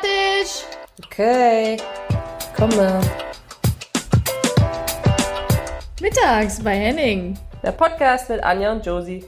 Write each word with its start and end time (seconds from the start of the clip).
fertig. 0.00 0.64
Okay, 1.06 1.76
komme. 2.56 3.00
Mittags 6.00 6.62
bei 6.62 6.74
Henning. 6.76 7.38
Der 7.62 7.72
Podcast 7.72 8.28
mit 8.30 8.42
Anja 8.42 8.72
und 8.72 8.84
Josie. 8.86 9.24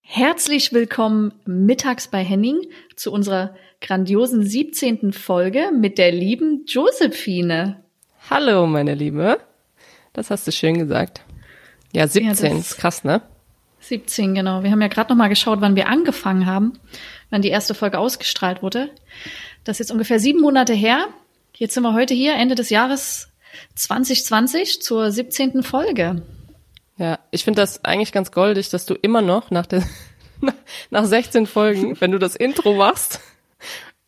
Herzlich 0.00 0.72
willkommen 0.72 1.32
mittags 1.46 2.08
bei 2.08 2.22
Henning 2.22 2.60
zu 2.96 3.10
unserer 3.12 3.54
grandiosen 3.80 4.44
17. 4.44 5.12
Folge 5.12 5.70
mit 5.72 5.98
der 5.98 6.12
lieben 6.12 6.64
Josephine. 6.66 7.82
Hallo, 8.28 8.66
meine 8.66 8.94
Liebe. 8.94 9.38
Das 10.12 10.30
hast 10.30 10.46
du 10.46 10.52
schön 10.52 10.78
gesagt. 10.78 11.22
Ja, 11.92 12.06
17, 12.06 12.24
Ja, 12.44 12.50
das- 12.56 12.70
ist 12.72 12.76
krass, 12.78 13.04
ne? 13.04 13.22
17, 13.82 14.34
genau. 14.34 14.62
Wir 14.62 14.70
haben 14.70 14.80
ja 14.80 14.88
gerade 14.88 15.10
noch 15.10 15.16
mal 15.16 15.28
geschaut, 15.28 15.60
wann 15.60 15.76
wir 15.76 15.88
angefangen 15.88 16.46
haben, 16.46 16.72
wann 17.30 17.42
die 17.42 17.48
erste 17.48 17.74
Folge 17.74 17.98
ausgestrahlt 17.98 18.62
wurde. 18.62 18.90
Das 19.64 19.76
ist 19.76 19.80
jetzt 19.80 19.92
ungefähr 19.92 20.18
sieben 20.18 20.40
Monate 20.40 20.72
her. 20.72 21.06
Jetzt 21.54 21.74
sind 21.74 21.82
wir 21.82 21.92
heute 21.92 22.14
hier, 22.14 22.34
Ende 22.34 22.54
des 22.54 22.70
Jahres 22.70 23.28
2020, 23.74 24.80
zur 24.82 25.10
17. 25.10 25.62
Folge. 25.62 26.22
Ja, 26.96 27.18
ich 27.30 27.44
finde 27.44 27.60
das 27.60 27.84
eigentlich 27.84 28.12
ganz 28.12 28.32
goldig, 28.32 28.68
dass 28.70 28.86
du 28.86 28.94
immer 28.94 29.22
noch 29.22 29.50
nach 29.50 29.66
der 29.66 29.82
nach 30.90 31.04
16 31.04 31.46
Folgen, 31.46 32.00
wenn 32.00 32.12
du 32.12 32.18
das 32.18 32.36
Intro 32.36 32.74
machst 32.74 33.20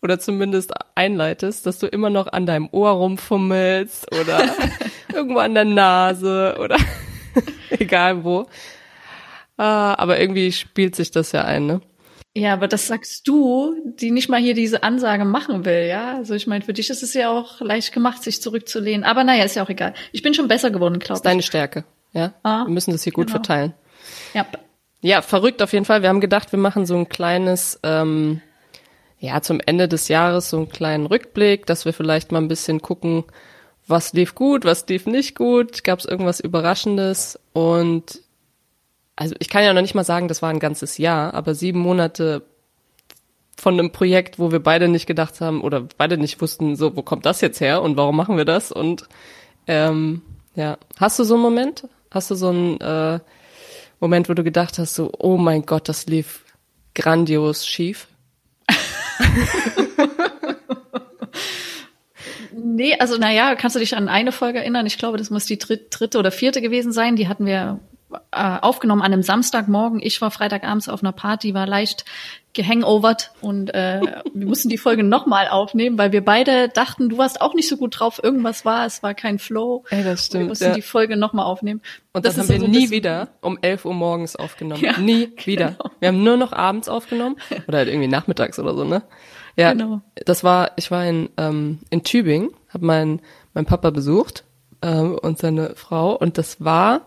oder 0.02 0.18
zumindest 0.18 0.72
einleitest, 0.94 1.66
dass 1.66 1.78
du 1.78 1.86
immer 1.86 2.10
noch 2.10 2.26
an 2.26 2.46
deinem 2.46 2.68
Ohr 2.72 2.90
rumfummelst 2.90 4.12
oder 4.20 4.54
irgendwo 5.12 5.38
an 5.38 5.54
der 5.54 5.64
Nase 5.64 6.56
oder 6.60 6.76
egal 7.70 8.22
wo. 8.24 8.46
Ah, 9.56 9.94
aber 9.98 10.18
irgendwie 10.20 10.52
spielt 10.52 10.96
sich 10.96 11.10
das 11.10 11.32
ja 11.32 11.44
ein, 11.44 11.66
ne? 11.66 11.80
Ja, 12.36 12.52
aber 12.52 12.66
das 12.66 12.88
sagst 12.88 13.28
du, 13.28 13.76
die 13.84 14.10
nicht 14.10 14.28
mal 14.28 14.40
hier 14.40 14.54
diese 14.54 14.82
Ansage 14.82 15.24
machen 15.24 15.64
will, 15.64 15.86
ja? 15.86 16.16
Also 16.16 16.34
ich 16.34 16.48
meine, 16.48 16.64
für 16.64 16.72
dich 16.72 16.90
ist 16.90 17.04
es 17.04 17.14
ja 17.14 17.30
auch 17.30 17.60
leicht 17.60 17.92
gemacht, 17.92 18.24
sich 18.24 18.42
zurückzulehnen. 18.42 19.04
Aber 19.04 19.22
naja, 19.22 19.44
ist 19.44 19.54
ja 19.54 19.62
auch 19.62 19.68
egal. 19.68 19.94
Ich 20.10 20.22
bin 20.22 20.34
schon 20.34 20.48
besser 20.48 20.72
geworden, 20.72 20.98
glaube 20.98 21.18
ist 21.18 21.26
deine 21.26 21.42
Stärke, 21.42 21.84
ja? 22.12 22.34
Ah, 22.42 22.64
Wir 22.66 22.72
müssen 22.72 22.90
das 22.90 23.04
hier 23.04 23.12
gut 23.12 23.28
genau. 23.28 23.36
verteilen. 23.36 23.74
ich. 24.30 24.34
Ja. 24.34 24.46
Ja, 25.00 25.20
verrückt 25.20 25.60
auf 25.62 25.74
jeden 25.74 25.84
Fall. 25.84 26.00
Wir 26.00 26.08
haben 26.08 26.22
gedacht, 26.22 26.50
wir 26.50 26.58
machen 26.58 26.86
so 26.86 26.96
ein 26.96 27.10
kleines, 27.10 27.78
ähm, 27.82 28.40
ja, 29.18 29.42
zum 29.42 29.60
Ende 29.64 29.86
des 29.86 30.08
Jahres 30.08 30.48
so 30.48 30.56
einen 30.56 30.70
kleinen 30.70 31.04
Rückblick, 31.04 31.66
dass 31.66 31.84
wir 31.84 31.92
vielleicht 31.92 32.32
mal 32.32 32.38
ein 32.40 32.48
bisschen 32.48 32.80
gucken, 32.80 33.24
was 33.86 34.14
lief 34.14 34.34
gut, 34.34 34.64
was 34.64 34.88
lief 34.88 35.06
nicht 35.06 35.36
gut, 35.36 35.84
gab 35.84 35.98
es 35.98 36.06
irgendwas 36.06 36.40
Überraschendes 36.40 37.38
und 37.52 38.23
also 39.16 39.34
ich 39.38 39.48
kann 39.48 39.62
ja 39.62 39.72
noch 39.72 39.82
nicht 39.82 39.94
mal 39.94 40.04
sagen, 40.04 40.28
das 40.28 40.42
war 40.42 40.50
ein 40.50 40.60
ganzes 40.60 40.98
Jahr, 40.98 41.34
aber 41.34 41.54
sieben 41.54 41.78
Monate 41.80 42.42
von 43.56 43.74
einem 43.74 43.92
Projekt, 43.92 44.38
wo 44.38 44.50
wir 44.50 44.60
beide 44.60 44.88
nicht 44.88 45.06
gedacht 45.06 45.40
haben 45.40 45.60
oder 45.60 45.86
beide 45.96 46.18
nicht 46.18 46.40
wussten, 46.40 46.76
so, 46.76 46.96
wo 46.96 47.02
kommt 47.02 47.24
das 47.24 47.40
jetzt 47.40 47.60
her 47.60 47.82
und 47.82 47.96
warum 47.96 48.16
machen 48.16 48.36
wir 48.36 48.44
das? 48.44 48.72
Und 48.72 49.08
ähm, 49.66 50.22
ja, 50.54 50.78
hast 50.98 51.18
du 51.18 51.24
so 51.24 51.34
einen 51.34 51.42
Moment? 51.42 51.88
Hast 52.10 52.30
du 52.30 52.34
so 52.34 52.48
einen 52.48 52.80
äh, 52.80 53.20
Moment, 54.00 54.28
wo 54.28 54.34
du 54.34 54.42
gedacht 54.44 54.78
hast, 54.78 54.94
so, 54.94 55.10
oh 55.18 55.36
mein 55.36 55.66
Gott, 55.66 55.88
das 55.88 56.06
lief 56.06 56.44
grandios 56.94 57.66
schief? 57.66 58.08
Nee, 62.56 62.96
also 62.98 63.18
naja, 63.18 63.54
kannst 63.56 63.76
du 63.76 63.80
dich 63.80 63.96
an 63.96 64.08
eine 64.08 64.32
Folge 64.32 64.58
erinnern? 64.58 64.86
Ich 64.86 64.98
glaube, 64.98 65.18
das 65.18 65.30
muss 65.30 65.44
die 65.44 65.58
dritte, 65.58 66.18
oder 66.18 66.30
vierte 66.30 66.60
gewesen 66.60 66.92
sein. 66.92 67.14
Die 67.14 67.28
hatten 67.28 67.46
wir 67.46 67.78
äh, 68.32 68.58
aufgenommen 68.60 69.02
an 69.02 69.12
einem 69.12 69.22
Samstagmorgen. 69.22 70.00
Ich 70.02 70.20
war 70.20 70.30
Freitagabends 70.30 70.88
auf 70.88 71.02
einer 71.02 71.12
Party, 71.12 71.54
war 71.54 71.66
leicht 71.66 72.04
gehangovert 72.52 73.32
und 73.40 73.74
äh, 73.74 74.00
wir 74.34 74.46
mussten 74.46 74.68
die 74.68 74.78
Folge 74.78 75.02
nochmal 75.02 75.48
aufnehmen, 75.48 75.98
weil 75.98 76.12
wir 76.12 76.24
beide 76.24 76.68
dachten, 76.68 77.08
du 77.08 77.18
warst 77.18 77.40
auch 77.40 77.54
nicht 77.54 77.68
so 77.68 77.76
gut 77.76 77.98
drauf, 77.98 78.20
irgendwas 78.22 78.64
war, 78.64 78.86
es 78.86 79.02
war 79.02 79.14
kein 79.14 79.38
Flow. 79.38 79.84
Ey, 79.90 80.04
das 80.04 80.04
wir 80.04 80.16
stimmt, 80.18 80.48
mussten 80.48 80.64
ja. 80.64 80.74
die 80.74 80.82
Folge 80.82 81.16
nochmal 81.16 81.44
aufnehmen. 81.44 81.82
Und 82.12 82.24
das, 82.24 82.34
ist 82.34 82.40
haben 82.40 82.48
wir 82.48 82.60
so 82.60 82.66
nie 82.66 82.90
wieder 82.90 83.28
um 83.40 83.58
11 83.60 83.84
Uhr 83.84 83.94
morgens 83.94 84.36
aufgenommen. 84.36 84.82
Ja, 84.82 84.98
nie 84.98 85.32
wieder. 85.44 85.76
Wir 85.98 86.08
haben 86.08 86.22
nur 86.22 86.36
noch 86.36 86.52
abends 86.52 86.88
aufgenommen 86.88 87.36
oder 87.66 87.78
halt 87.78 87.88
irgendwie 87.88 88.08
nachmittags 88.08 88.58
oder 88.58 88.74
so, 88.74 88.84
ne? 88.84 89.02
Ja, 89.56 89.72
Genau. 89.72 90.00
das 90.14 90.42
war, 90.42 90.72
ich 90.76 90.90
war 90.90 91.04
in, 91.04 91.28
ähm, 91.36 91.80
in 91.90 92.02
Tübingen, 92.02 92.50
habe 92.72 92.86
meinen 92.86 93.20
mein 93.52 93.66
Papa 93.66 93.90
besucht 93.90 94.44
ähm, 94.82 95.18
und 95.20 95.38
seine 95.38 95.74
Frau 95.76 96.16
und 96.16 96.38
das 96.38 96.62
war 96.62 97.02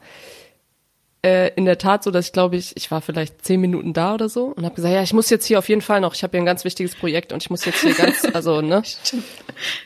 äh, 1.28 1.48
in 1.56 1.66
der 1.66 1.78
Tat 1.78 2.04
so, 2.04 2.12
dass 2.12 2.28
ich 2.28 2.32
glaube 2.34 2.56
ich, 2.56 2.76
ich 2.78 2.90
war 2.92 3.02
vielleicht 3.02 3.44
zehn 3.44 3.60
Minuten 3.60 3.94
da 3.94 4.14
oder 4.14 4.30
so 4.30 4.46
und 4.46 4.64
habe 4.66 4.76
gesagt, 4.76 4.94
ja, 4.94 5.02
ich 5.04 5.14
muss 5.14 5.30
jetzt 5.30 5.46
hier 5.46 5.60
auf 5.60 5.68
jeden 5.70 5.82
Fall 5.82 6.00
noch, 6.02 6.14
ich 6.16 6.24
habe 6.24 6.32
hier 6.32 6.42
ein 6.42 6.46
ganz 6.46 6.64
wichtiges 6.64 6.96
Projekt 6.96 7.34
und 7.34 7.44
ich 7.44 7.50
muss 7.50 7.66
jetzt 7.66 7.82
hier 7.82 7.94
ganz, 7.94 8.26
also 8.34 8.62
ne, 8.62 8.82
Stimmt. 8.86 9.24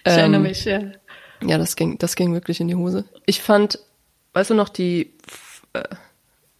Ich 0.06 0.12
erinnere 0.12 0.38
Ähm, 0.42 0.44
mich, 0.44 0.66
ja. 0.66 0.82
ja, 1.44 1.58
das 1.58 1.76
ging, 1.76 1.98
das 1.98 2.16
ging 2.16 2.34
wirklich 2.34 2.60
in 2.60 2.68
die 2.68 2.76
Hose. 2.76 3.06
Ich 3.26 3.42
fand, 3.42 3.80
weißt 4.34 4.52
du 4.52 4.54
noch, 4.54 4.70
die, 4.70 5.14
äh, 5.74 5.84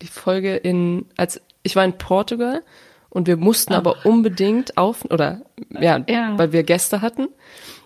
die 0.02 0.08
Folge 0.08 0.56
in, 0.56 1.06
als 1.18 1.40
ich 1.64 1.76
war 1.76 1.86
in 1.86 1.98
Portugal 1.98 2.64
und 3.10 3.28
wir 3.28 3.38
mussten 3.38 3.74
aber 3.74 4.06
unbedingt 4.06 4.78
auf, 4.78 5.06
oder 5.06 5.42
ja, 5.80 6.04
Ja. 6.08 6.38
weil 6.38 6.52
wir 6.54 6.64
Gäste 6.64 7.02
hatten. 7.02 7.28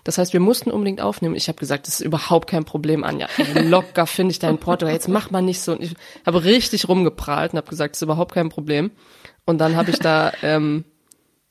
Das 0.06 0.18
heißt, 0.18 0.32
wir 0.32 0.38
mussten 0.38 0.70
unbedingt 0.70 1.00
aufnehmen. 1.00 1.34
Ich 1.34 1.48
habe 1.48 1.58
gesagt, 1.58 1.88
das 1.88 1.98
ist 1.98 2.06
überhaupt 2.06 2.48
kein 2.48 2.64
Problem, 2.64 3.02
Anja. 3.02 3.26
Locker 3.54 4.06
finde 4.06 4.30
ich 4.30 4.38
da 4.38 4.48
in 4.48 4.58
Portugal. 4.58 4.94
Jetzt 4.94 5.08
mach 5.08 5.32
mal 5.32 5.42
nicht 5.42 5.60
so. 5.60 5.72
Und 5.72 5.82
ich 5.82 5.94
habe 6.24 6.44
richtig 6.44 6.88
rumgeprahlt 6.88 7.52
und 7.52 7.56
habe 7.56 7.68
gesagt, 7.68 7.96
das 7.96 7.98
ist 7.98 8.02
überhaupt 8.02 8.32
kein 8.32 8.48
Problem. 8.48 8.92
Und 9.46 9.58
dann 9.58 9.74
habe 9.74 9.90
ich 9.90 9.98
da, 9.98 10.32
ähm, 10.44 10.84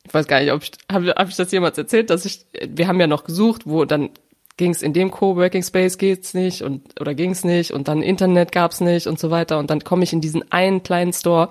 ich 0.05 0.13
weiß 0.13 0.27
gar 0.27 0.39
nicht, 0.39 0.53
ob 0.53 0.63
ich, 0.63 0.71
habe 0.89 1.09
hab 1.17 1.27
ich 1.27 1.35
das 1.35 1.51
jemals 1.51 1.77
erzählt, 1.77 2.09
dass 2.09 2.23
ich, 2.23 2.45
wir 2.65 2.87
haben 2.87 2.97
ja 2.97 3.07
noch 3.07 3.25
gesucht, 3.25 3.63
wo 3.65 3.83
dann 3.83 4.11
ging 4.55 4.71
es 4.71 4.81
in 4.81 4.93
dem 4.93 5.11
Coworking 5.11 5.63
Space 5.63 5.97
geht's 5.97 6.33
nicht 6.33 6.61
und 6.61 7.01
oder 7.01 7.13
ging's 7.13 7.43
nicht 7.43 7.71
und 7.71 7.89
dann 7.89 8.01
Internet 8.01 8.53
gab's 8.53 8.79
nicht 8.79 9.05
und 9.05 9.19
so 9.19 9.29
weiter 9.31 9.59
und 9.59 9.69
dann 9.69 9.83
komme 9.83 10.05
ich 10.05 10.13
in 10.13 10.21
diesen 10.21 10.49
einen 10.49 10.81
kleinen 10.81 11.11
Store, 11.11 11.49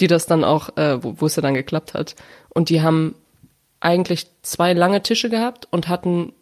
die 0.00 0.06
das 0.06 0.26
dann 0.26 0.44
auch, 0.44 0.76
äh, 0.76 1.02
wo, 1.02 1.14
wo 1.16 1.26
es 1.26 1.36
ja 1.36 1.40
dann 1.40 1.54
geklappt 1.54 1.94
hat 1.94 2.14
und 2.50 2.68
die 2.68 2.82
haben 2.82 3.14
eigentlich 3.80 4.26
zwei 4.42 4.72
lange 4.72 5.02
Tische 5.02 5.28
gehabt 5.30 5.68
und 5.70 5.88
hatten 5.88 6.32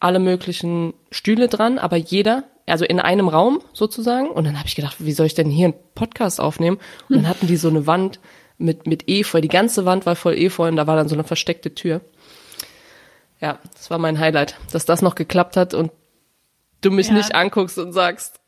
alle 0.00 0.18
möglichen 0.18 0.94
Stühle 1.10 1.48
dran, 1.48 1.78
aber 1.78 1.96
jeder, 1.96 2.44
also 2.66 2.84
in 2.84 3.00
einem 3.00 3.28
Raum 3.28 3.60
sozusagen. 3.72 4.28
Und 4.28 4.44
dann 4.44 4.58
habe 4.58 4.68
ich 4.68 4.74
gedacht, 4.76 4.96
wie 4.98 5.12
soll 5.12 5.26
ich 5.26 5.34
denn 5.34 5.50
hier 5.50 5.66
einen 5.66 5.74
Podcast 5.94 6.40
aufnehmen? 6.40 6.78
Und 7.08 7.16
dann 7.16 7.28
hatten 7.28 7.46
die 7.46 7.56
so 7.56 7.68
eine 7.68 7.86
Wand 7.86 8.20
mit, 8.58 8.86
mit 8.86 9.08
Efeu. 9.08 9.40
Die 9.40 9.48
ganze 9.48 9.84
Wand 9.84 10.06
war 10.06 10.14
voll 10.16 10.34
Efeu 10.34 10.68
und 10.68 10.76
da 10.76 10.86
war 10.86 10.96
dann 10.96 11.08
so 11.08 11.14
eine 11.14 11.24
versteckte 11.24 11.74
Tür. 11.74 12.00
Ja, 13.40 13.58
das 13.74 13.90
war 13.90 13.98
mein 13.98 14.18
Highlight, 14.18 14.56
dass 14.72 14.84
das 14.84 15.02
noch 15.02 15.14
geklappt 15.16 15.56
hat 15.56 15.74
und 15.74 15.90
du 16.80 16.90
mich 16.90 17.08
Ja. 17.08 17.14
nicht 17.14 17.34
anguckst 17.34 17.78
und 17.78 17.92
sagst, 17.92 18.40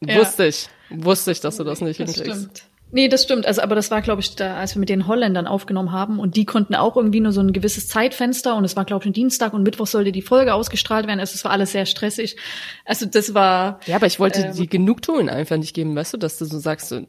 Ja. 0.00 0.16
wusste 0.18 0.46
ich, 0.46 0.68
wusste 0.90 1.32
ich, 1.32 1.40
dass 1.40 1.56
du 1.56 1.64
das 1.64 1.80
nicht 1.80 1.98
Das 2.00 2.14
hinkriegst. 2.14 2.40
stimmt. 2.40 2.62
Nee, 2.94 3.08
das 3.08 3.22
stimmt. 3.22 3.46
Also, 3.46 3.62
aber 3.62 3.74
das 3.74 3.90
war, 3.90 4.02
glaube 4.02 4.20
ich, 4.20 4.36
da, 4.36 4.56
als 4.56 4.74
wir 4.74 4.80
mit 4.80 4.90
den 4.90 5.06
Holländern 5.06 5.46
aufgenommen 5.46 5.92
haben 5.92 6.20
und 6.20 6.36
die 6.36 6.44
konnten 6.44 6.74
auch 6.74 6.94
irgendwie 6.94 7.20
nur 7.20 7.32
so 7.32 7.40
ein 7.40 7.54
gewisses 7.54 7.88
Zeitfenster 7.88 8.54
und 8.54 8.64
es 8.64 8.76
war, 8.76 8.84
glaube 8.84 9.04
ich, 9.04 9.10
ein 9.10 9.14
Dienstag 9.14 9.54
und 9.54 9.62
Mittwoch 9.62 9.86
sollte 9.86 10.12
die 10.12 10.20
Folge 10.20 10.52
ausgestrahlt 10.52 11.06
werden. 11.06 11.18
Also, 11.18 11.34
es 11.34 11.42
war 11.44 11.52
alles 11.52 11.72
sehr 11.72 11.86
stressig. 11.86 12.36
Also, 12.84 13.06
das 13.06 13.32
war, 13.32 13.80
Ja, 13.86 13.96
aber 13.96 14.06
ich 14.06 14.20
wollte 14.20 14.42
Ähm. 14.42 14.54
die 14.54 14.66
Genugtuung 14.68 15.30
einfach 15.30 15.56
nicht 15.56 15.74
geben, 15.74 15.96
weißt 15.96 16.12
du, 16.12 16.18
dass 16.18 16.36
du 16.36 16.44
so 16.44 16.58
sagst, 16.58 16.90
so, 16.90 17.06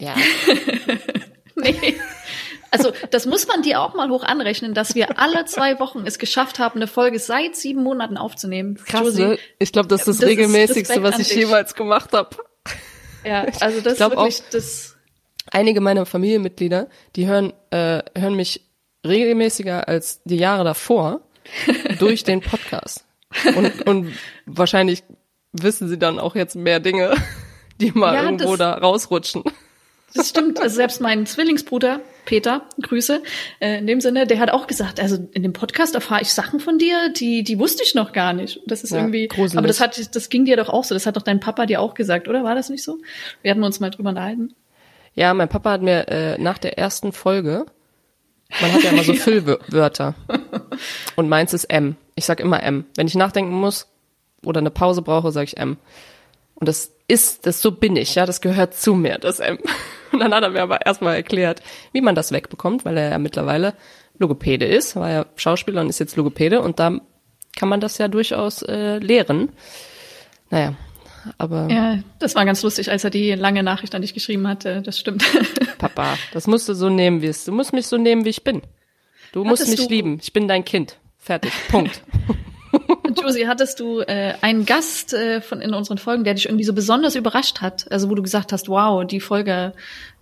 ja, 0.00 0.14
nee. 1.54 1.94
Also, 2.72 2.90
das 3.12 3.24
muss 3.26 3.46
man 3.46 3.62
dir 3.62 3.80
auch 3.80 3.94
mal 3.94 4.10
hoch 4.10 4.24
anrechnen, 4.24 4.74
dass 4.74 4.96
wir 4.96 5.16
alle 5.20 5.44
zwei 5.44 5.78
Wochen 5.78 6.02
es 6.06 6.18
geschafft 6.18 6.58
haben, 6.58 6.74
eine 6.80 6.88
Folge 6.88 7.20
seit 7.20 7.54
sieben 7.54 7.84
Monaten 7.84 8.16
aufzunehmen. 8.16 8.80
krass, 8.84 9.14
ne? 9.14 9.38
Ich 9.60 9.70
glaube, 9.70 9.86
das 9.86 10.00
ist 10.00 10.08
das, 10.08 10.16
Das 10.16 10.24
ist 10.24 10.28
regelmäßigste, 10.28 10.94
Respekt 11.00 11.02
was 11.04 11.18
ich 11.20 11.32
jemals 11.36 11.76
gemacht 11.76 12.12
habe. 12.12 12.36
Ja, 13.24 13.46
also 13.60 13.80
das 13.80 13.92
ist 13.94 14.00
wirklich 14.00 14.42
das. 14.50 14.93
Einige 15.50 15.80
meiner 15.80 16.06
Familienmitglieder, 16.06 16.88
die 17.16 17.26
hören, 17.26 17.52
äh, 17.70 18.02
hören 18.16 18.34
mich 18.34 18.62
regelmäßiger 19.06 19.88
als 19.88 20.22
die 20.24 20.36
Jahre 20.36 20.64
davor 20.64 21.20
durch 21.98 22.24
den 22.24 22.40
Podcast. 22.40 23.04
Und, 23.56 23.86
und 23.86 24.12
wahrscheinlich 24.46 25.02
wissen 25.52 25.88
sie 25.88 25.98
dann 25.98 26.18
auch 26.18 26.34
jetzt 26.34 26.56
mehr 26.56 26.80
Dinge, 26.80 27.14
die 27.80 27.92
mal 27.92 28.14
Ja, 28.14 28.24
irgendwo 28.24 28.56
da 28.56 28.74
rausrutschen. 28.74 29.42
Das 30.14 30.28
stimmt. 30.28 30.60
Also 30.60 30.76
selbst 30.76 31.00
mein 31.00 31.26
Zwillingsbruder 31.26 32.00
Peter, 32.24 32.62
Grüße, 32.80 33.22
äh, 33.60 33.78
in 33.78 33.86
dem 33.86 34.00
Sinne, 34.00 34.26
der 34.26 34.38
hat 34.38 34.50
auch 34.50 34.66
gesagt, 34.66 34.98
also 35.00 35.28
in 35.32 35.42
dem 35.42 35.52
Podcast 35.52 35.94
erfahre 35.94 36.22
ich 36.22 36.32
Sachen 36.32 36.60
von 36.60 36.78
dir, 36.78 37.10
die 37.10 37.42
die 37.42 37.58
wusste 37.58 37.82
ich 37.82 37.94
noch 37.94 38.12
gar 38.12 38.32
nicht. 38.32 38.60
Das 38.66 38.82
ist 38.84 38.90
Ja, 38.92 38.98
irgendwie, 38.98 39.28
gruselig. 39.28 39.58
aber 39.58 39.66
das 39.66 39.80
hat, 39.80 40.14
das 40.14 40.28
ging 40.30 40.44
dir 40.44 40.56
doch 40.56 40.68
auch 40.68 40.84
so. 40.84 40.94
Das 40.94 41.04
hat 41.04 41.16
doch 41.16 41.22
dein 41.22 41.40
Papa 41.40 41.66
dir 41.66 41.80
auch 41.80 41.94
gesagt, 41.94 42.28
oder? 42.28 42.44
War 42.44 42.54
das 42.54 42.70
nicht 42.70 42.82
so? 42.84 42.98
Wir 43.42 43.50
hatten 43.50 43.62
uns 43.64 43.80
mal 43.80 43.90
drüber 43.90 44.10
unterhalten. 44.10 44.54
Ja, 45.14 45.32
mein 45.34 45.48
Papa 45.48 45.72
hat 45.72 45.82
mir 45.82 46.08
äh, 46.08 46.38
nach 46.38 46.58
der 46.58 46.78
ersten 46.78 47.12
Folge, 47.12 47.66
man 48.60 48.72
hat 48.72 48.82
ja 48.82 48.90
immer 48.90 49.04
so 49.04 49.14
Füllwörter. 49.14 50.14
Und 51.16 51.28
meins 51.28 51.52
ist 51.52 51.64
M. 51.64 51.96
Ich 52.14 52.24
sag 52.24 52.40
immer 52.40 52.62
M. 52.62 52.84
Wenn 52.96 53.06
ich 53.06 53.14
nachdenken 53.14 53.52
muss 53.52 53.88
oder 54.44 54.60
eine 54.60 54.70
Pause 54.70 55.02
brauche, 55.02 55.32
sage 55.32 55.44
ich 55.46 55.56
M. 55.56 55.76
Und 56.54 56.68
das 56.68 56.92
ist, 57.08 57.46
das 57.46 57.60
so 57.60 57.72
bin 57.72 57.96
ich, 57.96 58.14
ja, 58.14 58.26
das 58.26 58.40
gehört 58.40 58.74
zu 58.74 58.94
mir, 58.94 59.18
das 59.18 59.40
M. 59.40 59.58
Und 60.12 60.20
dann 60.20 60.32
hat 60.32 60.44
er 60.44 60.50
mir 60.50 60.62
aber 60.62 60.86
erstmal 60.86 61.16
erklärt, 61.16 61.60
wie 61.92 62.00
man 62.00 62.14
das 62.14 62.30
wegbekommt, 62.30 62.84
weil 62.84 62.96
er 62.96 63.10
ja 63.10 63.18
mittlerweile 63.18 63.74
Logopäde 64.16 64.64
ist, 64.64 64.94
war 64.94 65.10
ja 65.10 65.26
Schauspieler 65.34 65.80
und 65.80 65.88
ist 65.88 65.98
jetzt 65.98 66.14
Logopäde 66.14 66.60
und 66.60 66.78
da 66.78 67.00
kann 67.56 67.68
man 67.68 67.80
das 67.80 67.98
ja 67.98 68.06
durchaus 68.06 68.62
äh, 68.62 68.98
lehren. 68.98 69.50
Naja, 70.50 70.74
aber. 71.38 71.68
Ja, 71.70 71.98
das 72.18 72.34
war 72.34 72.44
ganz 72.44 72.62
lustig, 72.62 72.90
als 72.90 73.04
er 73.04 73.10
die 73.10 73.32
lange 73.32 73.62
Nachricht 73.62 73.94
an 73.94 74.02
dich 74.02 74.14
geschrieben 74.14 74.46
hatte. 74.48 74.82
Das 74.82 74.98
stimmt. 74.98 75.24
Papa, 75.78 76.16
das 76.32 76.46
musst 76.46 76.68
du 76.68 76.74
so 76.74 76.88
nehmen, 76.88 77.22
wie 77.22 77.26
es. 77.26 77.44
Du 77.44 77.52
musst 77.52 77.72
mich 77.72 77.86
so 77.86 77.96
nehmen, 77.96 78.24
wie 78.24 78.30
ich 78.30 78.44
bin. 78.44 78.62
Du 79.32 79.44
musst 79.44 79.62
Hattest 79.62 79.78
mich 79.78 79.88
du- 79.88 79.94
lieben. 79.94 80.18
Ich 80.22 80.32
bin 80.32 80.48
dein 80.48 80.64
Kind. 80.64 80.98
Fertig. 81.18 81.52
Punkt. 81.68 82.02
Josie, 83.22 83.46
hattest 83.46 83.80
du 83.80 84.00
äh, 84.00 84.34
einen 84.40 84.66
Gast 84.66 85.14
äh, 85.14 85.40
von 85.40 85.60
in 85.60 85.72
unseren 85.74 85.98
Folgen, 85.98 86.24
der 86.24 86.34
dich 86.34 86.46
irgendwie 86.46 86.64
so 86.64 86.72
besonders 86.72 87.14
überrascht 87.14 87.60
hat? 87.60 87.90
Also 87.90 88.10
wo 88.10 88.14
du 88.14 88.22
gesagt 88.22 88.52
hast, 88.52 88.68
wow, 88.68 89.06
die 89.06 89.20
Folge, 89.20 89.72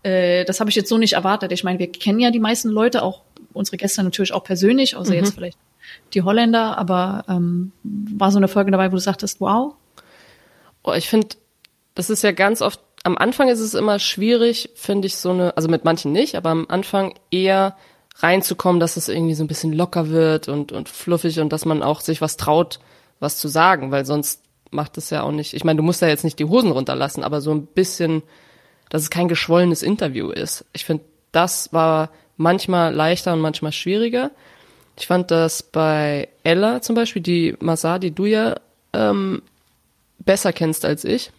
äh, 0.02 0.44
das 0.44 0.60
habe 0.60 0.68
ich 0.70 0.76
jetzt 0.76 0.88
so 0.88 0.98
nicht 0.98 1.14
erwartet. 1.14 1.50
Ich 1.52 1.64
meine, 1.64 1.78
wir 1.78 1.90
kennen 1.90 2.20
ja 2.20 2.30
die 2.30 2.40
meisten 2.40 2.68
Leute, 2.68 3.02
auch 3.02 3.22
unsere 3.52 3.76
Gäste 3.78 4.02
natürlich 4.02 4.32
auch 4.32 4.44
persönlich, 4.44 4.96
außer 4.96 5.14
jetzt 5.14 5.34
vielleicht 5.34 5.58
die 6.14 6.22
Holländer, 6.22 6.78
aber 6.78 7.24
ähm, 7.28 7.72
war 7.82 8.30
so 8.30 8.38
eine 8.38 8.48
Folge 8.48 8.70
dabei, 8.70 8.88
wo 8.92 8.96
du 8.96 9.00
sagtest, 9.00 9.40
wow, 9.40 9.74
Oh, 10.84 10.92
ich 10.92 11.08
finde, 11.08 11.28
das 11.94 12.10
ist 12.10 12.22
ja 12.22 12.32
ganz 12.32 12.62
oft, 12.62 12.80
am 13.04 13.18
Anfang 13.18 13.48
ist 13.48 13.60
es 13.60 13.74
immer 13.74 13.98
schwierig, 13.98 14.70
finde 14.74 15.06
ich, 15.06 15.16
so 15.16 15.30
eine, 15.30 15.56
also 15.56 15.68
mit 15.68 15.84
manchen 15.84 16.12
nicht, 16.12 16.36
aber 16.36 16.50
am 16.50 16.66
Anfang 16.68 17.14
eher 17.30 17.76
reinzukommen, 18.18 18.80
dass 18.80 18.96
es 18.96 19.08
irgendwie 19.08 19.34
so 19.34 19.44
ein 19.44 19.48
bisschen 19.48 19.72
locker 19.72 20.10
wird 20.10 20.48
und, 20.48 20.72
und 20.72 20.88
fluffig 20.88 21.40
und 21.40 21.52
dass 21.52 21.64
man 21.64 21.82
auch 21.82 22.00
sich 22.00 22.20
was 22.20 22.36
traut, 22.36 22.80
was 23.20 23.38
zu 23.38 23.48
sagen, 23.48 23.90
weil 23.90 24.04
sonst 24.04 24.42
macht 24.70 24.96
es 24.98 25.10
ja 25.10 25.22
auch 25.22 25.32
nicht, 25.32 25.54
ich 25.54 25.64
meine, 25.64 25.78
du 25.78 25.82
musst 25.82 26.02
ja 26.02 26.08
jetzt 26.08 26.24
nicht 26.24 26.38
die 26.38 26.44
Hosen 26.44 26.70
runterlassen, 26.70 27.24
aber 27.24 27.40
so 27.40 27.52
ein 27.52 27.66
bisschen, 27.66 28.22
dass 28.88 29.02
es 29.02 29.10
kein 29.10 29.28
geschwollenes 29.28 29.82
Interview 29.82 30.30
ist. 30.30 30.64
Ich 30.72 30.84
finde, 30.84 31.04
das 31.30 31.72
war 31.72 32.10
manchmal 32.36 32.94
leichter 32.94 33.32
und 33.32 33.40
manchmal 33.40 33.72
schwieriger. 33.72 34.30
Ich 34.98 35.06
fand 35.06 35.30
das 35.30 35.62
bei 35.62 36.28
Ella 36.42 36.80
zum 36.82 36.94
Beispiel, 36.94 37.22
die 37.22 37.56
Masar, 37.60 37.98
die 37.98 38.14
du 38.14 38.26
ja 38.26 38.56
ähm, 38.92 39.42
besser 40.24 40.52
kennst 40.52 40.84
als 40.84 41.04
ich. 41.04 41.30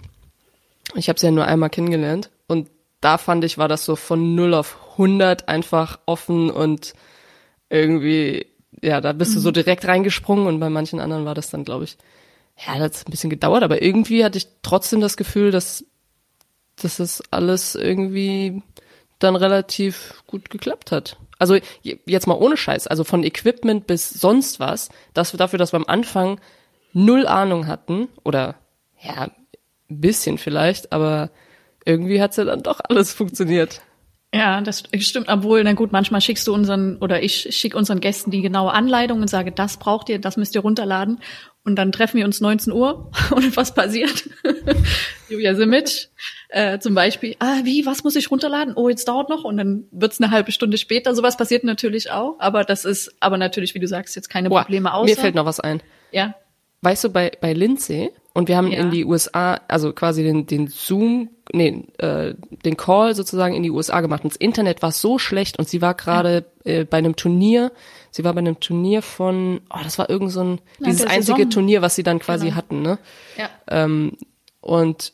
Ich 0.95 1.09
habe 1.09 1.19
sie 1.19 1.27
ja 1.27 1.31
nur 1.31 1.45
einmal 1.45 1.69
kennengelernt. 1.69 2.30
Und 2.47 2.69
da 3.01 3.18
fand 3.18 3.44
ich, 3.44 3.57
war 3.57 3.68
das 3.68 3.85
so 3.85 3.95
von 3.95 4.35
0 4.35 4.53
auf 4.53 4.77
100 4.97 5.47
einfach 5.47 6.00
offen 6.06 6.50
und 6.50 6.94
irgendwie, 7.69 8.45
ja, 8.81 9.01
da 9.01 9.13
bist 9.13 9.35
du 9.35 9.39
so 9.39 9.51
direkt 9.51 9.85
reingesprungen. 9.85 10.47
Und 10.47 10.59
bei 10.59 10.69
manchen 10.69 11.00
anderen 11.00 11.25
war 11.25 11.35
das 11.35 11.50
dann, 11.50 11.63
glaube 11.65 11.85
ich, 11.85 11.97
ja, 12.65 12.77
das 12.77 13.00
hat 13.00 13.07
ein 13.07 13.12
bisschen 13.12 13.30
gedauert, 13.30 13.63
aber 13.63 13.81
irgendwie 13.81 14.24
hatte 14.24 14.38
ich 14.38 14.47
trotzdem 14.62 15.01
das 15.01 15.18
Gefühl, 15.18 15.50
dass, 15.51 15.83
dass 16.75 16.97
das 16.97 17.24
alles 17.31 17.74
irgendwie 17.75 18.62
dann 19.19 19.35
relativ 19.35 20.24
gut 20.27 20.50
geklappt 20.50 20.91
hat. 20.91 21.18
Also 21.39 21.57
je- 21.81 22.00
jetzt 22.06 22.27
mal 22.27 22.35
ohne 22.35 22.56
Scheiß, 22.57 22.88
also 22.88 23.03
von 23.03 23.24
Equipment 23.24 23.88
bis 23.88 24.09
sonst 24.09 24.59
was, 24.59 24.89
das 25.13 25.31
dafür, 25.31 25.57
dass 25.57 25.74
wir 25.74 25.77
am 25.77 25.88
Anfang 25.88 26.39
null 26.94 27.25
Ahnung 27.25 27.65
hatten 27.68 28.07
oder 28.24 28.56
ja, 29.04 29.30
ein 29.90 30.02
bisschen 30.02 30.38
vielleicht, 30.38 30.92
aber 30.92 31.32
irgendwie 31.86 32.22
hat's 32.22 32.38
ja 32.38 32.46
dann 32.46 32.64
doch 32.64 32.80
alles 32.88 33.14
funktioniert. 33.14 33.82
Ja, 34.34 34.62
das 34.62 34.84
stimmt. 35.00 35.28
Obwohl, 35.30 35.64
na 35.64 35.74
gut, 35.74 35.92
manchmal 35.92 36.20
schickst 36.20 36.48
du 36.48 36.56
unseren, 36.56 36.98
oder 36.98 37.22
ich 37.22 37.56
schicke 37.56 37.78
unseren 37.78 38.00
Gästen 38.00 38.32
die 38.32 38.42
genaue 38.42 38.72
Anleitung 38.72 39.22
und 39.22 39.28
sage, 39.30 39.52
das 39.52 39.78
braucht 39.78 40.10
ihr, 40.10 40.20
das 40.20 40.38
müsst 40.38 40.56
ihr 40.56 40.62
runterladen. 40.62 41.20
Und 41.64 41.76
dann 41.76 41.92
treffen 41.92 42.18
wir 42.18 42.26
uns 42.26 42.42
19 42.42 42.74
Uhr 42.74 43.12
und 43.32 43.56
was 43.56 43.76
passiert? 43.76 44.28
Julia 45.30 45.54
Simic 45.54 46.10
äh, 46.50 46.80
zum 46.80 46.96
Beispiel, 46.96 47.36
ah, 47.40 47.60
wie, 47.64 47.86
was 47.86 48.04
muss 48.04 48.16
ich 48.16 48.32
runterladen? 48.32 48.74
Oh, 48.76 48.90
jetzt 48.90 49.08
dauert 49.08 49.30
noch 49.30 49.44
und 49.44 49.58
dann 49.58 49.86
wird's 49.92 50.20
eine 50.20 50.32
halbe 50.32 50.52
Stunde 50.52 50.80
später. 50.80 51.14
Sowas 51.14 51.38
passiert 51.38 51.64
natürlich 51.64 52.10
auch, 52.10 52.40
aber 52.40 52.64
das 52.64 52.86
ist, 52.86 53.16
aber 53.20 53.38
natürlich, 53.38 53.76
wie 53.76 53.80
du 53.80 53.88
sagst, 53.88 54.16
jetzt 54.16 54.30
keine 54.30 54.50
Boah, 54.50 54.62
Probleme 54.64 54.94
außer. 54.94 55.06
mir 55.06 55.16
fällt 55.16 55.36
noch 55.36 55.46
was 55.46 55.60
ein. 55.60 55.82
ja, 56.12 56.34
Weißt 56.82 57.04
du, 57.06 57.10
bei, 57.12 57.32
bei 57.40 57.54
Lindsay, 57.54 58.12
und 58.33 58.47
wir 58.47 58.57
haben 58.57 58.71
Ja. 58.71 58.80
in 58.80 58.91
die 58.91 59.06
USA, 59.06 59.59
also 59.68 59.94
quasi 59.94 60.24
den, 60.24 60.45
den 60.47 60.68
Zoom, 60.68 61.30
nee, 61.53 61.85
äh, 62.00 62.33
den 62.65 62.77
Call 62.77 63.13
sozusagen 63.15 63.53
in 63.56 63.63
die 63.63 63.69
USA 63.71 64.01
gemacht. 64.01 64.24
Und 64.24 64.33
das 64.33 64.38
Internet 64.38 64.81
war 64.81 64.91
so 64.91 65.19
schlecht 65.19 65.59
und 65.59 65.69
sie 65.69 65.81
war 65.81 65.94
gerade 65.94 66.45
äh, 66.63 66.83
bei 66.85 66.97
einem 66.97 67.15
Turnier, 67.15 67.71
sie 68.12 68.24
war 68.24 68.33
bei 68.33 68.39
einem 68.39 68.59
Turnier 68.59 69.01
von, 69.01 69.62
oh, 69.69 69.80
das 69.83 69.97
war 70.00 70.09
irgend 70.09 70.31
so 70.31 70.41
ein, 70.44 70.62
dieses 70.80 71.06
einzige. 71.06 71.47
Turnier, 71.50 71.81
was 71.81 71.95
sie 71.95 72.03
dann 72.03 72.19
quasi 72.19 72.45
Genau. 72.45 72.56
hatten, 72.57 72.81
ne? 72.81 72.97
ja. 73.38 73.50
ähm, 73.69 74.13
und 74.62 75.13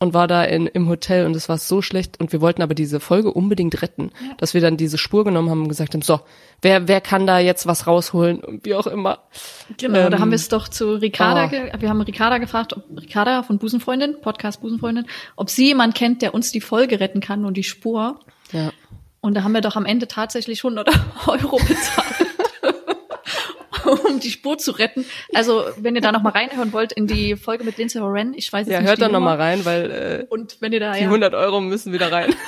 und 0.00 0.14
war 0.14 0.26
da 0.26 0.42
in, 0.42 0.66
im 0.66 0.88
Hotel 0.88 1.26
und 1.26 1.36
es 1.36 1.50
war 1.50 1.58
so 1.58 1.82
schlecht 1.82 2.18
und 2.18 2.32
wir 2.32 2.40
wollten 2.40 2.62
aber 2.62 2.74
diese 2.74 3.00
Folge 3.00 3.32
unbedingt 3.32 3.82
retten, 3.82 4.10
dass 4.38 4.54
wir 4.54 4.62
dann 4.62 4.78
diese 4.78 4.96
Spur 4.96 5.24
genommen 5.24 5.50
haben 5.50 5.62
und 5.62 5.68
gesagt 5.68 5.92
haben, 5.92 6.00
so, 6.00 6.20
wer 6.62 6.88
wer 6.88 7.02
kann 7.02 7.26
da 7.26 7.38
jetzt 7.38 7.66
was 7.66 7.86
rausholen 7.86 8.40
und 8.40 8.64
wie 8.64 8.74
auch 8.74 8.86
immer. 8.86 9.18
Genau, 9.76 10.08
da 10.08 10.16
Ähm, 10.16 10.18
haben 10.22 10.30
wir 10.30 10.36
es 10.36 10.48
doch 10.48 10.68
zu 10.68 10.94
Ricarda, 10.94 11.44
oh. 11.44 11.48
ge 11.48 11.70
wir 11.78 11.88
haben 11.90 12.00
Ricarda 12.00 12.38
gefragt, 12.38 12.74
ob 12.74 12.84
Ricarda 12.98 13.42
von 13.42 13.58
Busenfreundin, 13.58 14.16
Podcast 14.22 14.62
Busenfreundin, 14.62 15.06
ob 15.36 15.50
sie 15.50 15.66
jemand 15.66 15.94
kennt, 15.94 16.22
der 16.22 16.32
uns 16.32 16.50
die 16.50 16.62
Folge 16.62 16.98
retten 16.98 17.20
kann 17.20 17.44
und 17.44 17.58
die 17.58 17.64
Spur. 17.64 18.20
Ja. 18.52 18.72
Und 19.20 19.34
da 19.34 19.42
haben 19.42 19.52
wir 19.52 19.60
doch 19.60 19.76
am 19.76 19.84
Ende 19.84 20.08
tatsächlich 20.08 20.64
100 20.64 20.88
Euro 21.26 21.58
bezahlt, 21.58 22.29
um 24.08 24.20
die 24.20 24.30
Spur 24.30 24.58
zu 24.58 24.72
retten. 24.72 25.04
Also, 25.34 25.64
wenn 25.78 25.94
ihr 25.94 26.00
da 26.00 26.12
noch 26.12 26.22
mal 26.22 26.30
reinhören 26.30 26.72
wollt 26.72 26.92
in 26.92 27.06
die 27.06 27.36
Folge 27.36 27.64
mit 27.64 27.78
Lindsay 27.78 28.00
Horan, 28.00 28.34
ich 28.34 28.52
weiß 28.52 28.66
jetzt 28.66 28.72
Ja, 28.72 28.80
nicht 28.80 28.88
hört 28.88 28.98
die 28.98 29.02
da 29.02 29.08
noch 29.08 29.14
Nummer. 29.14 29.36
mal 29.36 29.42
rein, 29.42 29.64
weil 29.64 29.90
äh, 29.90 30.26
Und 30.28 30.56
wenn 30.60 30.72
ihr 30.72 30.80
da 30.80 30.92
die 30.92 31.00
ja, 31.00 31.06
100 31.06 31.34
Euro 31.34 31.60
müssen 31.60 31.92
wieder 31.92 32.10
rein. 32.12 32.34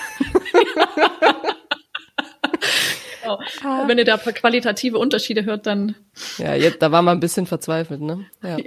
genau, 3.22 3.38
wenn 3.86 3.98
ihr 3.98 4.04
da 4.04 4.16
paar 4.16 4.32
qualitative 4.32 4.98
Unterschiede 4.98 5.44
hört, 5.44 5.66
dann 5.66 5.94
ja, 6.38 6.54
jetzt, 6.54 6.82
da 6.82 6.90
war 6.92 7.02
man 7.02 7.16
ein 7.16 7.20
bisschen 7.20 7.46
verzweifelt, 7.46 8.00
ne? 8.00 8.26
Ja. 8.42 8.56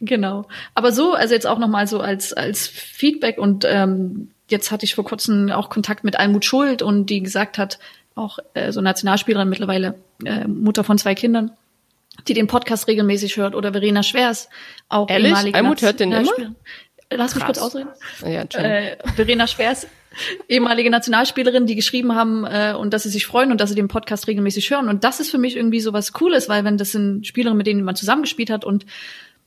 Genau. 0.00 0.48
Aber 0.74 0.90
so, 0.90 1.12
also 1.14 1.32
jetzt 1.32 1.46
auch 1.46 1.60
nochmal 1.60 1.86
so 1.86 2.00
als, 2.00 2.32
als 2.32 2.66
Feedback 2.66 3.38
und 3.38 3.64
ähm, 3.64 4.32
jetzt 4.48 4.72
hatte 4.72 4.84
ich 4.84 4.96
vor 4.96 5.04
kurzem 5.04 5.48
auch 5.52 5.70
Kontakt 5.70 6.02
mit 6.02 6.18
Almut 6.18 6.44
Schuld 6.44 6.82
und 6.82 7.06
die 7.06 7.22
gesagt 7.22 7.56
hat, 7.56 7.78
auch 8.14 8.38
äh, 8.54 8.72
so 8.72 8.80
Nationalspielerin 8.80 9.48
mittlerweile, 9.48 9.94
äh, 10.24 10.46
Mutter 10.46 10.84
von 10.84 10.98
zwei 10.98 11.14
Kindern, 11.14 11.50
die 12.28 12.34
den 12.34 12.46
Podcast 12.46 12.86
regelmäßig 12.86 13.36
hört 13.36 13.54
oder 13.54 13.72
Verena 13.72 14.02
Schwers, 14.02 14.48
auch 14.88 15.08
Ehrlich? 15.08 15.28
ehemalige 15.28 15.58
Almut 15.58 15.82
hört 15.82 16.00
den 16.00 16.12
immer? 16.12 16.20
Nationalspielerin. 16.20 16.56
Lass 17.10 17.34
mich 17.34 17.44
Krass. 17.44 17.58
kurz 17.58 17.66
ausreden. 17.66 17.90
Ja. 18.24 18.42
Äh, 18.60 18.96
Verena 19.14 19.46
Schwers, 19.46 19.86
ehemalige 20.48 20.90
Nationalspielerin, 20.90 21.66
die 21.66 21.74
geschrieben 21.74 22.14
haben 22.14 22.44
äh, 22.44 22.74
und 22.76 22.92
dass 22.92 23.02
sie 23.04 23.10
sich 23.10 23.26
freuen 23.26 23.50
und 23.50 23.60
dass 23.60 23.70
sie 23.70 23.76
den 23.76 23.88
Podcast 23.88 24.26
regelmäßig 24.26 24.70
hören. 24.70 24.88
Und 24.88 25.04
das 25.04 25.20
ist 25.20 25.30
für 25.30 25.38
mich 25.38 25.56
irgendwie 25.56 25.80
so 25.80 25.92
was 25.92 26.12
Cooles, 26.12 26.48
weil 26.48 26.64
wenn 26.64 26.78
das 26.78 26.92
sind 26.92 27.26
Spielerinnen, 27.26 27.58
mit 27.58 27.66
denen 27.66 27.84
man 27.84 27.96
zusammengespielt 27.96 28.50
hat 28.50 28.64
und 28.64 28.86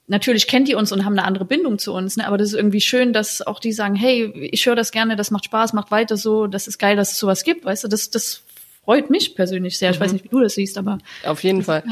natürlich 0.07 0.47
kennt 0.47 0.67
die 0.67 0.75
uns 0.75 0.91
und 0.91 1.03
haben 1.03 1.13
eine 1.13 1.25
andere 1.25 1.45
Bindung 1.45 1.79
zu 1.79 1.93
uns, 1.93 2.15
ne? 2.15 2.27
aber 2.27 2.37
das 2.37 2.49
ist 2.49 2.53
irgendwie 2.53 2.81
schön, 2.81 3.11
dass 3.11 3.45
auch 3.45 3.59
die 3.59 3.73
sagen, 3.73 3.95
hey, 3.95 4.31
ich 4.51 4.65
höre 4.65 4.75
das 4.75 4.91
gerne, 4.91 5.15
das 5.17 5.31
macht 5.31 5.45
Spaß, 5.45 5.73
macht 5.73 5.91
weiter 5.91 6.15
so, 6.15 6.47
das 6.47 6.67
ist 6.67 6.77
geil, 6.77 6.95
dass 6.95 7.11
es 7.11 7.19
sowas 7.19 7.43
gibt, 7.43 7.65
weißt 7.65 7.83
du, 7.83 7.87
das, 7.89 8.09
das 8.09 8.43
freut 8.87 9.09
mich 9.09 9.35
persönlich 9.35 9.77
sehr. 9.77 9.91
Ich 9.91 9.99
weiß 9.99 10.13
nicht, 10.13 10.23
wie 10.23 10.29
du 10.29 10.39
das 10.39 10.55
siehst, 10.55 10.77
aber 10.77 10.97
Auf 11.25 11.43
jeden 11.43 11.61
Fall. 11.61 11.83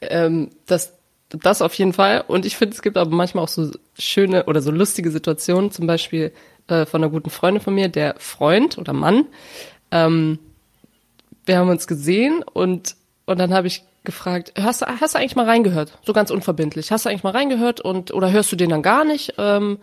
Ähm, 0.00 0.50
das, 0.66 0.92
das 1.28 1.62
auf 1.62 1.72
jeden 1.74 1.92
Fall. 1.92 2.24
Und 2.26 2.44
ich 2.44 2.56
finde, 2.56 2.74
es 2.74 2.82
gibt 2.82 2.96
aber 2.96 3.14
manchmal 3.14 3.44
auch 3.44 3.48
so 3.48 3.70
schöne 3.96 4.46
oder 4.46 4.60
so 4.60 4.72
lustige 4.72 5.12
Situationen, 5.12 5.70
zum 5.70 5.86
Beispiel 5.86 6.32
äh, 6.66 6.84
von 6.84 7.00
einer 7.02 7.12
guten 7.12 7.30
Freundin 7.30 7.62
von 7.62 7.74
mir, 7.76 7.88
der 7.88 8.16
Freund 8.18 8.76
oder 8.76 8.92
Mann. 8.92 9.26
Ähm, 9.92 10.40
wir 11.46 11.58
haben 11.58 11.68
uns 11.68 11.86
gesehen 11.86 12.42
und, 12.52 12.96
und 13.26 13.38
dann 13.38 13.54
habe 13.54 13.68
ich 13.68 13.84
gefragt, 14.02 14.52
hast, 14.60 14.82
du- 14.82 14.86
hast 14.86 15.14
du 15.14 15.18
eigentlich 15.20 15.36
mal 15.36 15.46
reingehört? 15.46 15.96
So 16.04 16.12
ganz 16.12 16.30
unverbindlich. 16.32 16.90
Hast 16.90 17.04
du 17.04 17.08
eigentlich 17.10 17.22
mal 17.22 17.30
reingehört 17.30 17.80
und 17.80 18.12
oder 18.12 18.32
hörst 18.32 18.50
du 18.50 18.56
den 18.56 18.70
dann 18.70 18.82
gar 18.82 19.04
nicht? 19.04 19.34
Ähm, 19.38 19.78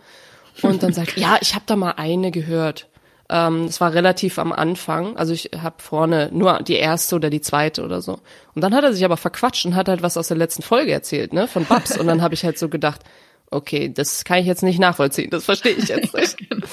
und 0.60 0.82
dann 0.82 0.92
sagt, 0.92 1.16
ja, 1.16 1.38
ich 1.40 1.54
habe 1.54 1.64
da 1.66 1.74
mal 1.76 1.92
eine 1.92 2.30
gehört. 2.30 2.86
Ähm, 3.32 3.66
es 3.66 3.80
war 3.80 3.94
relativ 3.94 4.40
am 4.40 4.50
Anfang, 4.50 5.16
also 5.16 5.32
ich 5.32 5.50
habe 5.56 5.76
vorne 5.78 6.30
nur 6.32 6.60
die 6.64 6.74
erste 6.74 7.14
oder 7.14 7.30
die 7.30 7.40
zweite 7.40 7.84
oder 7.84 8.02
so. 8.02 8.18
Und 8.56 8.62
dann 8.62 8.74
hat 8.74 8.82
er 8.82 8.92
sich 8.92 9.04
aber 9.04 9.16
verquatscht 9.16 9.64
und 9.66 9.76
hat 9.76 9.88
halt 9.88 10.02
was 10.02 10.16
aus 10.16 10.26
der 10.26 10.36
letzten 10.36 10.62
Folge 10.62 10.90
erzählt, 10.90 11.32
ne, 11.32 11.46
von 11.46 11.64
Babs. 11.64 11.96
Und 11.96 12.08
dann 12.08 12.22
habe 12.22 12.34
ich 12.34 12.44
halt 12.44 12.58
so 12.58 12.68
gedacht, 12.68 13.02
okay, 13.52 13.88
das 13.88 14.24
kann 14.24 14.38
ich 14.38 14.46
jetzt 14.46 14.64
nicht 14.64 14.80
nachvollziehen, 14.80 15.30
das 15.30 15.44
verstehe 15.44 15.72
ich 15.72 15.88
jetzt 15.88 16.12
nicht. 16.12 16.50
Und 16.50 16.64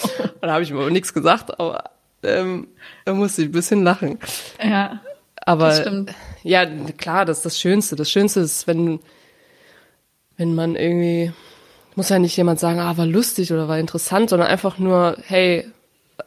dann 0.42 0.52
habe 0.52 0.64
ich 0.64 0.72
mir 0.72 0.80
aber 0.80 0.90
nichts 0.90 1.14
gesagt, 1.14 1.60
aber 1.60 1.92
ähm, 2.24 2.70
da 3.06 3.14
musste 3.14 3.44
ich 3.44 3.50
ein 3.50 3.52
bisschen 3.52 3.84
lachen. 3.84 4.18
ja, 4.64 5.00
Aber 5.46 6.06
ja, 6.42 6.66
klar, 6.66 7.26
das 7.26 7.38
ist 7.38 7.46
das 7.46 7.60
Schönste. 7.60 7.96
Das 7.96 8.10
Schönste 8.10 8.40
ist, 8.40 8.66
wenn, 8.66 9.00
wenn 10.38 10.56
man 10.56 10.76
irgendwie, 10.76 11.32
muss 11.96 12.10
ja 12.10 12.18
nicht 12.18 12.36
jemand 12.36 12.60
sagen, 12.60 12.80
ah, 12.80 12.98
war 12.98 13.06
lustig 13.06 13.54
oder 13.54 13.68
war 13.68 13.78
interessant, 13.78 14.32
sondern 14.32 14.50
einfach 14.50 14.80
nur, 14.80 15.18
hey, 15.24 15.72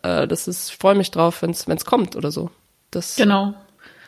äh, 0.02 0.26
das 0.26 0.48
ist, 0.48 0.70
ich 0.70 0.76
freue 0.76 0.94
mich 0.94 1.10
drauf, 1.10 1.42
wenn 1.42 1.50
es 1.50 1.84
kommt 1.84 2.16
oder 2.16 2.30
so. 2.30 2.50
Das, 2.90 3.16
genau. 3.16 3.54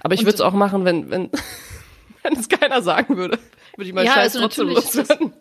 Aber 0.03 0.15
ich 0.15 0.23
würde 0.23 0.35
es 0.35 0.41
auch 0.41 0.53
machen, 0.53 0.85
wenn, 0.85 1.11
wenn, 1.11 1.31
wenn 2.23 2.37
es 2.37 2.49
keiner 2.49 2.83
sagen 2.83 3.17
würde. 3.17 3.39
Würde 3.77 3.89
ich 3.89 3.95
mal 3.95 4.05
Ja, 4.05 4.15
scheiß 4.15 4.37
also 4.37 4.41
trotzdem 4.41 4.69
loswerden. 4.69 5.33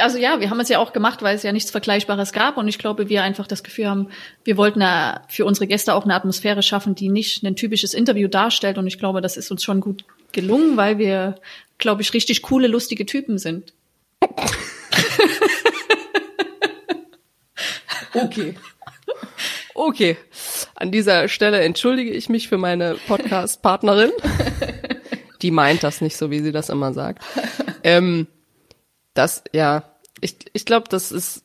Also 0.00 0.18
ja, 0.18 0.38
wir 0.40 0.50
haben 0.50 0.60
es 0.60 0.68
ja 0.68 0.78
auch 0.78 0.92
gemacht, 0.92 1.22
weil 1.22 1.34
es 1.34 1.42
ja 1.42 1.50
nichts 1.50 1.72
Vergleichbares 1.72 2.32
gab 2.32 2.56
und 2.56 2.68
ich 2.68 2.78
glaube, 2.78 3.08
wir 3.08 3.24
einfach 3.24 3.48
das 3.48 3.64
Gefühl 3.64 3.88
haben, 3.88 4.10
wir 4.44 4.56
wollten 4.56 4.80
ja 4.80 5.22
für 5.28 5.44
unsere 5.44 5.66
Gäste 5.66 5.94
auch 5.94 6.04
eine 6.04 6.14
Atmosphäre 6.14 6.62
schaffen, 6.62 6.94
die 6.94 7.08
nicht 7.08 7.42
ein 7.42 7.56
typisches 7.56 7.94
Interview 7.94 8.28
darstellt 8.28 8.78
und 8.78 8.86
ich 8.86 8.98
glaube, 8.98 9.20
das 9.20 9.36
ist 9.36 9.50
uns 9.50 9.64
schon 9.64 9.80
gut 9.80 10.04
gelungen, 10.30 10.76
weil 10.76 10.98
wir, 10.98 11.34
glaube 11.78 12.02
ich, 12.02 12.12
richtig 12.14 12.42
coole, 12.42 12.68
lustige 12.68 13.06
Typen 13.06 13.38
sind. 13.38 13.72
Okay. 18.14 18.54
Okay. 19.78 20.16
An 20.74 20.90
dieser 20.90 21.28
Stelle 21.28 21.60
entschuldige 21.60 22.10
ich 22.10 22.28
mich 22.28 22.48
für 22.48 22.58
meine 22.58 22.96
Podcast-Partnerin. 23.06 24.10
Die 25.42 25.52
meint 25.52 25.84
das 25.84 26.00
nicht 26.00 26.16
so, 26.16 26.32
wie 26.32 26.40
sie 26.40 26.50
das 26.50 26.68
immer 26.68 26.92
sagt. 26.92 27.22
Ähm, 27.84 28.26
das, 29.14 29.44
ja, 29.52 29.84
ich, 30.20 30.34
ich 30.52 30.64
glaube, 30.64 30.88
das 30.88 31.12
ist 31.12 31.44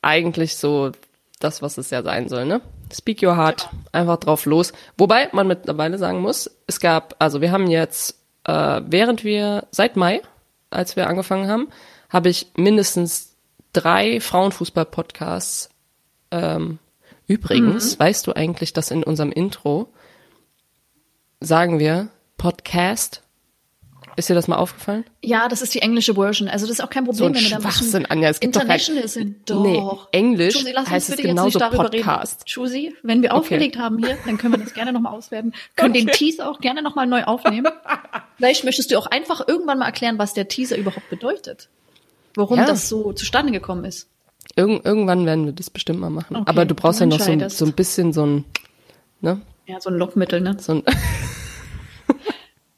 eigentlich 0.00 0.56
so 0.56 0.92
das, 1.38 1.60
was 1.60 1.76
es 1.76 1.90
ja 1.90 2.02
sein 2.02 2.30
soll, 2.30 2.46
ne? 2.46 2.62
Speak 2.90 3.22
your 3.22 3.36
heart, 3.36 3.68
einfach 3.92 4.16
drauf 4.16 4.46
los. 4.46 4.72
Wobei 4.96 5.28
man 5.32 5.46
mittlerweile 5.46 5.98
sagen 5.98 6.20
muss, 6.20 6.50
es 6.66 6.80
gab, 6.80 7.14
also 7.18 7.42
wir 7.42 7.52
haben 7.52 7.66
jetzt, 7.66 8.18
äh, 8.44 8.80
während 8.86 9.22
wir, 9.22 9.66
seit 9.70 9.96
Mai, 9.96 10.22
als 10.70 10.96
wir 10.96 11.08
angefangen 11.08 11.48
haben, 11.48 11.68
habe 12.08 12.30
ich 12.30 12.46
mindestens 12.56 13.36
drei 13.74 14.18
Frauenfußball-Podcasts 14.18 15.68
ähm, 16.30 16.78
übrigens, 17.26 17.98
weißt 17.98 18.26
du 18.26 18.32
eigentlich, 18.34 18.72
dass 18.72 18.90
in 18.90 19.02
unserem 19.04 19.32
Intro 19.32 19.88
sagen 21.40 21.78
wir 21.78 22.08
Podcast? 22.36 23.22
Ist 24.18 24.30
dir 24.30 24.34
das 24.34 24.48
mal 24.48 24.56
aufgefallen? 24.56 25.04
Ja, 25.22 25.46
das 25.46 25.60
ist 25.60 25.74
die 25.74 25.82
englische 25.82 26.14
Version. 26.14 26.48
Also 26.48 26.66
das 26.66 26.78
ist 26.78 26.80
auch 26.84 26.88
kein 26.88 27.04
Problem, 27.04 27.18
So 27.18 27.24
ein 27.26 27.34
wenn 27.34 27.42
wir 27.42 27.50
da 27.50 27.60
Schwachsinn, 27.60 28.06
Anja. 28.06 28.30
Es 28.30 28.40
gibt 28.40 28.56
doch 28.56 28.60
kein- 28.60 28.70
international 28.78 29.08
sind. 29.08 29.50
Doch. 29.50 29.62
Nee, 29.62 30.18
Englisch 30.18 30.56
uns 30.56 30.88
heißt 30.88 31.10
es 31.10 31.16
genauso 31.18 31.58
Podcast. 31.58 32.40
Reden. 32.40 32.44
Josie, 32.46 32.94
wenn 33.02 33.20
wir 33.20 33.34
aufgelegt 33.34 33.76
haben 33.76 33.98
hier, 33.98 34.16
dann 34.24 34.38
können 34.38 34.54
wir 34.54 34.64
das 34.64 34.72
gerne 34.72 34.94
nochmal 34.94 35.12
auswerten. 35.14 35.52
Können 35.76 35.92
den 35.92 36.06
Teaser 36.06 36.50
auch 36.50 36.60
gerne 36.60 36.80
nochmal 36.80 37.06
neu 37.06 37.24
aufnehmen. 37.24 37.70
Vielleicht 38.38 38.64
möchtest 38.64 38.90
du 38.90 38.96
auch 38.96 39.06
einfach 39.06 39.46
irgendwann 39.46 39.80
mal 39.80 39.86
erklären, 39.86 40.18
was 40.18 40.32
der 40.32 40.48
Teaser 40.48 40.78
überhaupt 40.78 41.10
bedeutet. 41.10 41.68
Warum 42.36 42.58
Ja. 42.58 42.64
das 42.64 42.88
so 42.88 43.12
zustande 43.12 43.52
gekommen 43.52 43.84
ist. 43.84 44.08
Irgend, 44.56 44.84
irgendwann 44.86 45.26
werden 45.26 45.44
wir 45.46 45.52
das 45.52 45.70
bestimmt 45.70 46.00
mal 46.00 46.10
machen. 46.10 46.36
Okay, 46.36 46.44
Aber 46.48 46.64
du 46.64 46.74
brauchst 46.74 47.00
ja 47.00 47.06
noch 47.06 47.20
so, 47.20 47.30
ein- 47.30 47.48
so 47.50 47.64
ein 47.66 47.72
bisschen 47.74 48.12
so 48.12 48.24
ein, 48.26 48.44
ne? 49.20 49.40
Ja, 49.66 49.80
so 49.80 49.90
ein 49.90 49.96
Lockmittel, 49.96 50.40
ne? 50.40 50.56
So 50.58 50.72
ein, 50.76 50.82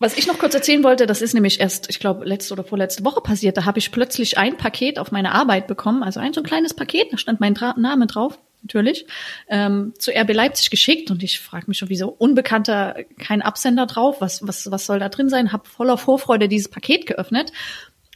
Was 0.00 0.16
ich 0.16 0.28
noch 0.28 0.38
kurz 0.38 0.54
erzählen 0.54 0.84
wollte, 0.84 1.06
das 1.06 1.22
ist 1.22 1.34
nämlich 1.34 1.58
erst, 1.58 1.90
ich 1.90 1.98
glaube, 1.98 2.24
letzte 2.24 2.54
oder 2.54 2.62
vorletzte 2.62 3.04
Woche 3.04 3.20
passiert. 3.20 3.56
Da 3.56 3.64
habe 3.64 3.80
ich 3.80 3.90
plötzlich 3.90 4.38
ein 4.38 4.56
Paket 4.56 4.96
auf 5.00 5.10
meine 5.10 5.32
Arbeit 5.32 5.66
bekommen, 5.66 6.04
also 6.04 6.20
ein 6.20 6.32
so 6.32 6.40
ein 6.40 6.44
kleines 6.44 6.72
Paket, 6.74 7.12
da 7.12 7.18
stand 7.18 7.40
mein 7.40 7.54
Dra 7.54 7.74
Name 7.76 8.06
drauf, 8.06 8.38
natürlich, 8.62 9.06
ähm, 9.48 9.94
zu 9.98 10.12
RB 10.14 10.32
Leipzig 10.34 10.70
geschickt. 10.70 11.10
Und 11.10 11.24
ich 11.24 11.40
frage 11.40 11.64
mich 11.66 11.78
schon, 11.78 11.88
wieso 11.88 12.08
unbekannter, 12.10 12.94
kein 13.18 13.42
Absender 13.42 13.86
drauf, 13.86 14.20
was, 14.20 14.46
was, 14.46 14.70
was 14.70 14.86
soll 14.86 15.00
da 15.00 15.08
drin 15.08 15.28
sein? 15.28 15.52
Hab 15.52 15.66
voller 15.66 15.98
Vorfreude 15.98 16.46
dieses 16.48 16.68
Paket 16.68 17.06
geöffnet. 17.06 17.50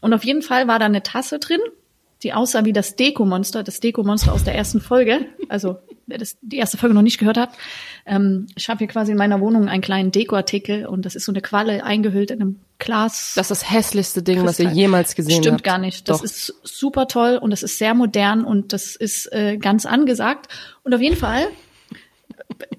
Und 0.00 0.14
auf 0.14 0.22
jeden 0.24 0.42
Fall 0.42 0.68
war 0.68 0.78
da 0.78 0.86
eine 0.86 1.02
Tasse 1.02 1.40
drin, 1.40 1.60
die 2.22 2.32
aussah 2.32 2.64
wie 2.64 2.72
das 2.72 2.96
Deko-Monster, 2.96 3.62
das 3.62 3.80
Deko-Monster 3.80 4.32
aus 4.32 4.44
der 4.44 4.54
ersten 4.54 4.80
Folge. 4.80 5.26
Also, 5.48 5.78
wer 6.06 6.18
das, 6.18 6.36
die 6.40 6.56
erste 6.56 6.76
Folge 6.76 6.94
noch 6.94 7.02
nicht 7.02 7.18
gehört 7.18 7.36
hat. 7.36 7.50
Ähm, 8.06 8.46
ich 8.56 8.68
habe 8.68 8.78
hier 8.78 8.86
quasi 8.88 9.12
in 9.12 9.18
meiner 9.18 9.40
Wohnung 9.40 9.68
einen 9.68 9.82
kleinen 9.82 10.10
Deko-Artikel 10.12 10.86
und 10.86 11.04
das 11.04 11.14
ist 11.14 11.24
so 11.24 11.32
eine 11.32 11.40
Qualle 11.40 11.84
eingehüllt 11.84 12.30
in 12.30 12.40
einem 12.40 12.60
Glas. 12.78 13.32
das 13.36 13.50
ist 13.50 13.62
das 13.62 13.70
hässlichste 13.70 14.22
Ding, 14.22 14.44
was 14.44 14.58
ihr 14.58 14.66
Kristall. 14.66 14.76
jemals 14.76 15.14
gesehen 15.14 15.42
Stimmt 15.42 15.54
habt. 15.54 15.64
gar 15.64 15.78
nicht. 15.78 16.08
Das 16.08 16.18
Doch. 16.18 16.24
ist 16.24 16.54
super 16.64 17.06
toll 17.06 17.38
und 17.40 17.50
das 17.50 17.62
ist 17.62 17.78
sehr 17.78 17.94
modern 17.94 18.44
und 18.44 18.72
das 18.72 18.96
ist 18.96 19.32
äh, 19.32 19.56
ganz 19.56 19.86
angesagt. 19.86 20.48
Und 20.82 20.94
auf 20.94 21.00
jeden 21.00 21.16
Fall, 21.16 21.46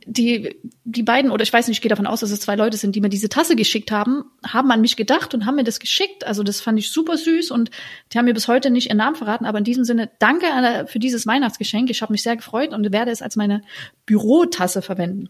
die, 0.05 0.55
die 0.83 1.03
beiden, 1.03 1.31
oder 1.31 1.43
ich 1.43 1.53
weiß 1.53 1.67
nicht, 1.67 1.77
ich 1.77 1.81
gehe 1.81 1.89
davon 1.89 2.07
aus, 2.07 2.19
dass 2.19 2.31
es 2.31 2.39
zwei 2.39 2.55
Leute 2.55 2.77
sind, 2.77 2.95
die 2.95 3.01
mir 3.01 3.09
diese 3.09 3.29
Tasse 3.29 3.55
geschickt 3.55 3.91
haben, 3.91 4.25
haben 4.45 4.71
an 4.71 4.81
mich 4.81 4.95
gedacht 4.95 5.33
und 5.33 5.45
haben 5.45 5.55
mir 5.55 5.63
das 5.63 5.79
geschickt. 5.79 6.25
Also 6.25 6.43
das 6.43 6.61
fand 6.61 6.79
ich 6.79 6.91
super 6.91 7.17
süß 7.17 7.51
und 7.51 7.71
die 8.11 8.17
haben 8.17 8.25
mir 8.25 8.33
bis 8.33 8.47
heute 8.47 8.69
nicht 8.69 8.87
ihren 8.87 8.97
Namen 8.97 9.15
verraten. 9.15 9.45
Aber 9.45 9.57
in 9.57 9.63
diesem 9.63 9.83
Sinne, 9.83 10.09
danke 10.19 10.47
für 10.87 10.99
dieses 10.99 11.25
Weihnachtsgeschenk. 11.27 11.89
Ich 11.89 12.01
habe 12.01 12.11
mich 12.11 12.23
sehr 12.23 12.35
gefreut 12.35 12.73
und 12.73 12.91
werde 12.91 13.11
es 13.11 13.21
als 13.21 13.35
meine 13.35 13.61
Bürotasse 14.05 14.81
verwenden. 14.81 15.29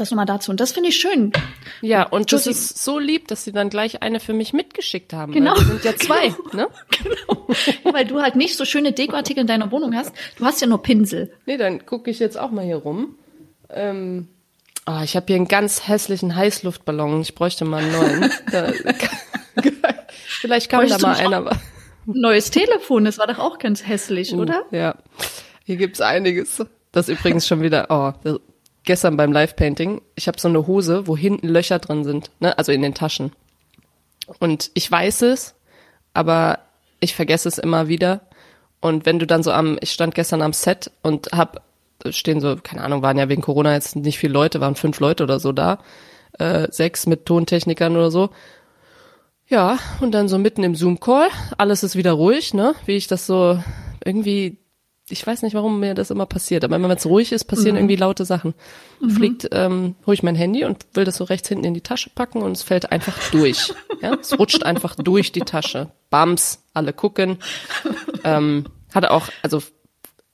Das 0.00 0.10
nochmal 0.10 0.24
dazu. 0.24 0.50
Und 0.50 0.60
das 0.60 0.72
finde 0.72 0.88
ich 0.88 0.96
schön. 0.96 1.30
Ja, 1.82 2.04
und 2.04 2.32
das 2.32 2.46
ist 2.46 2.82
so 2.82 2.98
lieb, 2.98 3.28
dass 3.28 3.44
sie 3.44 3.52
dann 3.52 3.68
gleich 3.68 4.02
eine 4.02 4.18
für 4.18 4.32
mich 4.32 4.54
mitgeschickt 4.54 5.12
haben. 5.12 5.32
Genau. 5.32 5.54
Weil 5.54 5.66
sind 5.66 5.84
ja 5.84 5.94
zwei, 5.94 6.28
ne? 6.54 6.68
Genau. 7.02 7.46
Weil 7.84 8.06
du 8.06 8.22
halt 8.22 8.34
nicht 8.34 8.56
so 8.56 8.64
schöne 8.64 8.92
Dekoartikel 8.92 9.42
in 9.42 9.46
deiner 9.46 9.70
Wohnung 9.70 9.94
hast. 9.94 10.12
Du 10.36 10.46
hast 10.46 10.62
ja 10.62 10.66
nur 10.66 10.82
Pinsel. 10.82 11.32
Nee, 11.44 11.58
dann 11.58 11.84
gucke 11.84 12.10
ich 12.10 12.18
jetzt 12.18 12.38
auch 12.38 12.50
mal 12.50 12.64
hier 12.64 12.76
rum. 12.76 13.16
Ähm, 13.74 14.28
ah, 14.86 15.02
ich 15.04 15.16
habe 15.16 15.26
hier 15.28 15.36
einen 15.36 15.48
ganz 15.48 15.86
hässlichen 15.88 16.34
Heißluftballon. 16.36 17.20
Ich 17.22 17.34
bräuchte 17.34 17.64
mal 17.64 17.82
einen 17.82 17.92
neuen. 17.92 18.32
da, 18.50 18.72
vielleicht 20.40 20.70
kann 20.70 20.80
da 20.88 20.96
Bräuchtest 20.96 21.02
du 21.02 21.06
mal 21.06 21.34
einer. 21.36 21.50
auch- 21.52 21.56
Neues 22.06 22.50
Telefon, 22.50 23.04
das 23.04 23.18
war 23.18 23.26
doch 23.26 23.38
auch 23.38 23.58
ganz 23.58 23.86
hässlich, 23.86 24.32
Uh, 24.32 24.40
oder? 24.40 24.64
Ja, 24.70 24.94
hier 25.64 25.76
gibt's 25.76 26.00
einiges. 26.00 26.64
Das 26.92 27.08
übrigens 27.08 27.46
schon 27.46 27.60
wieder, 27.62 27.86
oh, 27.90 28.12
das- 28.24 28.40
gestern 28.84 29.16
beim 29.16 29.32
Live-Painting, 29.32 30.00
ich 30.16 30.26
habe 30.26 30.40
so 30.40 30.48
eine 30.48 30.66
Hose, 30.66 31.06
wo 31.06 31.16
hinten 31.16 31.46
Löcher 31.48 31.78
drin 31.78 32.02
sind, 32.04 32.30
ne? 32.40 32.56
also 32.58 32.72
in 32.72 32.82
den 32.82 32.94
Taschen. 32.94 33.32
Und 34.38 34.70
ich 34.74 34.90
weiß 34.90 35.22
es, 35.22 35.54
aber 36.14 36.60
ich 37.00 37.14
vergesse 37.14 37.48
es 37.48 37.58
immer 37.58 37.88
wieder. 37.88 38.22
Und 38.80 39.04
wenn 39.06 39.18
du 39.18 39.26
dann 39.26 39.42
so 39.42 39.52
am, 39.52 39.78
ich 39.82 39.92
stand 39.92 40.14
gestern 40.14 40.40
am 40.42 40.54
Set 40.54 40.90
und 41.02 41.28
hab, 41.32 41.62
stehen 42.10 42.40
so, 42.40 42.56
keine 42.56 42.82
Ahnung, 42.82 43.02
waren 43.02 43.18
ja 43.18 43.28
wegen 43.28 43.42
Corona 43.42 43.74
jetzt 43.74 43.96
nicht 43.96 44.18
viele 44.18 44.32
Leute, 44.32 44.60
waren 44.60 44.74
fünf 44.74 45.00
Leute 45.00 45.22
oder 45.22 45.40
so 45.40 45.52
da, 45.52 45.78
äh, 46.38 46.68
sechs 46.70 47.06
mit 47.06 47.26
Tontechnikern 47.26 47.96
oder 47.96 48.10
so. 48.10 48.30
Ja, 49.48 49.78
und 50.00 50.12
dann 50.12 50.28
so 50.28 50.38
mitten 50.38 50.62
im 50.62 50.76
Zoom-Call, 50.76 51.28
alles 51.58 51.82
ist 51.82 51.96
wieder 51.96 52.12
ruhig, 52.12 52.54
ne? 52.54 52.74
Wie 52.86 52.96
ich 52.96 53.08
das 53.08 53.26
so 53.26 53.58
irgendwie, 54.04 54.58
ich 55.08 55.26
weiß 55.26 55.42
nicht, 55.42 55.54
warum 55.54 55.80
mir 55.80 55.94
das 55.94 56.12
immer 56.12 56.26
passiert, 56.26 56.62
aber 56.62 56.80
wenn 56.80 56.90
es 56.90 57.04
ruhig 57.04 57.32
ist, 57.32 57.44
passieren 57.46 57.74
irgendwie 57.76 57.96
laute 57.96 58.24
Sachen. 58.24 58.54
Fliegt, 59.08 59.48
ähm, 59.50 59.96
hole 60.06 60.14
ich 60.14 60.22
mein 60.22 60.36
Handy 60.36 60.64
und 60.64 60.86
will 60.94 61.04
das 61.04 61.16
so 61.16 61.24
rechts 61.24 61.48
hinten 61.48 61.64
in 61.64 61.74
die 61.74 61.80
Tasche 61.80 62.10
packen 62.14 62.42
und 62.42 62.52
es 62.52 62.62
fällt 62.62 62.92
einfach 62.92 63.18
durch. 63.32 63.74
ja, 64.00 64.14
es 64.14 64.38
rutscht 64.38 64.62
einfach 64.62 64.94
durch 64.94 65.32
die 65.32 65.40
Tasche. 65.40 65.90
Bams, 66.10 66.62
alle 66.72 66.92
gucken. 66.92 67.38
Ähm, 68.22 68.66
hatte 68.94 69.10
auch, 69.10 69.28
also 69.42 69.62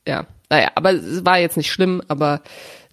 ja, 0.07 0.27
naja, 0.51 0.71
aber 0.75 0.93
es 0.93 1.25
war 1.25 1.39
jetzt 1.39 1.57
nicht 1.57 1.71
schlimm, 1.71 2.03
aber 2.09 2.43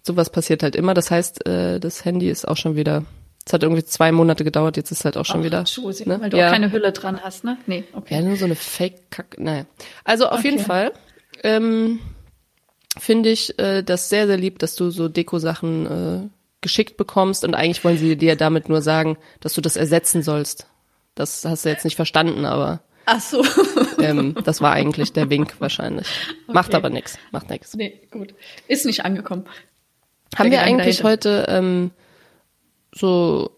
sowas 0.02 0.30
passiert 0.30 0.62
halt 0.62 0.76
immer. 0.76 0.94
Das 0.94 1.10
heißt, 1.10 1.46
äh, 1.46 1.80
das 1.80 2.04
Handy 2.04 2.28
ist 2.28 2.46
auch 2.46 2.56
schon 2.56 2.76
wieder, 2.76 3.04
es 3.46 3.52
hat 3.52 3.62
irgendwie 3.62 3.84
zwei 3.84 4.12
Monate 4.12 4.44
gedauert, 4.44 4.76
jetzt 4.76 4.90
ist 4.90 5.04
halt 5.04 5.16
auch 5.16 5.24
schon 5.24 5.44
wieder. 5.44 5.62
Josie, 5.62 6.08
ne? 6.08 6.20
Weil 6.20 6.30
du 6.30 6.38
ja. 6.38 6.48
auch 6.48 6.52
keine 6.52 6.72
Hülle 6.72 6.92
dran 6.92 7.20
hast, 7.22 7.44
ne? 7.44 7.58
Nee, 7.66 7.84
okay. 7.92 8.14
Ja, 8.14 8.22
nur 8.22 8.36
so 8.36 8.44
eine 8.44 8.56
Fake-Kack. 8.56 9.36
Naja. 9.38 9.66
Also 10.04 10.28
auf 10.28 10.44
jeden 10.44 10.58
Okay. 10.58 10.66
Fall 10.66 10.92
ähm, 11.42 12.00
finde 12.98 13.30
ich 13.30 13.58
äh, 13.58 13.82
das 13.82 14.08
sehr, 14.08 14.26
sehr 14.26 14.36
lieb, 14.36 14.58
dass 14.58 14.74
du 14.74 14.90
so 14.90 15.08
Deko-Sachen 15.08 15.86
äh, 15.86 16.28
geschickt 16.60 16.96
bekommst 16.96 17.44
und 17.44 17.54
eigentlich 17.54 17.84
wollen 17.84 17.98
sie 17.98 18.16
dir 18.16 18.36
damit 18.36 18.68
nur 18.68 18.82
sagen, 18.82 19.18
dass 19.40 19.54
du 19.54 19.60
das 19.60 19.76
ersetzen 19.76 20.22
sollst. 20.22 20.66
Das 21.14 21.44
hast 21.44 21.64
du 21.64 21.68
jetzt 21.68 21.84
nicht 21.84 21.96
verstanden, 21.96 22.44
aber 22.44 22.80
Ach 23.06 23.20
so. 23.20 23.44
ähm, 24.00 24.34
das 24.44 24.60
war 24.60 24.72
eigentlich 24.72 25.12
der 25.12 25.30
Wink 25.30 25.54
wahrscheinlich. 25.60 26.06
Macht 26.46 26.68
Okay. 26.68 26.76
aber 26.76 26.90
nix, 26.90 27.18
macht 27.32 27.50
nix. 27.50 27.74
nee, 27.74 28.00
gut. 28.10 28.34
Ist 28.68 28.86
nicht 28.86 29.04
angekommen. 29.04 29.44
Haben 30.36 30.50
wir 30.50 30.62
eigentlich 30.62 30.98
dahinter. 30.98 31.08
heute 31.42 31.46
ähm, 31.48 31.90
so, 32.94 33.50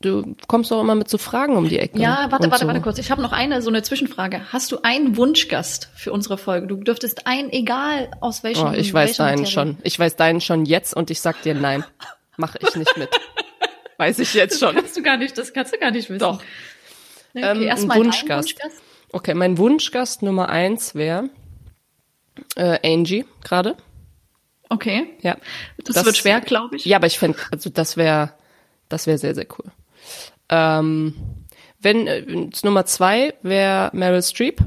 du 0.00 0.34
kommst 0.48 0.70
doch 0.70 0.80
immer 0.80 0.94
mit 0.94 1.08
so 1.08 1.18
Fragen 1.18 1.56
um 1.56 1.68
die 1.68 1.78
Ecke. 1.78 1.98
Ja, 1.98 2.26
warte, 2.30 2.50
warte, 2.50 2.62
so. 2.64 2.66
warte 2.66 2.80
kurz. 2.80 2.98
Ich 2.98 3.10
habe 3.10 3.22
noch 3.22 3.32
eine, 3.32 3.62
so 3.62 3.68
eine 3.70 3.82
Zwischenfrage. 3.82 4.52
Hast 4.52 4.72
du 4.72 4.78
einen 4.82 5.16
Wunschgast 5.16 5.88
für 5.94 6.12
unsere 6.12 6.38
Folge? 6.38 6.66
Du 6.66 6.76
dürftest 6.76 7.26
einen, 7.26 7.50
egal 7.50 8.10
aus 8.20 8.42
welchem 8.42 8.68
Oh, 8.68 8.72
ich 8.72 8.92
weiß 8.92 9.16
deinen 9.18 9.42
Materie. 9.42 9.52
schon. 9.52 9.78
Ich 9.82 9.98
weiß 9.98 10.16
deinen 10.16 10.40
schon 10.40 10.64
jetzt 10.64 10.94
und 10.94 11.10
ich 11.10 11.20
sag 11.20 11.42
dir 11.42 11.54
nein. 11.54 11.84
Mach 12.36 12.56
ich 12.56 12.74
nicht 12.76 12.96
mit. 12.96 13.08
weiß 13.98 14.18
ich 14.18 14.34
jetzt 14.34 14.58
schon. 14.58 14.74
Kannst 14.74 14.96
du 14.96 15.02
gar 15.02 15.16
nicht, 15.16 15.38
das 15.38 15.52
kannst 15.52 15.72
du 15.72 15.78
gar 15.78 15.90
nicht 15.92 16.08
wissen. 16.10 16.18
Doch. 16.20 16.42
Ähm, 17.34 17.42
Okay, 17.42 17.48
ein 17.50 17.62
erstmal 17.62 17.96
dein 17.98 18.06
Wunschgast. 18.06 18.54
Okay, 19.12 19.34
mein 19.34 19.58
Wunschgast 19.58 20.22
Nummer 20.22 20.48
eins 20.48 20.94
wäre 20.94 21.30
äh, 22.56 22.78
Angie 22.84 23.24
gerade. 23.42 23.76
Okay. 24.68 25.08
Ja. 25.20 25.36
Das, 25.84 26.04
wird 26.04 26.16
schwer, 26.16 26.40
glaube 26.40 26.76
ich. 26.76 26.84
Ja, 26.84 26.96
aber 26.96 27.06
ich 27.06 27.18
fände, 27.18 27.38
also 27.52 27.70
das 27.70 27.96
wäre, 27.96 28.32
das 28.88 29.06
wäre 29.06 29.18
sehr, 29.18 29.34
sehr 29.34 29.46
cool. 29.58 29.70
Ähm, 30.48 31.14
wenn 31.80 32.06
äh, 32.06 32.50
Nummer 32.62 32.86
zwei 32.86 33.34
wäre 33.42 33.90
Meryl 33.92 34.22
Streep. 34.22 34.60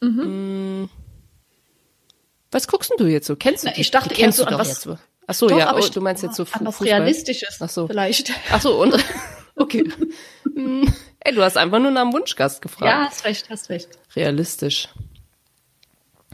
Mhm. 0.00 0.88
Was 2.50 2.68
guckst 2.68 2.90
denn 2.90 2.98
du 2.98 3.10
jetzt 3.10 3.26
so? 3.26 3.36
Kennst 3.36 3.64
du 3.64 3.68
Na, 3.68 3.74
die? 3.74 3.80
ich 3.80 3.90
dachte 3.90 4.10
die 4.10 4.14
eher 4.20 4.26
kennst 4.26 4.38
so 4.38 4.44
du 4.44 4.50
an 4.52 4.58
was- 4.58 4.68
jetzt 4.68 4.82
so. 4.82 4.98
Ach 5.26 5.34
so, 5.34 5.48
Doch, 5.48 5.58
ja, 5.58 5.74
oh, 5.74 5.78
ich- 5.78 5.90
du 5.90 6.00
meinst 6.02 6.22
jetzt 6.22 6.36
so 6.36 6.44
Fu 6.44 6.58
an 6.58 6.66
was 6.66 6.76
Fußball? 6.76 6.98
Realistisches 7.00 7.56
Ach 7.60 7.68
so. 7.70 7.86
vielleicht. 7.86 8.30
Ach 8.52 8.60
so, 8.60 8.80
und 8.80 8.94
Okay. 9.56 9.84
Hm, 10.54 10.92
Ey, 11.20 11.34
du 11.34 11.42
hast 11.42 11.56
einfach 11.56 11.78
nur 11.78 11.90
nach 11.90 12.02
einem 12.02 12.12
Wunschgast 12.12 12.60
gefragt. 12.60 12.90
Ja, 12.90 13.06
hast 13.08 13.24
recht, 13.24 13.48
hast 13.50 13.70
recht. 13.70 13.88
Realistisch. 14.14 14.88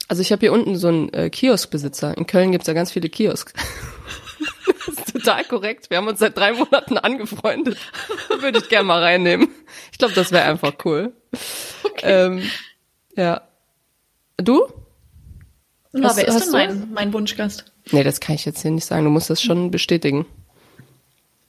Also 0.09 0.23
ich 0.23 0.33
habe 0.33 0.41
hier 0.41 0.53
unten 0.53 0.77
so 0.77 0.89
einen 0.89 1.13
äh, 1.13 1.31
Kioskbesitzer. 1.31 2.17
In 2.17 2.27
Köln 2.27 2.51
gibt's 2.51 2.67
ja 2.67 2.73
ganz 2.75 2.91
viele 2.91 3.09
Kiosks. 3.09 3.53
das 4.87 4.89
ist 4.97 5.13
total 5.13 5.45
korrekt. 5.45 5.91
Wir 5.91 5.99
haben 5.99 6.09
uns 6.09 6.19
seit 6.19 6.37
drei 6.37 6.53
Monaten 6.53 6.99
angefreundet. 6.99 7.79
Würde 8.41 8.59
ich 8.59 8.69
gerne 8.69 8.85
mal 8.85 9.01
reinnehmen. 9.03 9.49
Ich 9.93 9.99
glaube, 9.99 10.15
das 10.15 10.33
wäre 10.33 10.45
einfach 10.45 10.73
cool. 10.85 11.13
Okay. 11.85 12.01
Ähm, 12.27 12.43
ja. 13.17 13.43
Du? 14.39 14.67
Na, 15.93 16.09
Hast- 16.09 16.17
wer 16.17 16.27
ist 16.29 16.45
denn 16.47 16.53
mein, 16.53 16.93
mein 16.93 17.13
Wunschgast? 17.13 17.65
Nee, 17.93 18.03
das 18.03 18.19
kann 18.21 18.35
ich 18.35 18.45
jetzt 18.45 18.63
hier 18.63 18.71
nicht 18.73 18.85
sagen. 18.87 19.05
Du 19.05 19.11
musst 19.11 19.31
das 19.31 19.41
schon 19.43 19.71
bestätigen. 19.71 20.27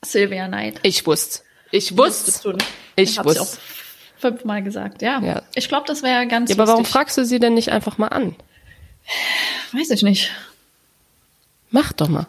Sylvia 0.04 0.46
Knight. 0.46 0.80
Ich 0.82 1.04
wusste. 1.06 1.40
Ich 1.72 1.96
wusste. 1.96 2.56
Ich 2.94 3.18
hab's 3.18 3.34
ja 3.34 3.40
wusste. 3.40 3.42
auch 3.42 4.20
fünfmal 4.20 4.62
gesagt, 4.62 5.02
ja. 5.02 5.20
Ja. 5.20 5.42
Ich 5.54 5.68
glaube, 5.68 5.84
das 5.86 6.02
wäre 6.04 6.26
ganz 6.28 6.50
Ja, 6.50 6.56
aber 6.56 6.68
warum 6.68 6.84
fragst 6.84 7.18
du 7.18 7.24
sie 7.24 7.40
denn 7.40 7.54
nicht 7.54 7.72
einfach 7.72 7.98
mal 7.98 8.08
an? 8.08 8.36
Weiß 9.72 9.90
ich 9.90 10.02
nicht. 10.02 10.30
Mach 11.70 11.92
doch 11.92 12.08
mal. 12.08 12.26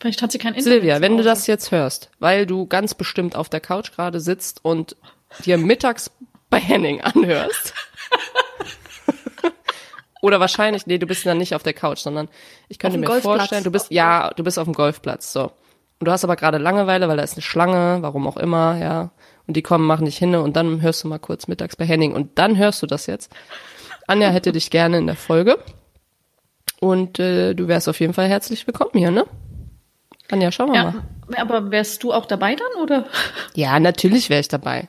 Vielleicht 0.00 0.22
hat 0.22 0.32
sie 0.32 0.38
kein 0.38 0.54
Internet. 0.54 0.80
Silvia, 0.80 1.00
wenn 1.00 1.16
du 1.16 1.22
das 1.22 1.46
jetzt 1.46 1.70
hörst, 1.70 2.10
weil 2.18 2.46
du 2.46 2.66
ganz 2.66 2.94
bestimmt 2.94 3.36
auf 3.36 3.48
der 3.48 3.60
Couch 3.60 3.92
gerade 3.92 4.18
sitzt 4.20 4.64
und 4.64 4.96
dir 5.44 5.58
mittags 5.58 6.10
bei 6.50 6.58
Henning 6.58 7.00
anhörst. 7.00 7.74
Oder 10.22 10.40
wahrscheinlich, 10.40 10.86
nee, 10.86 10.98
du 10.98 11.06
bist 11.06 11.24
dann 11.26 11.38
nicht 11.38 11.54
auf 11.54 11.62
der 11.62 11.74
Couch, 11.74 11.98
sondern 11.98 12.28
ich 12.68 12.78
könnte 12.78 12.98
mir 12.98 13.06
Golfplatz. 13.06 13.38
vorstellen, 13.38 13.64
du 13.64 13.70
bist, 13.70 13.90
ja, 13.90 14.32
du 14.34 14.42
bist 14.42 14.58
auf 14.58 14.64
dem 14.64 14.74
Golfplatz, 14.74 15.32
so. 15.32 15.52
Und 15.98 16.08
du 16.08 16.12
hast 16.12 16.24
aber 16.24 16.36
gerade 16.36 16.58
Langeweile, 16.58 17.08
weil 17.08 17.16
da 17.16 17.22
ist 17.22 17.34
eine 17.34 17.42
Schlange, 17.42 17.98
warum 18.02 18.26
auch 18.26 18.36
immer, 18.36 18.76
ja. 18.78 19.10
Und 19.46 19.56
die 19.56 19.62
kommen, 19.62 19.86
machen 19.86 20.04
dich 20.04 20.18
hin 20.18 20.34
und 20.34 20.56
dann 20.56 20.82
hörst 20.82 21.04
du 21.04 21.08
mal 21.08 21.18
kurz 21.18 21.46
mittags 21.46 21.76
bei 21.76 21.84
Henning 21.84 22.12
und 22.12 22.38
dann 22.38 22.58
hörst 22.58 22.82
du 22.82 22.86
das 22.86 23.06
jetzt. 23.06 23.32
Anja 24.06 24.28
hätte 24.28 24.52
dich 24.52 24.70
gerne 24.70 24.98
in 24.98 25.06
der 25.06 25.16
Folge. 25.16 25.58
Und 26.80 27.18
äh, 27.18 27.54
du 27.54 27.68
wärst 27.68 27.88
auf 27.88 28.00
jeden 28.00 28.12
Fall 28.12 28.28
herzlich 28.28 28.66
willkommen 28.66 28.90
hier, 28.94 29.10
ne? 29.10 29.26
Anja, 30.30 30.50
schauen 30.52 30.72
wir 30.72 30.82
mal. 30.82 31.02
Ja, 31.34 31.40
aber 31.40 31.70
wärst 31.70 32.02
du 32.02 32.12
auch 32.12 32.26
dabei 32.26 32.56
dann, 32.56 32.82
oder? 32.82 33.06
Ja, 33.54 33.80
natürlich 33.80 34.28
wäre 34.28 34.40
ich 34.40 34.48
dabei. 34.48 34.88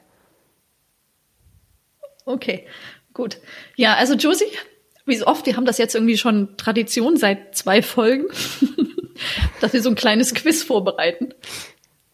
Okay, 2.25 2.67
gut. 3.13 3.37
Ja, 3.75 3.95
also 3.95 4.15
Josie, 4.15 4.51
wie 5.05 5.15
so 5.15 5.25
oft, 5.27 5.45
wir 5.45 5.55
haben 5.55 5.65
das 5.65 5.77
jetzt 5.77 5.95
irgendwie 5.95 6.17
schon 6.17 6.57
Tradition 6.57 7.15
seit 7.15 7.55
zwei 7.55 7.81
Folgen, 7.81 8.25
dass 9.61 9.73
wir 9.73 9.81
so 9.81 9.89
ein 9.89 9.95
kleines 9.95 10.33
Quiz 10.33 10.63
vorbereiten. 10.63 11.33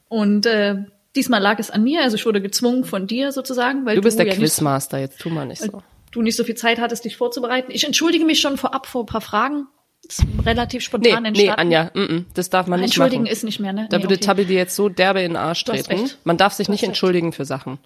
Und 0.09 0.45
äh, 0.45 0.75
diesmal 1.15 1.41
lag 1.41 1.59
es 1.59 1.69
an 1.71 1.83
mir, 1.83 2.01
also 2.01 2.15
ich 2.15 2.25
wurde 2.25 2.41
gezwungen 2.41 2.83
von 2.83 3.07
dir 3.07 3.31
sozusagen, 3.31 3.85
weil 3.85 3.95
Du 3.95 4.01
bist 4.01 4.19
der 4.19 4.27
ja 4.27 4.33
Quizmaster, 4.35 4.99
jetzt 4.99 5.19
tu 5.19 5.29
mal 5.29 5.45
nicht 5.45 5.61
so. 5.61 5.81
du 6.11 6.21
nicht 6.21 6.35
so 6.35 6.43
viel 6.43 6.55
Zeit 6.55 6.79
hattest, 6.79 7.05
dich 7.05 7.17
vorzubereiten. 7.17 7.71
Ich 7.71 7.83
entschuldige 7.85 8.25
mich 8.25 8.39
schon 8.39 8.57
vorab 8.57 8.85
vor 8.85 9.03
ein 9.03 9.07
paar 9.07 9.21
Fragen. 9.21 9.67
Das 10.05 10.19
ist 10.19 10.25
relativ 10.45 10.79
Nee, 10.81 10.85
spontan 10.85 11.23
nee, 11.23 11.29
entstanden. 11.29 11.59
Anja, 11.59 11.91
mm, 11.93 11.99
mm, 12.13 12.25
das 12.33 12.49
darf 12.49 12.67
man 12.67 12.81
nicht 12.81 12.87
Entschuldigen 12.89 13.23
machen. 13.23 13.31
ist 13.31 13.43
nicht 13.45 13.59
mehr, 13.61 13.71
ne? 13.71 13.87
Da 13.89 13.97
Nee, 13.97 14.03
würde 14.03 14.15
okay. 14.15 14.25
Tabi 14.25 14.45
dir 14.45 14.57
jetzt 14.57 14.75
so 14.75 14.89
derbe 14.89 15.21
in 15.21 15.31
den 15.31 15.37
Arsch 15.37 15.63
Du 15.63 15.71
treten. 15.71 16.11
Man 16.25 16.35
darf 16.37 16.51
sich 16.53 16.65
Du 16.67 16.71
nicht 16.73 16.79
hast 16.81 16.83
recht. 16.83 16.89
entschuldigen 16.89 17.31
für 17.31 17.45
Sachen. 17.45 17.79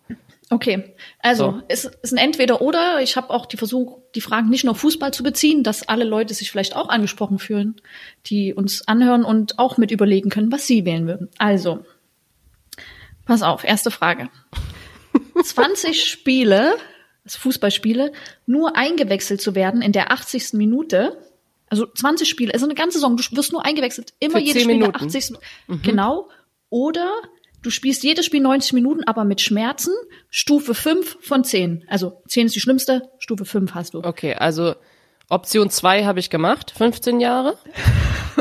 Okay, 0.50 0.96
also 1.20 1.51
So. 1.51 1.63
es 1.68 1.86
ist 1.86 2.13
ein 2.13 2.18
Entweder-Oder. 2.18 3.01
Ich 3.01 3.18
habe 3.18 3.32
auch 3.32 3.46
die 3.46 3.58
Versuch, 3.58 4.00
die 4.16 4.22
Fragen 4.22 4.50
nicht 4.50 4.63
nur 4.63 4.75
Fußball 4.75 5.13
zu 5.13 5.22
beziehen, 5.24 5.62
dass 5.63 5.88
alle 5.89 6.06
Leute 6.06 6.34
sich 6.34 6.51
vielleicht 6.51 6.75
auch 6.75 6.88
angesprochen 6.88 7.38
fühlen, 7.38 7.75
die 8.27 8.54
uns 8.54 8.88
anhören 8.88 9.25
und 9.25 9.60
auch 9.60 9.77
mit 9.77 9.92
überlegen 9.92 10.30
können, 10.30 10.51
was 10.51 10.66
sie 10.66 10.86
wählen 10.86 11.06
würden. 11.06 11.30
Also, 11.38 11.86
pass 13.25 13.42
auf, 13.44 13.66
erste 13.66 13.92
Frage. 13.92 14.30
20 15.44 16.04
Spiele, 16.10 16.75
also 17.25 17.39
Fußballspiele, 17.39 18.13
nur 18.46 18.77
eingewechselt 18.77 19.42
zu 19.42 19.54
werden 19.54 19.82
in 19.82 19.92
der 19.92 20.12
80. 20.12 20.54
Minute. 20.54 21.18
Also 21.70 21.86
20 21.86 22.30
Spiele, 22.30 22.54
also 22.54 22.66
eine 22.66 22.75
ganze 22.75 23.00
Saison, 23.00 23.18
du 23.18 23.24
wirst 23.36 23.51
nur 23.51 23.66
eingewechselt, 23.66 24.13
immer 24.20 24.39
jedes 24.39 24.54
10 24.54 24.62
Spiel 24.62 24.75
in 24.75 24.80
der 24.80 24.88
Minuten. 24.94 25.06
80. 25.08 25.34
Genau. 25.84 26.30
Oder 26.70 27.12
du 27.62 27.70
spielst 27.70 28.03
jedes 28.03 28.25
Spiel 28.25 28.42
90 28.42 28.74
Minuten, 28.74 29.03
aber 29.03 29.24
mit 29.24 29.42
Schmerzen, 29.42 29.94
Stufe 30.29 30.74
5 30.74 31.18
von 31.22 31.44
10. 31.44 31.86
Also 31.88 32.22
10 32.27 32.48
ist 32.48 32.55
die 32.55 32.60
schlimmste, 32.60 33.10
Stufe 33.20 33.46
5 33.46 33.74
hast 33.74 33.94
du. 33.94 34.03
Okay, 34.03 34.34
also 34.36 34.75
Option 35.29 35.70
2 35.70 36.05
habe 36.05 36.20
ich 36.20 36.29
gemacht, 36.29 36.72
15 36.72 37.20
Jahre. 37.20 37.58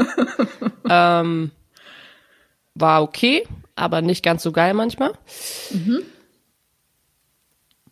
ähm, 0.88 1.50
war 2.74 3.02
okay, 3.02 3.44
aber 3.74 4.02
nicht 4.02 4.22
ganz 4.22 4.42
so 4.42 4.52
geil 4.52 4.74
manchmal. 4.74 5.12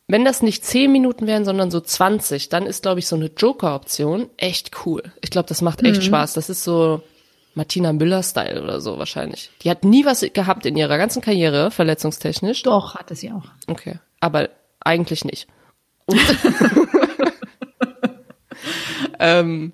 Wenn 0.07 0.25
das 0.25 0.42
nicht 0.42 0.64
10 0.64 0.92
Minuten 0.92 1.27
wären, 1.27 1.44
sondern 1.44 1.70
so 1.70 1.81
20, 1.81 2.51
dann 2.51 2.66
ist, 2.66 2.83
glaube 2.83 3.01
ich, 3.01 3.07
so 3.07 3.16
eine 3.16 3.31
Joker-Option 3.35 4.29
echt 4.37 4.72
cool. 4.85 5.03
Ich 5.22 5.31
glaube, 5.31 5.48
das 5.48 5.62
macht 5.62 5.83
echt 5.83 6.05
Spaß. 6.05 6.35
Das 6.35 6.51
ist 6.51 6.62
so 6.62 7.03
Martina 7.55 7.93
Müller-Style 7.93 8.62
oder 8.62 8.81
so 8.81 8.99
wahrscheinlich. 8.99 9.51
Die 9.62 9.71
hat 9.71 9.85
nie 9.85 10.05
was 10.05 10.25
gehabt 10.33 10.67
in 10.67 10.77
ihrer 10.77 10.99
ganzen 10.99 11.23
Karriere, 11.23 11.71
verletzungstechnisch. 11.71 12.62
Doch, 12.62 12.95
hatte 12.97 13.14
sie 13.14 13.31
auch. 13.33 13.45
Okay, 13.67 13.99
aber 14.21 14.51
eigentlich 14.81 15.25
nicht. 15.25 15.47
Ähm, 19.19 19.73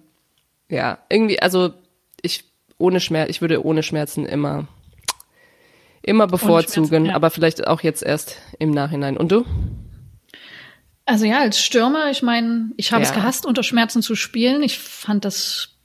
ja, 0.69 0.99
irgendwie, 1.09 1.41
also 1.41 1.75
ich 2.23 2.45
ohne 2.79 3.01
Schmerz, 3.01 3.31
ich 3.31 3.41
würde 3.41 3.65
ohne 3.65 3.83
Schmerzen 3.83 4.27
immer 4.27 4.69
immer 6.03 6.27
bevorzugen, 6.27 7.07
ja. 7.07 7.15
aber 7.15 7.31
vielleicht 7.31 7.67
auch 7.67 7.83
jetzt 7.83 8.03
erst 8.03 8.37
im 8.59 8.71
Nachhinein. 8.71 9.17
Und 9.17 9.33
du? 9.33 9.45
Also 11.05 11.27
ja, 11.27 11.41
als 11.41 11.61
Stürmer, 11.61 12.11
ich 12.11 12.23
meine, 12.23 12.71
ich 12.77 12.93
habe 12.93 13.03
es 13.03 13.11
Ja. 13.11 13.17
gehasst, 13.17 13.45
unter 13.45 13.63
Schmerzen 13.63 14.01
zu 14.01 14.15
spielen. 14.15 14.63
Ich 14.63 14.79
fand 14.79 15.25
das, 15.25 15.77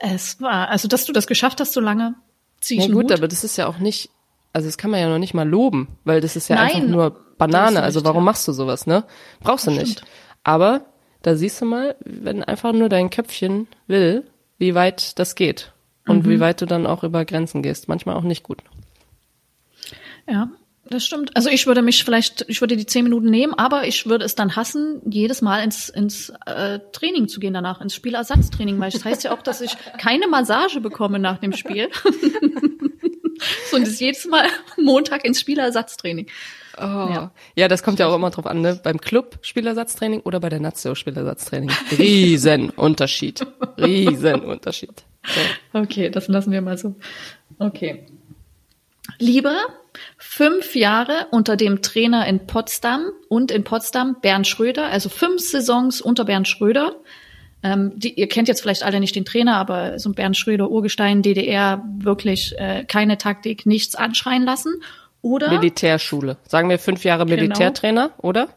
es 0.00 0.40
war, 0.40 0.68
also 0.68 0.88
dass 0.88 1.04
du 1.04 1.12
das 1.12 1.26
geschafft 1.26 1.60
hast 1.60 1.72
so 1.72 1.80
lange, 1.80 2.14
zieh 2.60 2.76
ich 2.78 2.84
einen 2.84 2.92
gut, 2.94 3.04
Hut. 3.04 3.12
aber 3.12 3.28
das 3.28 3.44
ist 3.44 3.56
ja 3.56 3.66
auch 3.66 3.78
nicht, 3.78 4.10
also 4.52 4.68
das 4.68 4.76
kann 4.78 4.90
man 4.90 5.00
ja 5.00 5.08
noch 5.08 5.18
nicht 5.18 5.34
mal 5.34 5.48
loben, 5.48 5.88
weil 6.04 6.20
das 6.20 6.36
ist 6.36 6.48
ja 6.48 6.56
Nein, 6.56 6.74
einfach 6.76 6.88
nur 6.88 7.10
du 7.10 7.16
Banane. 7.38 7.78
hast 7.78 7.84
Also 7.84 8.04
warum 8.04 8.22
ja. 8.22 8.24
machst 8.26 8.46
du 8.48 8.52
sowas, 8.52 8.86
ne? 8.86 9.04
Brauchst 9.40 9.66
du 9.66 9.70
Das 9.70 9.80
nicht. 9.80 9.92
stimmt. 9.98 10.10
Aber 10.44 10.82
da 11.22 11.36
siehst 11.36 11.60
du 11.60 11.64
mal, 11.64 11.96
wenn 12.04 12.42
einfach 12.44 12.72
nur 12.72 12.88
dein 12.88 13.10
Köpfchen 13.10 13.66
will, 13.86 14.24
wie 14.58 14.74
weit 14.74 15.18
das 15.18 15.34
geht 15.34 15.72
und 16.06 16.26
Mhm. 16.26 16.30
wie 16.30 16.40
weit 16.40 16.60
du 16.60 16.66
dann 16.66 16.86
auch 16.86 17.02
über 17.04 17.24
Grenzen 17.24 17.62
gehst. 17.62 17.88
Manchmal 17.88 18.16
auch 18.16 18.22
nicht 18.22 18.42
gut. 18.42 18.58
Ja, 20.28 20.48
das 20.92 21.04
stimmt. 21.04 21.36
Also 21.36 21.48
ich 21.48 21.66
würde 21.66 21.82
mich 21.82 22.04
vielleicht, 22.04 22.44
ich 22.48 22.60
würde 22.60 22.76
die 22.76 22.86
zehn 22.86 23.04
Minuten 23.04 23.30
nehmen, 23.30 23.54
aber 23.54 23.86
ich 23.86 24.06
würde 24.06 24.24
es 24.24 24.34
dann 24.34 24.56
hassen, 24.56 25.00
jedes 25.10 25.42
Mal 25.42 25.62
ins, 25.62 25.88
ins 25.88 26.30
äh, 26.46 26.78
Training 26.92 27.28
zu 27.28 27.40
gehen 27.40 27.54
danach, 27.54 27.80
ins 27.80 27.94
Spielersatztraining, 27.94 28.78
weil 28.78 28.90
das 28.90 29.04
heißt 29.04 29.24
ja 29.24 29.32
auch, 29.32 29.42
dass 29.42 29.60
ich 29.60 29.76
keine 29.98 30.28
Massage 30.28 30.80
bekomme 30.80 31.18
nach 31.18 31.38
dem 31.38 31.52
Spiel. 31.52 31.88
so, 33.70 33.76
und 33.76 33.86
das 33.86 33.98
jedes 33.98 34.26
Mal 34.26 34.46
Montag 34.76 35.24
ins 35.24 35.40
Spielersatztraining. 35.40 36.26
Oh. 36.78 36.80
Ja. 36.80 37.32
Ja. 37.54 37.68
das 37.68 37.82
kommt 37.82 37.98
ja 37.98 38.06
auch 38.06 38.14
immer 38.14 38.30
drauf 38.30 38.46
an, 38.46 38.60
ne? 38.60 38.80
Beim 38.82 39.00
Club 39.00 39.38
Spielersatztraining 39.42 40.20
oder 40.20 40.40
bei 40.40 40.48
der 40.48 40.60
Nazio 40.60 40.94
Spielersatztraining. 40.94 41.70
Riesenunterschied. 41.98 43.46
Riesenunterschied. 43.78 45.04
So. 45.24 45.78
Okay, 45.78 46.10
das 46.10 46.28
lassen 46.28 46.52
wir 46.52 46.62
mal 46.62 46.78
so. 46.78 46.96
Okay. 47.58 48.06
Lieber 49.18 49.66
fünf 50.16 50.74
Jahre 50.74 51.26
unter 51.30 51.56
dem 51.56 51.82
Trainer 51.82 52.26
in 52.26 52.46
Potsdam 52.46 53.10
und 53.28 53.50
in 53.50 53.64
Potsdam 53.64 54.16
Bernd 54.20 54.46
Schröder, 54.46 54.86
also 54.86 55.08
fünf 55.08 55.40
Saisons 55.40 56.00
unter 56.00 56.24
Bernd 56.24 56.48
Schröder. 56.48 56.96
Ähm, 57.62 57.92
die, 57.94 58.14
ihr 58.18 58.28
kennt 58.28 58.48
jetzt 58.48 58.60
vielleicht 58.60 58.82
alle 58.82 58.98
nicht 58.98 59.14
den 59.14 59.24
Trainer, 59.24 59.56
aber 59.56 59.98
so 59.98 60.10
ein 60.10 60.14
Bernd 60.14 60.36
Schröder, 60.36 60.70
Urgestein, 60.70 61.22
DDR, 61.22 61.84
wirklich 61.98 62.54
äh, 62.58 62.84
keine 62.84 63.18
Taktik, 63.18 63.66
nichts 63.66 63.94
anschreien 63.94 64.44
lassen. 64.44 64.82
Oder 65.20 65.50
Militärschule. 65.50 66.38
Sagen 66.48 66.68
wir 66.68 66.80
fünf 66.80 67.04
Jahre 67.04 67.24
Genau. 67.24 67.40
Militärtrainer, 67.42 68.10
oder? 68.18 68.48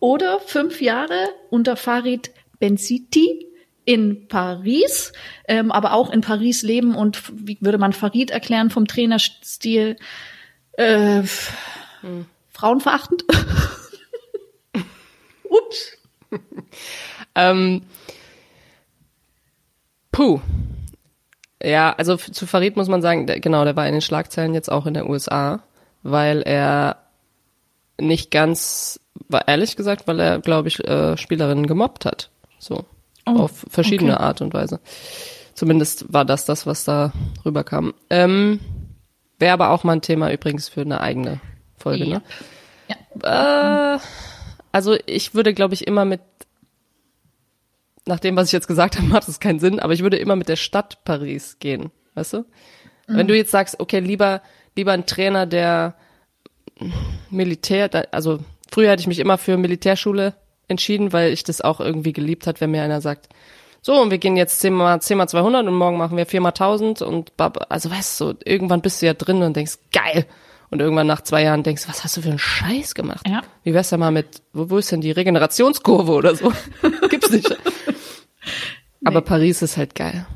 oder 0.00 0.40
fünf 0.40 0.80
Jahre 0.80 1.16
unter 1.50 1.76
Farid 1.76 2.30
Benziti 2.58 3.46
in 3.84 4.28
Paris, 4.28 5.12
ähm, 5.48 5.70
aber 5.70 5.92
auch 5.92 6.10
in 6.10 6.20
Paris 6.20 6.62
leben 6.62 6.94
und 6.94 7.22
wie 7.32 7.58
würde 7.60 7.78
man 7.78 7.92
Farid 7.92 8.30
erklären 8.30 8.70
vom 8.70 8.86
Trainerstil? 8.86 9.96
Äh, 10.76 11.18
f- 11.20 11.52
Frauenverachtend? 12.52 13.24
Ups. 15.48 15.92
Ähm, 17.34 17.82
puh. 20.12 20.40
Ja, 21.62 21.94
also 21.96 22.16
zu 22.16 22.46
Farid 22.46 22.76
muss 22.76 22.88
man 22.88 23.02
sagen, 23.02 23.26
der, 23.26 23.40
genau, 23.40 23.64
der 23.64 23.76
war 23.76 23.86
in 23.86 23.92
den 23.92 24.02
Schlagzeilen 24.02 24.54
jetzt 24.54 24.70
auch 24.70 24.86
in 24.86 24.94
der 24.94 25.08
USA, 25.08 25.62
weil 26.02 26.42
er 26.42 26.96
nicht 27.98 28.30
ganz, 28.30 29.00
war 29.28 29.48
ehrlich 29.48 29.76
gesagt, 29.76 30.06
weil 30.06 30.20
er, 30.20 30.38
glaube 30.40 30.68
ich, 30.68 30.86
äh, 30.86 31.16
Spielerinnen 31.16 31.66
gemobbt 31.66 32.04
hat. 32.04 32.30
So. 32.58 32.84
Oh, 33.24 33.38
auf 33.40 33.64
verschiedene 33.68 34.14
okay. 34.14 34.22
Art 34.22 34.40
und 34.42 34.54
Weise. 34.54 34.80
Zumindest 35.54 36.12
war 36.12 36.24
das 36.26 36.44
das, 36.44 36.66
was 36.66 36.84
da 36.84 37.12
rüberkam. 37.44 37.94
Ähm, 38.10 38.60
Wäre 39.38 39.52
aber 39.52 39.70
auch 39.70 39.84
mal 39.84 39.92
ein 39.94 40.02
Thema 40.02 40.32
übrigens 40.32 40.68
für 40.68 40.80
eine 40.82 41.00
eigene 41.00 41.40
Folge, 41.76 42.04
Ja. 42.04 42.22
ne? 43.22 43.96
Äh, 43.98 43.98
also 44.72 44.96
ich 45.06 45.34
würde, 45.34 45.54
glaube 45.54 45.74
ich, 45.74 45.86
immer 45.86 46.04
mit, 46.04 46.20
nach 48.06 48.20
dem, 48.20 48.36
was 48.36 48.46
ich 48.48 48.52
jetzt 48.52 48.68
gesagt 48.68 48.96
habe, 48.96 49.06
macht 49.08 49.28
es 49.28 49.40
keinen 49.40 49.58
Sinn, 49.60 49.80
aber 49.80 49.92
ich 49.92 50.02
würde 50.02 50.16
immer 50.18 50.36
mit 50.36 50.48
der 50.48 50.56
Stadt 50.56 51.04
Paris 51.04 51.58
gehen, 51.58 51.90
weißt 52.14 52.34
du? 52.34 52.44
Wenn 53.08 53.28
du 53.28 53.36
jetzt 53.36 53.52
sagst, 53.52 53.78
okay, 53.78 54.00
lieber, 54.00 54.42
lieber 54.74 54.90
ein 54.92 55.06
Trainer, 55.06 55.46
der 55.46 55.94
Militär, 57.30 57.88
also 58.12 58.40
früher 58.72 58.90
hätte 58.90 59.00
ich 59.00 59.06
mich 59.06 59.20
immer 59.20 59.38
für 59.38 59.56
Militärschule 59.56 60.34
entschieden, 60.66 61.12
weil 61.12 61.32
ich 61.32 61.44
das 61.44 61.60
auch 61.60 61.78
irgendwie 61.78 62.12
geliebt 62.12 62.48
hat, 62.48 62.60
wenn 62.60 62.72
mir 62.72 62.82
einer 62.82 63.00
sagt, 63.00 63.28
so, 63.86 64.02
und 64.02 64.10
wir 64.10 64.18
gehen 64.18 64.36
jetzt 64.36 64.58
10 64.62 64.74
mal, 64.74 65.00
10 65.00 65.16
mal 65.16 65.28
200 65.28 65.64
und 65.64 65.72
morgen 65.72 65.96
machen 65.96 66.16
wir 66.16 66.26
4 66.26 66.40
mal 66.40 66.48
1000 66.48 67.02
und 67.02 67.36
bab, 67.36 67.66
also 67.68 67.88
weißt 67.88 68.20
du, 68.20 68.34
irgendwann 68.44 68.80
bist 68.80 69.00
du 69.00 69.06
ja 69.06 69.14
drin 69.14 69.44
und 69.44 69.54
denkst, 69.54 69.78
geil. 69.92 70.26
Und 70.70 70.80
irgendwann 70.80 71.06
nach 71.06 71.20
zwei 71.20 71.44
Jahren 71.44 71.62
denkst, 71.62 71.84
was 71.86 72.02
hast 72.02 72.16
du 72.16 72.22
für 72.22 72.30
einen 72.30 72.40
Scheiß 72.40 72.96
gemacht? 72.96 73.24
Ja. 73.28 73.42
Wie 73.62 73.74
wär's 73.74 73.90
denn 73.90 74.00
mal 74.00 74.10
mit, 74.10 74.42
wo, 74.52 74.70
wo 74.70 74.78
ist 74.78 74.90
denn 74.90 75.02
die 75.02 75.12
Regenerationskurve 75.12 76.10
oder 76.10 76.34
so? 76.34 76.52
Gibt's 77.08 77.30
nicht. 77.30 77.56
Aber 79.04 79.20
Paris 79.20 79.62
ist 79.62 79.76
halt 79.76 79.94
geil. 79.94 80.26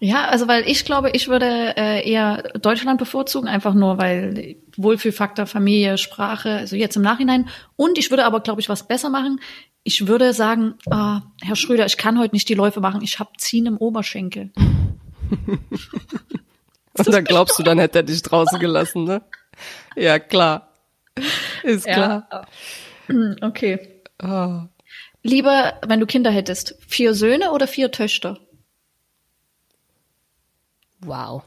Ja, 0.00 0.24
also 0.24 0.48
weil 0.48 0.68
ich 0.68 0.84
glaube, 0.84 1.10
ich 1.10 1.28
würde 1.28 1.76
äh, 1.76 2.10
eher 2.10 2.42
Deutschland 2.60 2.98
bevorzugen, 2.98 3.46
einfach 3.46 3.74
nur 3.74 3.98
weil 3.98 4.56
Wohlfühlfaktor, 4.76 5.46
Familie, 5.46 5.96
Sprache, 5.96 6.56
also 6.56 6.74
jetzt 6.74 6.96
im 6.96 7.02
Nachhinein. 7.02 7.48
Und 7.76 7.98
ich 7.98 8.10
würde 8.10 8.24
aber, 8.24 8.40
glaube 8.40 8.60
ich, 8.60 8.68
was 8.68 8.88
besser 8.88 9.10
machen. 9.10 9.38
Ich 9.84 10.06
würde 10.06 10.32
sagen, 10.32 10.74
ah, 10.90 11.22
Herr 11.42 11.56
Schröder, 11.56 11.84
ich 11.84 11.98
kann 11.98 12.18
heute 12.18 12.34
nicht 12.34 12.48
die 12.48 12.54
Läufe 12.54 12.80
machen, 12.80 13.02
ich 13.02 13.18
habe 13.18 13.30
Ziehen 13.38 13.66
im 13.66 13.76
Oberschenkel. 13.76 14.50
Und 16.96 17.12
dann 17.12 17.24
glaubst 17.24 17.58
du, 17.58 17.62
dann 17.62 17.78
hätte 17.78 17.98
er 17.98 18.02
dich 18.04 18.22
draußen 18.22 18.58
gelassen, 18.58 19.04
ne? 19.04 19.22
Ja, 19.96 20.18
klar. 20.18 20.72
Ist 21.62 21.84
klar. 21.84 22.28
Ja. 22.32 22.46
Okay. 23.42 24.02
Oh. 24.22 24.62
Lieber, 25.22 25.78
wenn 25.86 26.00
du 26.00 26.06
Kinder 26.06 26.30
hättest, 26.30 26.74
vier 26.88 27.12
Söhne 27.12 27.52
oder 27.52 27.66
vier 27.66 27.90
Töchter? 27.90 28.38
Wow. 31.00 31.42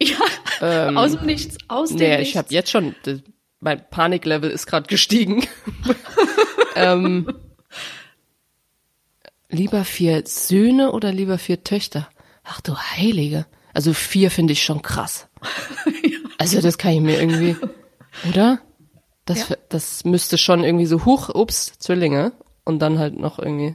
Ja, 0.00 0.88
aus 0.96 1.12
dem 1.16 1.26
Nichts, 1.26 1.56
aus 1.68 1.90
dem 1.90 1.98
Nee, 1.98 2.16
Nichts. 2.16 2.30
ich 2.30 2.36
habe 2.36 2.48
jetzt 2.50 2.70
schon, 2.70 2.96
mein 3.60 3.88
Paniklevel 3.90 4.50
ist 4.50 4.66
gerade 4.66 4.88
gestiegen. 4.88 5.46
ähm, 6.76 7.32
lieber 9.50 9.84
vier 9.84 10.22
Söhne 10.26 10.92
oder 10.92 11.12
lieber 11.12 11.38
vier 11.38 11.64
Töchter? 11.64 12.08
Ach 12.44 12.60
du 12.60 12.76
Heilige. 12.76 13.46
Also 13.74 13.92
vier 13.92 14.30
finde 14.30 14.52
ich 14.52 14.62
schon 14.62 14.82
krass. 14.82 15.28
Also 16.40 16.60
das 16.60 16.78
kann 16.78 16.92
ich 16.92 17.00
mir 17.00 17.18
irgendwie, 17.18 17.56
oder? 18.28 18.60
Das, 19.24 19.52
das 19.68 20.04
müsste 20.04 20.38
schon 20.38 20.62
irgendwie 20.62 20.86
so, 20.86 21.04
huch, 21.04 21.30
ups, 21.34 21.72
Zwillinge. 21.80 22.30
Und 22.64 22.78
dann 22.78 23.00
halt 23.00 23.18
noch 23.18 23.40
irgendwie, 23.40 23.74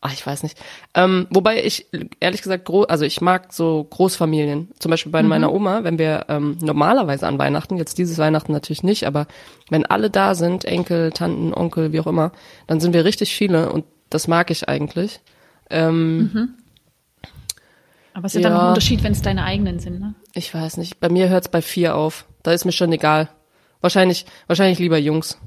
ach, 0.00 0.12
ich 0.12 0.26
weiß 0.26 0.42
nicht. 0.42 0.58
Ähm, 0.94 1.28
wobei 1.30 1.64
ich, 1.64 1.86
ehrlich 2.18 2.42
gesagt, 2.42 2.64
gro 2.64 2.82
also 2.82 3.04
ich 3.04 3.20
mag 3.20 3.52
so 3.52 3.84
Großfamilien. 3.84 4.72
Zum 4.80 4.90
Beispiel 4.90 5.12
bei 5.12 5.22
meiner 5.22 5.52
Oma, 5.52 5.84
wenn 5.84 5.98
wir 5.98 6.26
ähm, 6.28 6.58
normalerweise 6.60 7.28
an 7.28 7.38
Weihnachten, 7.38 7.76
jetzt 7.76 7.98
dieses 7.98 8.18
Weihnachten 8.18 8.50
natürlich 8.52 8.82
nicht, 8.82 9.06
aber 9.06 9.28
wenn 9.70 9.86
alle 9.86 10.10
da 10.10 10.34
sind, 10.34 10.64
Enkel, 10.64 11.12
Tanten, 11.12 11.54
Onkel, 11.54 11.92
wie 11.92 12.00
auch 12.00 12.08
immer, 12.08 12.32
dann 12.66 12.80
sind 12.80 12.94
wir 12.94 13.04
richtig 13.04 13.32
viele 13.32 13.70
und 13.70 13.84
das 14.14 14.28
mag 14.28 14.50
ich 14.50 14.68
eigentlich. 14.68 15.20
Ähm, 15.70 16.54
Aber 18.14 18.26
es 18.26 18.34
ist 18.34 18.42
ja 18.42 18.48
dann 18.48 18.58
noch 18.58 18.62
ein 18.64 18.68
Unterschied, 18.70 19.02
wenn 19.02 19.12
es 19.12 19.22
deine 19.22 19.44
eigenen 19.44 19.78
sind, 19.78 20.00
ne? 20.00 20.14
Ich 20.34 20.52
weiß 20.52 20.76
nicht. 20.76 21.00
Bei 21.00 21.08
mir 21.08 21.28
hört's 21.28 21.48
bei 21.48 21.62
vier 21.62 21.94
auf. 21.96 22.26
Da 22.42 22.52
ist 22.52 22.64
mir 22.64 22.72
schon 22.72 22.92
egal. 22.92 23.28
Wahrscheinlich, 23.80 24.26
wahrscheinlich 24.46 24.78
lieber 24.78 24.98
Jungs. 24.98 25.38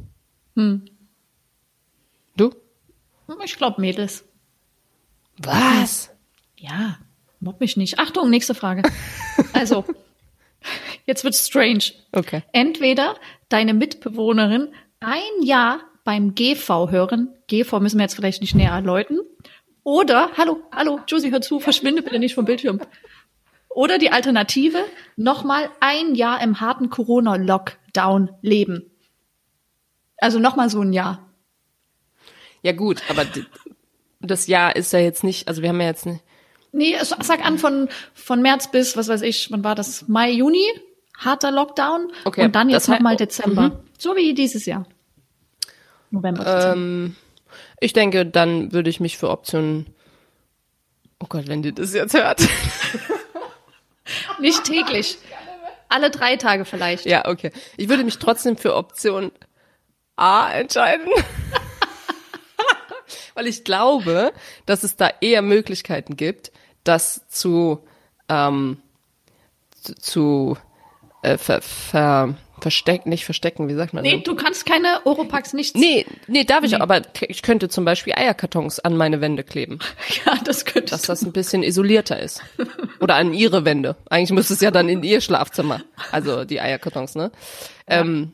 Hm. 0.56 0.86
Du? 2.38 2.54
Ich 3.44 3.58
glaube 3.58 3.82
Mädels. 3.82 4.26
Was? 5.38 6.12
Ja, 6.58 6.98
mobb 7.40 7.60
mich 7.60 7.78
nicht. 7.78 8.00
Achtung, 8.00 8.30
nächste 8.30 8.56
Frage. 8.56 8.84
Also, 9.52 9.84
jetzt 11.06 11.26
wird's 11.26 11.46
strange. 11.46 11.92
Okay. 12.14 12.42
Entweder 12.54 13.16
deine 13.50 13.74
Mitbewohnerin 13.74 14.70
ein 15.02 15.44
Jahr 15.44 15.82
beim 16.06 16.36
GV 16.36 16.90
hören, 16.92 17.34
GV 17.48 17.82
müssen 17.82 17.98
wir 17.98 18.04
jetzt 18.04 18.16
vielleicht 18.16 18.40
nicht 18.40 18.56
näher 18.56 18.72
erläutern, 18.72 19.20
oder, 19.86 20.32
hallo, 20.36 20.62
hallo, 20.72 21.00
Josie, 21.08 21.32
hör 21.32 21.42
zu, 21.42 21.60
verschwinde 21.60 22.02
bitte 22.02 22.18
nicht 22.18 22.34
vom 22.34 22.46
Bildschirm. 22.46 22.80
Oder 23.70 24.00
die 24.00 24.10
Alternative, 24.10 24.84
nochmal 25.16 25.70
ein 25.80 26.16
Jahr 26.16 26.42
im 26.42 26.60
harten 26.60 26.90
Corona-Lockdown 26.90 28.32
leben. 28.42 28.90
Also 30.18 30.40
nochmal 30.40 30.72
so 30.72 30.82
ein 30.82 30.92
Jahr. 30.92 31.30
Ja 32.64 32.72
gut, 32.72 33.04
aber 33.10 33.26
das 34.22 34.48
Jahr 34.48 34.76
ist 34.76 34.92
ja 34.92 35.00
jetzt 35.00 35.24
nicht, 35.24 35.48
also 35.48 35.62
wir 35.62 35.70
haben 35.70 35.80
ja 35.80 35.88
jetzt 35.88 36.08
nicht. 36.08 36.24
Nee, 36.72 36.96
sag 37.02 37.46
an 37.46 37.60
von, 37.60 37.88
von 38.16 38.42
März 38.42 38.72
bis, 38.72 38.98
was 38.98 39.08
weiß 39.08 39.22
ich, 39.22 39.52
wann 39.52 39.64
war 39.64 39.76
das? 39.76 40.08
Mai, 40.08 40.32
Juni? 40.32 40.66
Harter 41.20 41.52
Lockdown. 41.52 42.08
Okay, 42.26 42.46
Und 42.46 42.56
dann 42.56 42.70
jetzt 42.70 42.90
nochmal 42.90 43.18
Dezember. 43.18 43.84
So 44.00 44.16
wie 44.16 44.34
dieses 44.34 44.66
Jahr. 44.66 44.88
November. 46.16 46.74
Ähm, 46.74 47.16
ich 47.80 47.94
denke, 47.94 48.26
dann 48.26 48.72
würde 48.72 48.90
ich 48.90 49.00
mich 49.00 49.18
für 49.18 49.30
Option. 49.30 49.86
Oh 51.20 51.28
Gott, 51.28 51.48
wenn 51.48 51.62
die 51.62 51.74
das 51.74 51.94
jetzt 51.94 52.14
hört. 52.14 52.42
Nicht 54.40 54.64
täglich. 54.64 55.18
Alle 55.88 56.10
drei 56.10 56.36
Tage 56.36 56.66
vielleicht. 56.66 57.06
ja, 57.06 57.28
okay. 57.28 57.52
Ich 57.78 57.90
würde 57.90 58.04
mich 58.04 58.18
trotzdem 58.18 58.58
für 58.58 58.76
Option 58.76 59.32
A 60.16 60.52
entscheiden. 60.52 61.08
Weil 63.36 63.48
ich 63.48 63.64
glaube, 63.64 64.34
dass 64.66 64.84
es 64.84 64.96
da 64.96 65.12
eher 65.22 65.42
Möglichkeiten 65.42 66.16
gibt, 66.16 66.52
das 66.84 67.28
zu, 67.28 67.84
ähm, 68.30 68.82
zu, 69.82 69.96
zu 69.96 70.58
äh, 71.22 71.38
ver, 71.38 71.62
ver, 71.62 72.36
verstecken, 72.66 73.10
nicht 73.10 73.26
verstecken, 73.26 73.68
wie 73.70 73.76
sagt 73.76 73.94
man 73.94 74.02
Nee, 74.02 74.14
denn? 74.14 74.24
du 74.24 74.34
kannst 74.34 74.66
keine 74.66 75.06
Oropax 75.06 75.54
nichts. 75.54 75.80
Nee, 75.80 76.04
nee, 76.26 76.46
darf 76.46 76.64
ich, 76.64 76.82
aber 76.82 77.04
ich 77.22 77.44
könnte 77.44 77.70
zum 77.70 77.86
Beispiel 77.86 78.14
Eierkartons 78.16 78.80
an 78.80 78.98
meine 78.98 79.22
Wände 79.22 79.44
kleben, 79.44 79.78
Ja, 80.26 80.34
das 80.44 80.66
könntest 80.66 80.92
dass 80.94 81.02
das 81.04 81.22
ein 81.22 81.32
bisschen 81.32 81.62
isolierter 81.62 82.20
ist. 82.20 82.42
Oder 83.00 83.18
an 83.18 83.36
ihre 83.36 83.66
Wände. 83.66 83.96
Eigentlich 84.10 84.32
müsste 84.32 84.56
es 84.56 84.62
ja 84.62 84.72
dann 84.72 84.90
in 84.90 85.04
ihr 85.04 85.22
Schlafzimmer. 85.22 85.84
Also 86.12 86.44
die 86.44 86.60
Eierkartons, 86.60 87.14
ne? 87.14 87.32
Ja, 87.88 88.00
ähm, 88.02 88.32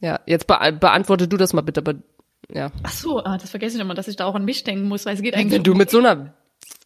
ja 0.00 0.18
jetzt 0.26 0.48
be 0.48 0.56
beantworte 0.80 1.28
du 1.28 1.36
das 1.36 1.52
mal 1.52 1.60
bitte, 1.60 1.78
aber 1.82 1.94
ja. 2.52 2.72
Ach 2.82 2.90
so, 2.90 3.22
ah, 3.22 3.38
das 3.38 3.50
vergesse 3.50 3.76
ich 3.76 3.80
immer, 3.82 3.94
dass 3.94 4.08
ich 4.08 4.16
da 4.16 4.24
auch 4.24 4.34
an 4.34 4.44
mich 4.44 4.64
denken 4.64 4.88
muss, 4.88 5.06
weil 5.06 5.14
es 5.14 5.22
geht 5.22 5.34
eigentlich. 5.36 5.52
Wenn 5.52 5.62
du 5.62 5.74
mit 5.74 5.90
so 5.90 5.98
einer 5.98 6.34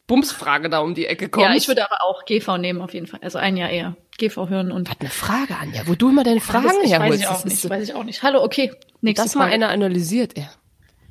Bumsfrage 0.07 0.69
da 0.69 0.81
um 0.81 0.95
die 0.95 1.07
Ecke 1.07 1.29
kommst. 1.29 1.49
ja, 1.49 1.55
ich 1.57 1.67
würde 1.69 1.85
aber 1.85 2.05
auch 2.05 2.25
GV 2.27 2.59
nehmen 2.59 2.81
auf 2.83 2.93
jeden 2.93 3.07
Fall. 3.07 3.21
Also 3.23 3.39
ein 3.39 3.57
Jahr 3.57 3.71
eher. 3.71 3.97
GV 4.19 4.49
hören 4.49 4.71
und. 4.71 4.91
Hat 4.91 5.01
eine 5.01 5.11
Frage 5.11 5.57
an, 5.57 5.73
ja, 5.73 5.87
wo 5.87 5.95
du 5.95 6.11
immer 6.11 6.25
deine 6.25 6.41
Fragen 6.41 6.67
das, 6.67 6.77
ich 6.85 6.91
weiß 6.91 6.91
herholst. 6.93 7.21
ich 7.21 7.27
Das 7.27 7.41
auch 7.41 7.45
nicht. 7.47 7.61
so- 7.61 7.71
Weiß 7.71 7.83
ich 7.89 7.95
auch 7.95 8.05
nicht. 8.05 8.23
Hallo, 8.23 8.43
okay. 8.43 8.73
Nächste 9.01 9.25
Das 9.25 9.35
mal 9.35 9.51
einer 9.51 9.69
analysiert, 9.71 10.37
ja. 10.39 10.51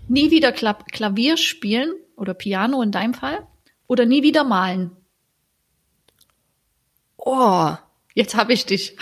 Nie 0.08 0.32
wieder 0.32 0.52
Kla 0.52 0.74
Klavier 0.92 1.38
spielen 1.38 1.94
oder 2.16 2.34
Piano 2.34 2.82
in 2.82 2.92
deinem 2.92 3.14
Fall 3.14 3.48
oder 3.88 4.06
nie 4.06 4.22
wieder 4.24 4.44
malen. 4.44 4.92
Oh, 7.18 7.72
Jetzt 8.16 8.36
habe 8.36 8.54
ich 8.54 8.66
dich. 8.68 8.96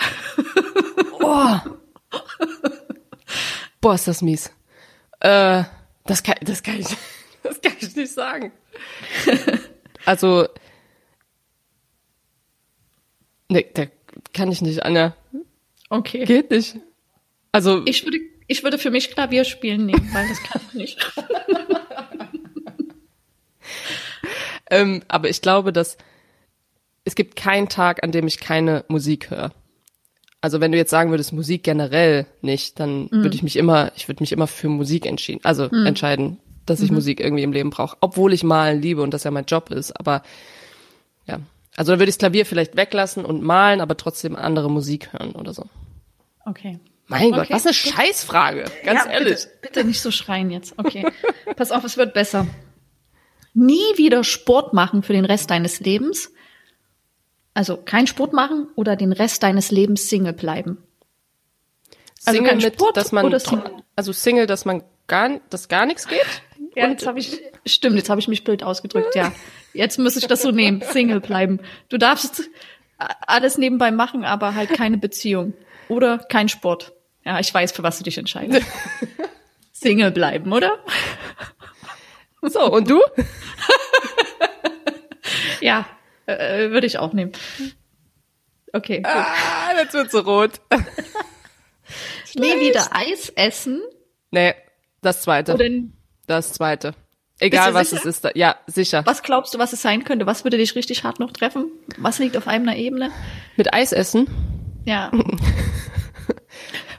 oh. 1.20 1.56
Boah, 3.80 3.94
ist 3.94 4.08
das 4.08 4.22
mies. 4.22 4.50
Äh, 5.20 5.64
das 6.06 6.22
kann, 6.22 6.36
das 6.42 6.62
kann 6.62 6.78
ich, 6.80 6.86
das 7.42 7.60
kann 7.60 7.72
ich 7.80 7.94
nicht 7.94 8.12
sagen. 8.12 8.52
Also, 10.04 10.48
nee, 13.48 13.66
da 13.74 13.86
kann 14.32 14.50
ich 14.50 14.62
nicht, 14.62 14.84
Anja. 14.84 15.14
Okay. 15.88 16.24
Geht 16.24 16.50
nicht. 16.50 16.76
Also, 17.52 17.84
Ich 17.86 18.04
würde, 18.04 18.18
ich 18.46 18.62
würde 18.64 18.78
für 18.78 18.90
mich 18.90 19.10
Klavier 19.10 19.44
spielen 19.44 19.86
nehmen, 19.86 20.08
weil 20.12 20.28
das 20.28 20.42
kann 20.42 20.60
ich 20.68 20.74
nicht. 20.74 21.12
ähm, 24.70 25.02
aber 25.08 25.28
ich 25.28 25.42
glaube, 25.42 25.72
dass 25.72 25.96
es 27.04 27.14
gibt 27.14 27.36
keinen 27.36 27.68
Tag, 27.68 28.02
an 28.04 28.12
dem 28.12 28.26
ich 28.26 28.38
keine 28.38 28.84
Musik 28.88 29.30
höre. 29.30 29.52
Also 30.40 30.60
wenn 30.60 30.72
du 30.72 30.78
jetzt 30.78 30.90
sagen 30.90 31.10
würdest, 31.10 31.32
Musik 31.32 31.62
generell 31.62 32.26
nicht, 32.40 32.80
dann 32.80 33.08
würde 33.12 33.34
ich 33.34 33.44
mich 33.44 33.56
immer, 33.56 33.92
ich 33.94 34.08
würde 34.08 34.22
mich 34.22 34.32
immer 34.32 34.48
für 34.48 34.68
Musik 34.68 35.06
entschieden, 35.06 35.40
also 35.44 35.66
entscheiden, 35.66 36.38
dass 36.66 36.80
ich 36.80 36.90
Musik 36.90 37.20
irgendwie 37.20 37.42
im 37.42 37.52
Leben 37.52 37.70
brauche, 37.70 37.96
obwohl 38.00 38.32
ich 38.32 38.44
malen 38.44 38.80
liebe 38.80 39.02
und 39.02 39.12
das 39.12 39.24
ja 39.24 39.30
mein 39.30 39.46
Job 39.46 39.70
ist. 39.70 39.92
Aber 39.92 40.22
ja, 41.26 41.40
also 41.76 41.92
dann 41.92 42.00
würde 42.00 42.10
ich 42.10 42.16
das 42.16 42.20
Klavier 42.20 42.46
vielleicht 42.46 42.76
weglassen 42.76 43.24
und 43.24 43.42
malen, 43.42 43.80
aber 43.80 43.96
trotzdem 43.96 44.36
andere 44.36 44.70
Musik 44.70 45.12
hören 45.12 45.32
oder 45.32 45.52
so. 45.54 45.64
Okay. 46.44 46.78
Mein 47.08 47.32
Gott, 47.32 47.40
Okay, 47.40 47.54
was 47.54 47.66
eine. 47.66 47.74
Scheißfrage, 47.74 48.64
ganz 48.84 49.04
Ja, 49.04 49.10
ehrlich. 49.10 49.34
Bitte, 49.34 49.50
bitte 49.60 49.84
nicht 49.84 50.00
so 50.00 50.10
schreien 50.10 50.50
jetzt. 50.50 50.74
Okay. 50.78 51.06
Pass 51.56 51.72
auf, 51.72 51.84
es 51.84 51.96
wird 51.96 52.14
besser. 52.14 52.46
Nie 53.54 53.96
wieder 53.96 54.24
Sport 54.24 54.72
machen 54.72 55.02
für 55.02 55.12
den 55.12 55.24
Rest 55.24 55.50
deines 55.50 55.80
Lebens. 55.80 56.32
Also 57.54 57.76
kein 57.76 58.06
Sport 58.06 58.32
machen 58.32 58.68
oder 58.76 58.96
den 58.96 59.12
Rest 59.12 59.42
deines 59.42 59.70
Lebens 59.70 60.08
Single 60.08 60.32
bleiben. 60.32 60.78
Also 62.24 62.38
Single 62.38 62.50
kein 62.50 62.58
mit, 62.62 62.74
Sport 62.74 62.96
dass 62.96 63.12
man, 63.12 63.38
Single? 63.38 63.72
also 63.94 64.12
Single, 64.12 64.46
dass 64.46 64.64
man 64.64 64.82
gar, 65.06 65.40
dass 65.50 65.68
gar 65.68 65.84
nichts 65.84 66.08
geht? 66.08 66.24
Ja, 66.74 66.88
jetzt 66.88 67.06
habe 67.06 67.18
ich, 67.18 67.40
stimmt, 67.66 67.96
jetzt 67.96 68.08
habe 68.08 68.20
ich 68.20 68.28
mich 68.28 68.44
blöd 68.44 68.62
ausgedrückt, 68.62 69.14
ja. 69.14 69.32
Jetzt 69.74 69.98
muss 69.98 70.16
ich 70.16 70.26
das 70.26 70.42
so 70.42 70.50
nehmen, 70.50 70.82
Single 70.82 71.20
bleiben. 71.20 71.60
Du 71.88 71.98
darfst 71.98 72.50
alles 72.98 73.58
nebenbei 73.58 73.90
machen, 73.90 74.24
aber 74.24 74.54
halt 74.54 74.70
keine 74.70 74.98
Beziehung. 74.98 75.54
Oder 75.88 76.18
kein 76.18 76.48
Sport. 76.48 76.92
Ja, 77.24 77.38
ich 77.40 77.52
weiß, 77.52 77.72
für 77.72 77.82
was 77.82 77.98
du 77.98 78.04
dich 78.04 78.18
entscheidest. 78.18 78.66
Single 79.72 80.10
bleiben, 80.10 80.52
oder? 80.52 80.78
So, 82.42 82.70
und 82.72 82.88
du? 82.88 83.00
Ja, 85.62 85.86
äh, 86.26 86.70
würde 86.70 86.86
ich 86.88 86.98
auch 86.98 87.12
nehmen. 87.12 87.32
Okay, 88.72 88.96
gut. 88.96 89.06
Ah, 89.06 89.76
jetzt 89.78 89.94
wird 89.94 90.10
so 90.10 90.20
rot. 90.20 90.60
Nie 92.34 92.58
wieder 92.60 92.88
Eis 92.90 93.28
essen. 93.30 93.80
Nee, 94.30 94.54
das 95.02 95.22
zweite. 95.22 95.54
Oder 95.54 95.68
Das 96.26 96.52
zweite. 96.52 96.94
Egal 97.40 97.74
was 97.74 97.90
sicher? 97.90 98.00
es 98.02 98.06
ist. 98.06 98.24
Da. 98.24 98.30
Ja, 98.34 98.56
sicher. 98.66 99.02
was 99.04 99.22
glaubst 99.22 99.52
du, 99.54 99.58
was 99.58 99.72
es 99.72 99.82
sein 99.82 100.04
könnte? 100.04 100.26
Was 100.26 100.44
würde 100.44 100.58
dich 100.58 100.74
richtig 100.76 101.02
hart 101.04 101.18
noch 101.18 101.32
treffen? 101.32 101.70
Was 101.98 102.18
liegt 102.18 102.36
auf 102.36 102.46
einer 102.46 102.76
Ebene? 102.76 103.10
Mit 103.56 103.74
Eis 103.74 103.92
essen? 103.92 104.28
Ja. 104.84 105.10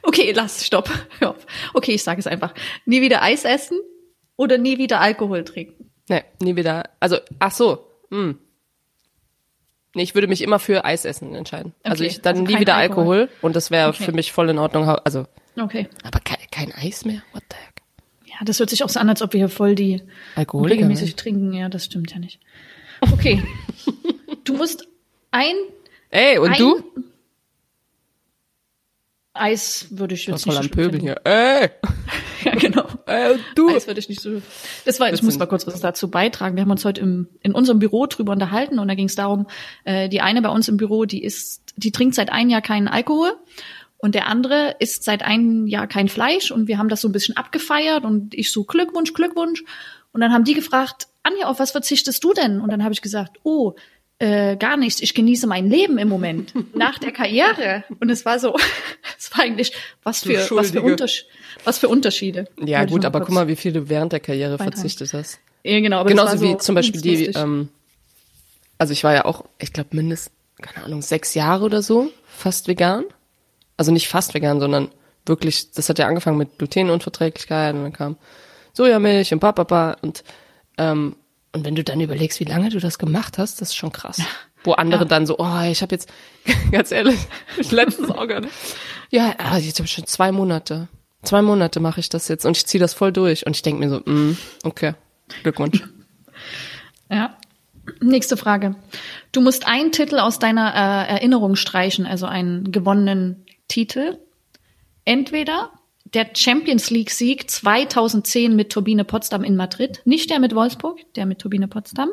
Okay, 0.05 0.33
lass, 0.33 0.65
stopp. 0.65 0.89
Okay, 1.73 1.93
ich 1.93 2.03
sage 2.03 2.19
es 2.19 2.27
einfach. 2.27 2.53
Nie 2.85 3.01
wieder 3.01 3.21
Eis 3.23 3.45
essen 3.45 3.79
oder 4.35 4.57
nie 4.57 4.77
wieder 4.77 4.99
Alkohol 4.99 5.45
trinken. 5.45 5.91
Nee, 6.09 6.23
nie 6.41 6.57
wieder. 6.57 6.89
Also, 6.99 7.17
ach 7.39 7.51
so. 7.53 7.87
Hm. 8.11 8.37
Nee, 9.95 10.03
ich 10.03 10.13
würde 10.13 10.27
mich 10.27 10.41
immer 10.41 10.59
für 10.59 10.83
Eis 10.83 11.05
essen 11.05 11.33
entscheiden. 11.35 11.73
also 11.83 12.03
Okay, 12.03 12.11
ich 12.11 12.21
dann 12.21 12.39
also 12.39 12.51
nie 12.53 12.59
wieder 12.59 12.75
Alkohol. 12.75 13.19
Alkohol, 13.21 13.37
und 13.41 13.55
das 13.55 13.71
wäre 13.71 13.89
Okay. 13.89 14.03
für 14.03 14.11
mich 14.11 14.33
voll 14.33 14.49
in 14.49 14.57
Ordnung. 14.59 14.89
Also, 14.89 15.25
Okay. 15.57 15.87
aber 16.03 16.19
kein, 16.19 16.37
kein 16.51 16.73
Eis 16.73 17.05
mehr? 17.05 17.21
What 17.31 17.43
the 17.49 17.55
heck? 17.55 17.72
Ja, 18.33 18.45
das 18.45 18.59
hört 18.59 18.69
sich 18.69 18.83
auch 18.83 18.89
so 18.89 18.99
an, 18.99 19.09
als 19.09 19.21
ob 19.21 19.33
wir 19.33 19.39
hier 19.39 19.49
voll 19.49 19.75
die 19.75 20.01
Alkoholiker. 20.35 20.75
regelmäßig 20.75 21.15
trinken. 21.15 21.53
Ja, 21.53 21.69
das 21.69 21.85
stimmt 21.85 22.11
ja 22.11 22.19
nicht. 22.19 22.39
Okay. 23.01 23.43
du 24.43 24.53
musst 24.55 24.87
ein 25.31 25.55
Ey, 26.09 26.37
und 26.37 26.51
ein 26.51 26.57
du? 26.57 26.83
Eis 29.35 29.87
würde 29.89 30.13
ich 30.13 30.27
jetzt 30.27 30.45
nicht 30.45 30.57
am 30.57 30.63
so 30.63 30.69
Pöbeln 30.69 31.01
finden. 31.01 31.07
hier. 31.07 31.21
Ey, 31.25 31.69
Ja, 32.43 32.51
genau. 32.55 32.85
ey, 33.07 33.31
und 33.33 33.41
du? 33.55 33.69
Eis 33.75 33.87
würde 33.87 33.99
ich 33.99 34.09
nicht 34.09 34.21
so. 34.21 34.41
Das 34.85 34.99
war, 34.99 35.11
ich 35.11 35.23
muss 35.23 35.39
mal 35.39 35.47
kurz 35.47 35.65
was 35.65 35.79
dazu 35.79 36.09
beitragen. 36.11 36.55
Wir 36.55 36.61
haben 36.61 36.69
uns 36.71 36.85
heute 36.85 37.01
im, 37.01 37.27
in 37.41 37.53
unserem 37.53 37.79
Büro 37.79 38.05
drüber 38.05 38.31
unterhalten 38.33 38.77
und 38.79 38.87
da 38.87 38.93
ging 38.95 39.07
es 39.07 39.15
darum, 39.15 39.47
äh, 39.85 40.07
die 40.09 40.21
eine 40.21 40.41
bei 40.43 40.49
uns 40.49 40.67
im 40.67 40.77
Büro, 40.77 41.05
die 41.05 41.23
ist, 41.23 41.63
die 41.77 41.91
trinkt 41.91 42.13
seit 42.15 42.31
einem 42.31 42.49
Jahr 42.51 42.61
keinen 42.61 42.87
Alkohol 42.87 43.31
und 44.03 44.15
der 44.15 44.27
andere 44.27 44.75
isst 44.79 45.05
seit 45.05 45.23
einem 45.23 45.65
Jahr 45.65 45.87
kein 45.87 46.09
Fleisch 46.09 46.51
und 46.51 46.67
wir 46.67 46.77
haben 46.77 46.89
das 46.89 46.99
so 46.99 47.07
ein 47.07 47.13
bisschen 47.13 47.37
abgefeiert 47.37 48.03
und 48.03 48.33
ich 48.33 48.51
so 48.51 48.65
Glückwunsch, 48.65 49.13
Glückwunsch 49.13 49.63
und 50.11 50.19
dann 50.19 50.33
haben 50.33 50.43
die 50.43 50.55
gefragt, 50.55 51.07
Anja, 51.23 51.47
auf 51.47 51.59
was 51.59 51.71
verzichtest 51.71 52.21
du 52.21 52.33
denn? 52.33 52.59
Und 52.59 52.69
dann 52.69 52.83
habe 52.83 52.93
ich 52.93 53.01
gesagt, 53.01 53.37
oh, 53.43 53.75
äh, 54.19 54.57
gar 54.57 54.75
nichts. 54.75 55.01
Ich 55.01 55.13
genieße 55.13 55.47
mein 55.47 55.69
Leben 55.69 55.97
im 55.97 56.09
Moment 56.09 56.53
nach 56.75 56.99
der 56.99 57.13
Karriere. 57.13 57.85
Und 58.01 58.09
es 58.09 58.25
war 58.25 58.39
so, 58.39 58.53
es 59.17 59.31
war 59.31 59.45
eigentlich 59.45 59.71
was 60.03 60.23
für 60.23 60.33
was 60.33 60.41
für, 60.41 60.47
Schuldige. 60.47 60.81
Unters 60.81 61.23
was 61.63 61.77
für 61.77 61.87
Unterschiede. 61.87 62.49
Ja, 62.59 62.83
gut, 62.83 63.05
aber 63.05 63.21
guck 63.21 63.29
mal, 63.29 63.47
wie 63.47 63.55
viel 63.55 63.71
du 63.71 63.87
während 63.87 64.11
der 64.11 64.19
Karriere 64.19 64.57
verzichtet 64.57 65.13
hast. 65.13 65.39
Ja, 65.63 65.79
genau, 65.79 65.99
aber 65.99 66.09
Genauso 66.09 66.35
so 66.35 66.43
wie 66.43 66.57
zum 66.57 66.75
Beispiel 66.75 66.99
die, 66.99 67.25
ähm, 67.27 67.69
also 68.77 68.91
ich 68.91 69.05
war 69.05 69.13
ja 69.13 69.23
auch, 69.23 69.45
ich 69.59 69.71
glaube 69.71 69.95
mindestens, 69.95 70.33
keine 70.61 70.85
Ahnung, 70.85 71.01
sechs 71.01 71.35
Jahre 71.35 71.63
oder 71.63 71.81
so 71.81 72.11
fast 72.27 72.67
vegan. 72.67 73.05
Also 73.77 73.91
nicht 73.91 74.07
fast 74.07 74.33
vegan, 74.33 74.59
sondern 74.59 74.89
wirklich, 75.25 75.71
das 75.71 75.89
hat 75.89 75.99
ja 75.99 76.07
angefangen 76.07 76.37
mit 76.37 76.57
Glutenunverträglichkeit 76.57 77.73
und 77.75 77.83
dann 77.83 77.93
kam 77.93 78.17
Sojamilch 78.73 79.33
und 79.33 79.39
papapa 79.39 79.97
und 80.01 80.23
ähm, 80.77 81.15
und 81.55 81.65
wenn 81.65 81.75
du 81.75 81.83
dann 81.83 82.01
überlegst, 82.01 82.39
wie 82.39 82.45
lange 82.45 82.69
du 82.69 82.79
das 82.79 82.97
gemacht 82.97 83.37
hast, 83.37 83.61
das 83.61 83.69
ist 83.69 83.75
schon 83.75 83.91
krass. 83.91 84.19
Wo 84.63 84.73
andere 84.73 85.03
Ja. 85.03 85.07
dann 85.07 85.27
so, 85.27 85.37
oh, 85.37 85.61
ich 85.69 85.83
habe 85.83 85.93
jetzt, 85.93 86.11
ganz 86.71 86.91
ehrlich, 86.91 87.19
ich 87.59 87.71
letztens 87.71 88.09
auch 88.09 88.27
gehört, 88.27 88.47
ja, 89.11 89.35
ah, 89.37 89.57
jetzt 89.57 89.77
habe 89.77 89.85
ich 89.85 89.91
schon 89.91 90.07
zwei 90.07 90.31
Monate. 90.31 90.87
Zwei 91.21 91.43
Monate 91.43 91.79
mache 91.79 91.99
ich 91.99 92.09
das 92.09 92.27
jetzt 92.27 92.45
und 92.45 92.57
ich 92.57 92.65
ziehe 92.65 92.81
das 92.81 92.95
voll 92.95 93.11
durch. 93.13 93.45
Und 93.45 93.55
ich 93.55 93.61
denk 93.61 93.79
mir 93.79 93.89
so, 93.89 93.99
mm, 93.99 94.35
okay, 94.63 94.95
Glückwunsch. 95.43 95.83
Ja. 97.09 97.37
Nächste 98.01 98.35
Frage. 98.37 98.75
Du 99.31 99.41
musst 99.41 99.67
einen 99.67 99.91
Titel 99.91 100.17
aus 100.17 100.39
deiner 100.39 100.73
äh, 100.73 101.11
Erinnerung 101.11 101.55
streichen, 101.55 102.05
also 102.07 102.25
einen 102.25 102.71
gewonnenen 102.71 103.45
Titel. 103.67 104.17
Entweder 105.05 105.71
der 106.13 106.29
Champions 106.35 106.89
League 106.91 107.09
Sieg 107.09 107.49
2010 107.49 108.55
mit 108.55 108.71
Turbine 108.71 109.03
Potsdam 109.03 109.43
in 109.43 109.55
Madrid, 109.55 110.01
nicht 110.05 110.29
der 110.29 110.39
mit 110.39 110.53
Wolfsburg, 110.53 110.99
der 111.15 111.25
mit 111.25 111.39
Turbine 111.39 111.67
Potsdam, 111.67 112.09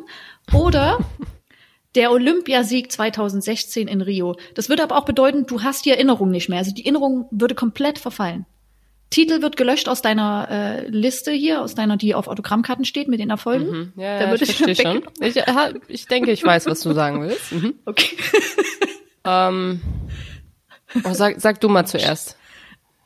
oder 0.55 0.99
der 1.95 2.11
Olympiasieg 2.13 2.91
2016 2.91 3.89
in 3.89 4.01
Rio. 4.01 4.37
Das 4.55 4.69
würde 4.69 4.83
aber 4.85 4.97
auch 4.97 5.05
bedeuten, 5.05 5.47
du 5.47 5.63
hast 5.63 5.85
die 5.85 5.91
Erinnerung 5.91 6.31
nicht 6.31 6.49
mehr. 6.49 6.59
Also 6.59 6.73
die 6.73 6.83
Erinnerung 6.85 7.27
würde 7.31 7.55
komplett 7.55 7.99
verfallen. 7.99 8.47
Titel 9.11 9.43
wird 9.43 9.57
gelöscht 9.57 9.89
aus 9.89 10.03
deiner 10.03 10.47
äh, 10.51 10.89
Liste 10.89 11.33
hier, 11.33 11.63
aus 11.63 11.75
deiner, 11.75 11.97
die 11.97 12.15
auf 12.15 12.29
Autogrammkarten 12.29 12.85
steht 12.85 13.09
mit 13.09 13.19
den 13.19 13.29
Erfolgen. 13.29 13.93
Ja, 13.97 14.19
Da 14.21 14.25
ja 14.27 14.31
würde 14.31 14.45
ich 14.45 14.55
verstehe 14.55 14.87
schon. 14.87 15.03
Ich, 15.21 15.35
ha- 15.37 15.73
ich 15.89 16.07
denke, 16.07 16.31
ich 16.31 16.45
weiß, 16.45 16.67
was 16.67 16.81
du 16.81 16.93
sagen 16.95 17.21
willst. 17.23 17.51
Mhm. 17.53 17.75
Okay. 17.87 18.17
Ähm, 19.25 19.81
oh, 21.05 21.13
sag, 21.13 21.41
sag 21.41 21.61
du 21.61 21.69
mal 21.69 21.87
zuerst. 21.87 22.37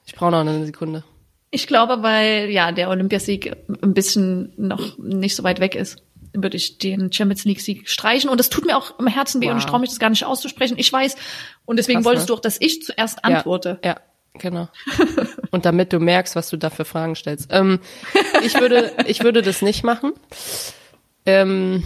Ich 0.07 0.15
brauche 0.15 0.31
noch 0.31 0.41
eine 0.41 0.67
Sekunde. 0.67 1.05
Ich 1.51 1.67
glaube, 1.67 2.03
weil 2.03 2.51
ja 2.51 2.73
der 2.73 2.91
Olympiasieg 2.91 3.57
ein 3.83 3.95
bisschen 3.95 4.53
noch 4.57 4.99
nicht 4.99 5.37
so 5.37 5.45
weit 5.45 5.61
weg 5.61 5.75
ist, 5.75 6.03
würde 6.33 6.57
ich 6.57 6.79
den 6.79 7.13
Champions 7.13 7.45
League 7.45 7.61
Sieg 7.61 7.89
streichen. 7.89 8.29
Und 8.29 8.41
das 8.41 8.51
tut 8.51 8.67
mir 8.67 8.77
auch 8.77 8.99
im 8.99 9.07
Herzen 9.07 9.41
weh 9.41 9.51
und 9.51 9.59
ich 9.59 9.65
Wow. 9.65 9.71
traue 9.71 9.81
mich 9.81 9.91
das 9.91 10.01
gar 10.01 10.11
nicht 10.11 10.25
auszusprechen. 10.25 10.77
Ich 10.79 10.93
weiß. 10.93 11.17
Und 11.65 11.77
deswegen 11.77 11.99
Krass, 11.99 12.07
wolltest 12.07 12.25
ne? 12.25 12.27
du 12.29 12.35
auch, 12.35 12.41
dass 12.41 12.61
ich 12.61 12.83
zuerst 12.83 13.25
antworte. 13.25 13.79
Ja, 13.85 13.91
ja 13.91 13.97
genau. 14.35 14.69
Und 15.53 15.65
damit 15.65 15.93
du 15.93 16.01
merkst, 16.01 16.35
was 16.35 16.51
du 16.51 16.57
da 16.57 16.71
für 16.71 16.85
Fragen 16.85 17.15
stellst. 17.15 17.51
Ähm, 17.53 17.79
ich 18.45 18.59
würde, 18.59 18.93
ich 19.07 19.23
würde 19.23 19.43
das 19.43 19.63
nicht 19.63 19.85
machen. 19.85 20.13
Ähm, 21.25 21.85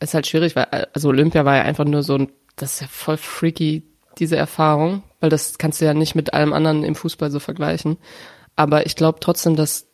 ist 0.00 0.14
halt 0.14 0.26
schwierig, 0.26 0.56
weil 0.56 0.64
also 0.94 1.08
Olympia 1.10 1.44
war 1.44 1.56
ja 1.56 1.62
einfach 1.62 1.84
nur 1.84 2.02
so 2.02 2.14
ein, 2.16 2.32
das 2.56 2.74
ist 2.74 2.80
ja 2.80 2.86
voll 2.88 3.18
freaky 3.18 3.82
diese 4.18 4.36
Erfahrung, 4.36 5.02
weil 5.20 5.30
das 5.30 5.58
kannst 5.58 5.80
du 5.80 5.84
ja 5.84 5.94
nicht 5.94 6.14
mit 6.14 6.34
allem 6.34 6.52
anderen 6.52 6.84
im 6.84 6.94
Fußball 6.94 7.30
so 7.30 7.40
vergleichen. 7.40 7.98
Aber 8.54 8.86
ich 8.86 8.96
glaube 8.96 9.20
trotzdem, 9.20 9.56
dass 9.56 9.86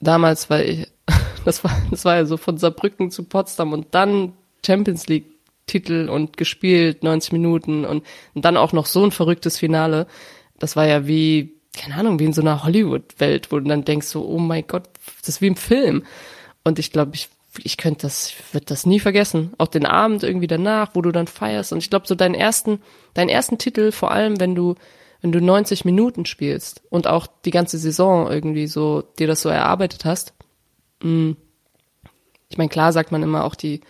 damals, 0.00 0.50
weil 0.50 0.68
ich, 0.68 0.88
das 1.44 1.64
war, 1.64 1.76
das 1.90 2.04
war 2.04 2.16
ja 2.16 2.26
so 2.26 2.36
von 2.36 2.58
Saarbrücken 2.58 3.10
zu 3.10 3.24
Potsdam 3.24 3.72
und 3.72 3.94
dann 3.94 4.34
Champions 4.64 5.06
League 5.06 5.34
Titel 5.66 6.08
und 6.10 6.36
gespielt, 6.36 7.02
90 7.02 7.32
Minuten 7.32 7.84
und, 7.84 8.04
und 8.34 8.44
dann 8.44 8.56
auch 8.56 8.72
noch 8.72 8.86
so 8.86 9.04
ein 9.04 9.10
verrücktes 9.10 9.58
Finale. 9.58 10.06
Das 10.58 10.76
war 10.76 10.86
ja 10.86 11.06
wie, 11.06 11.54
keine 11.76 11.96
Ahnung, 11.96 12.18
wie 12.18 12.26
in 12.26 12.32
so 12.32 12.42
einer 12.42 12.64
Hollywood-Welt, 12.64 13.50
wo 13.50 13.58
du 13.58 13.68
dann 13.68 13.84
denkst 13.84 14.06
so, 14.06 14.26
oh 14.26 14.38
mein 14.38 14.66
Gott, 14.66 14.88
das 15.20 15.28
ist 15.28 15.40
wie 15.40 15.46
im 15.46 15.56
Film. 15.56 16.04
Und 16.64 16.78
ich 16.78 16.92
glaube, 16.92 17.12
ich, 17.14 17.28
ich 17.62 17.76
könnte 17.76 18.02
das, 18.02 18.28
ich 18.30 18.54
würde 18.54 18.66
das 18.66 18.86
nie 18.86 19.00
vergessen. 19.00 19.52
Auch 19.58 19.68
den 19.68 19.86
Abend 19.86 20.22
irgendwie 20.22 20.46
danach, 20.46 20.90
wo 20.94 21.02
du 21.02 21.12
dann 21.12 21.26
feierst. 21.26 21.72
Und 21.72 21.78
ich 21.78 21.90
glaube, 21.90 22.06
so 22.06 22.14
deinen 22.14 22.34
ersten, 22.34 22.80
deinen 23.14 23.28
ersten 23.28 23.58
Titel, 23.58 23.92
vor 23.92 24.10
allem 24.10 24.40
wenn 24.40 24.54
du, 24.54 24.74
wenn 25.20 25.32
du 25.32 25.40
90 25.40 25.84
Minuten 25.84 26.26
spielst 26.26 26.82
und 26.90 27.06
auch 27.06 27.26
die 27.44 27.50
ganze 27.50 27.78
Saison 27.78 28.30
irgendwie 28.30 28.66
so, 28.66 29.02
dir 29.18 29.26
das 29.26 29.42
so 29.42 29.48
erarbeitet 29.48 30.04
hast. 30.04 30.34
mm, 31.02 31.32
Ich 32.48 32.58
meine, 32.58 32.68
klar 32.68 32.92
sagt 32.92 33.10
man 33.12 33.22
immer 33.22 33.44
auch 33.44 33.54
die, 33.54 33.80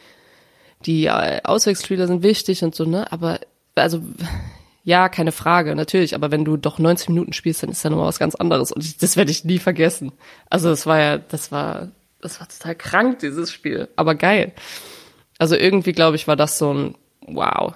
die 0.86 1.06
äh, 1.06 1.40
Auswechselspieler 1.44 2.06
sind 2.06 2.22
wichtig 2.22 2.62
und 2.62 2.74
so, 2.74 2.84
ne? 2.84 3.10
Aber, 3.12 3.40
also, 3.74 4.00
ja, 4.84 5.08
keine 5.08 5.32
Frage, 5.32 5.74
natürlich. 5.74 6.14
Aber 6.14 6.30
wenn 6.30 6.44
du 6.44 6.56
doch 6.56 6.78
90 6.78 7.08
Minuten 7.10 7.32
spielst, 7.32 7.62
dann 7.62 7.70
ist 7.70 7.82
ja 7.84 7.90
nochmal 7.90 8.06
was 8.08 8.18
ganz 8.18 8.34
anderes. 8.34 8.72
Und 8.72 8.84
ich, 8.84 8.96
das 8.98 9.16
werde 9.16 9.30
ich 9.30 9.44
nie 9.44 9.58
vergessen. 9.58 10.12
Also, 10.50 10.68
das 10.70 10.86
war 10.86 10.98
ja, 11.00 11.18
das 11.18 11.50
war, 11.52 11.88
das 12.24 12.40
war 12.40 12.48
total 12.48 12.74
krank, 12.74 13.20
dieses 13.20 13.52
Spiel. 13.52 13.88
Aber 13.96 14.14
geil. 14.16 14.52
Also 15.38 15.54
irgendwie, 15.56 15.92
glaube 15.92 16.16
ich, 16.16 16.26
war 16.26 16.36
das 16.36 16.58
so 16.58 16.72
ein 16.72 16.94
Wow. 17.26 17.74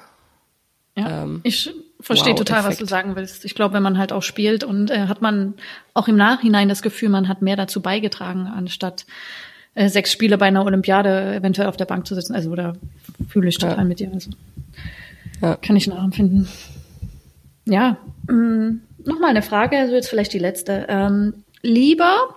Ja, 0.97 1.23
Ähm, 1.25 1.41
ich 1.45 1.71
verstehe 2.01 2.33
wow, 2.33 2.39
total, 2.39 2.59
was 2.59 2.67
Effekt. 2.67 2.81
du 2.83 2.87
sagen 2.87 3.17
willst. 3.17 3.45
Ich 3.45 3.55
glaube, 3.55 3.75
wenn 3.75 3.83
man 3.83 3.99
halt 3.99 4.13
auch 4.13 4.23
spielt 4.23 4.63
und 4.65 4.91
äh, 4.91 5.07
hat 5.07 5.23
man 5.23 5.55
auch 5.95 6.09
im 6.09 6.17
Nachhinein 6.17 6.69
das 6.69 6.83
Gefühl, 6.83 7.09
man 7.09 7.29
hat 7.29 7.41
mehr 7.43 7.57
dazu 7.57 7.81
beigetragen, 7.81 8.47
anstatt 8.47 9.07
äh, 9.75 9.89
sechs 9.89 10.11
Spiele 10.13 10.39
bei 10.39 10.47
einer 10.47 10.65
Olympiade 10.65 11.35
eventuell 11.37 11.69
auf 11.69 11.77
der 11.77 11.85
Bank 11.87 12.07
zu 12.07 12.15
sitzen. 12.15 12.35
Also 12.35 12.55
da 12.55 12.75
fühle 13.29 13.49
ich 13.49 13.59
total 13.59 13.79
Ja. 13.79 13.85
mit 13.85 14.01
dir. 14.01 14.11
Also 14.13 14.31
Ja. 15.41 15.57
kann 15.57 15.77
ich 15.77 15.87
nachempfinden. 15.87 16.49
Ja, 17.65 17.97
mh, 18.29 18.75
nochmal 19.05 19.31
eine 19.31 19.43
Frage, 19.43 19.79
also 19.79 19.95
jetzt 19.95 20.09
vielleicht 20.09 20.33
die 20.33 20.39
letzte. 20.39 20.87
Ähm, 20.89 21.45
lieber, 21.63 22.35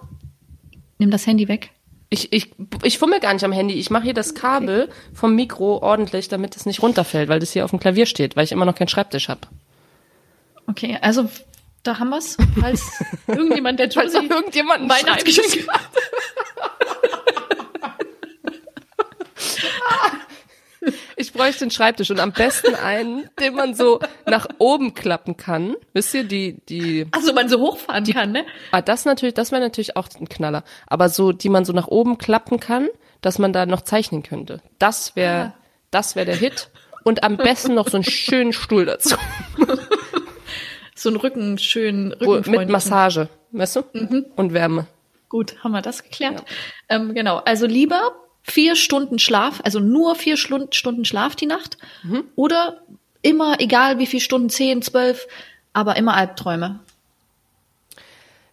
nimm 0.97 1.09
das 1.11 1.25
Handy 1.27 1.47
weg. 1.47 1.71
Ich, 2.13 2.31
ich, 2.33 2.51
ich 2.83 2.99
fummel 2.99 3.21
gar 3.21 3.33
nicht 3.33 3.45
am 3.45 3.53
Handy. 3.53 3.75
Ich 3.75 3.89
mache 3.89 4.03
hier 4.03 4.13
das 4.13 4.35
Kabel 4.35 4.89
vom 5.13 5.33
Mikro 5.33 5.77
ordentlich, 5.81 6.27
damit 6.27 6.55
es 6.57 6.65
nicht 6.65 6.83
runterfällt, 6.83 7.29
weil 7.29 7.39
das 7.39 7.53
hier 7.53 7.63
auf 7.63 7.71
dem 7.71 7.79
Klavier 7.79 8.05
steht, 8.05 8.35
weil 8.35 8.43
ich 8.43 8.51
immer 8.51 8.65
noch 8.65 8.75
keinen 8.75 8.89
Schreibtisch 8.89 9.29
habe. 9.29 9.47
Okay, 10.67 10.97
also 11.01 11.29
Da 11.83 11.97
haben 11.97 12.09
wir's. 12.09 12.37
Falls 12.59 13.03
irgendjemand 13.27 13.79
der 13.79 13.89
Falls 13.91 14.13
Josie 14.13 14.27
noch 14.27 14.35
irgendjemand 14.35 14.83
ein 14.83 14.87
Ich 21.21 21.33
bräuchte 21.33 21.65
den 21.65 21.71
Schreibtisch 21.71 22.09
und 22.09 22.19
am 22.19 22.31
besten 22.31 22.73
einen, 22.75 23.29
den 23.39 23.53
man 23.55 23.75
so 23.75 23.99
nach 24.25 24.47
oben 24.57 24.93
klappen 24.95 25.37
kann. 25.37 25.75
Wisst 25.93 26.13
ihr, 26.15 26.23
die, 26.23 26.59
die, 26.67 27.05
Also 27.11 27.31
man 27.33 27.47
so 27.47 27.59
hochfahren 27.59 28.05
kann, 28.05 28.31
ne? 28.31 28.43
ah, 28.71 28.81
das 28.81 29.05
natürlich, 29.05 29.35
das 29.35 29.51
wäre 29.51 29.61
natürlich 29.61 29.95
auch 29.95 30.07
ein 30.19 30.27
Knaller. 30.27 30.63
Aber 30.87 31.09
so, 31.09 31.31
die 31.31 31.49
man 31.49 31.63
so 31.63 31.73
nach 31.73 31.87
oben 31.87 32.17
klappen 32.17 32.59
kann, 32.59 32.87
dass 33.21 33.37
man 33.37 33.53
da 33.53 33.65
noch 33.67 33.81
zeichnen 33.81 34.23
könnte. 34.23 34.61
Das 34.79 35.15
wäre, 35.15 35.53
Ah. 35.53 35.53
das 35.91 36.15
wäre 36.15 36.25
der 36.25 36.35
Hit. 36.35 36.69
Und 37.03 37.23
am 37.23 37.37
besten 37.37 37.73
noch 37.75 37.87
so 37.87 37.97
einen 37.97 38.03
schönen 38.03 38.53
Stuhl 38.53 38.85
dazu. 38.85 39.15
So 40.95 41.09
ein 41.09 41.15
Rücken, 41.15 41.57
schön 41.57 42.11
Wo, 42.19 42.31
Rückenfreundlichen. 42.33 42.59
mit 42.59 42.69
Massage, 42.69 43.29
weißt 43.51 43.75
du? 43.77 43.81
Mhm. 43.93 44.25
Und 44.35 44.53
Wärme. 44.53 44.85
Gut, 45.29 45.55
haben 45.63 45.71
wir 45.71 45.81
das 45.81 46.03
geklärt. 46.03 46.43
Ähm, 46.89 47.13
genau, 47.15 47.37
also 47.37 47.65
lieber 47.65 48.11
vier 48.43 48.75
Stunden 48.75 49.19
Schlaf, 49.19 49.61
also 49.63 49.79
nur 49.79 50.15
vier 50.15 50.35
Stunden 50.37 51.05
Schlaf 51.05 51.35
die 51.35 51.45
Nacht 51.45 51.77
Mhm. 52.03 52.23
oder 52.35 52.81
immer, 53.21 53.59
egal 53.59 53.99
wie 53.99 54.07
viele 54.07 54.21
Stunden, 54.21 54.49
zehn, 54.49 54.81
zwölf, 54.81 55.27
aber 55.73 55.95
immer 55.95 56.15
Albträume. 56.15 56.79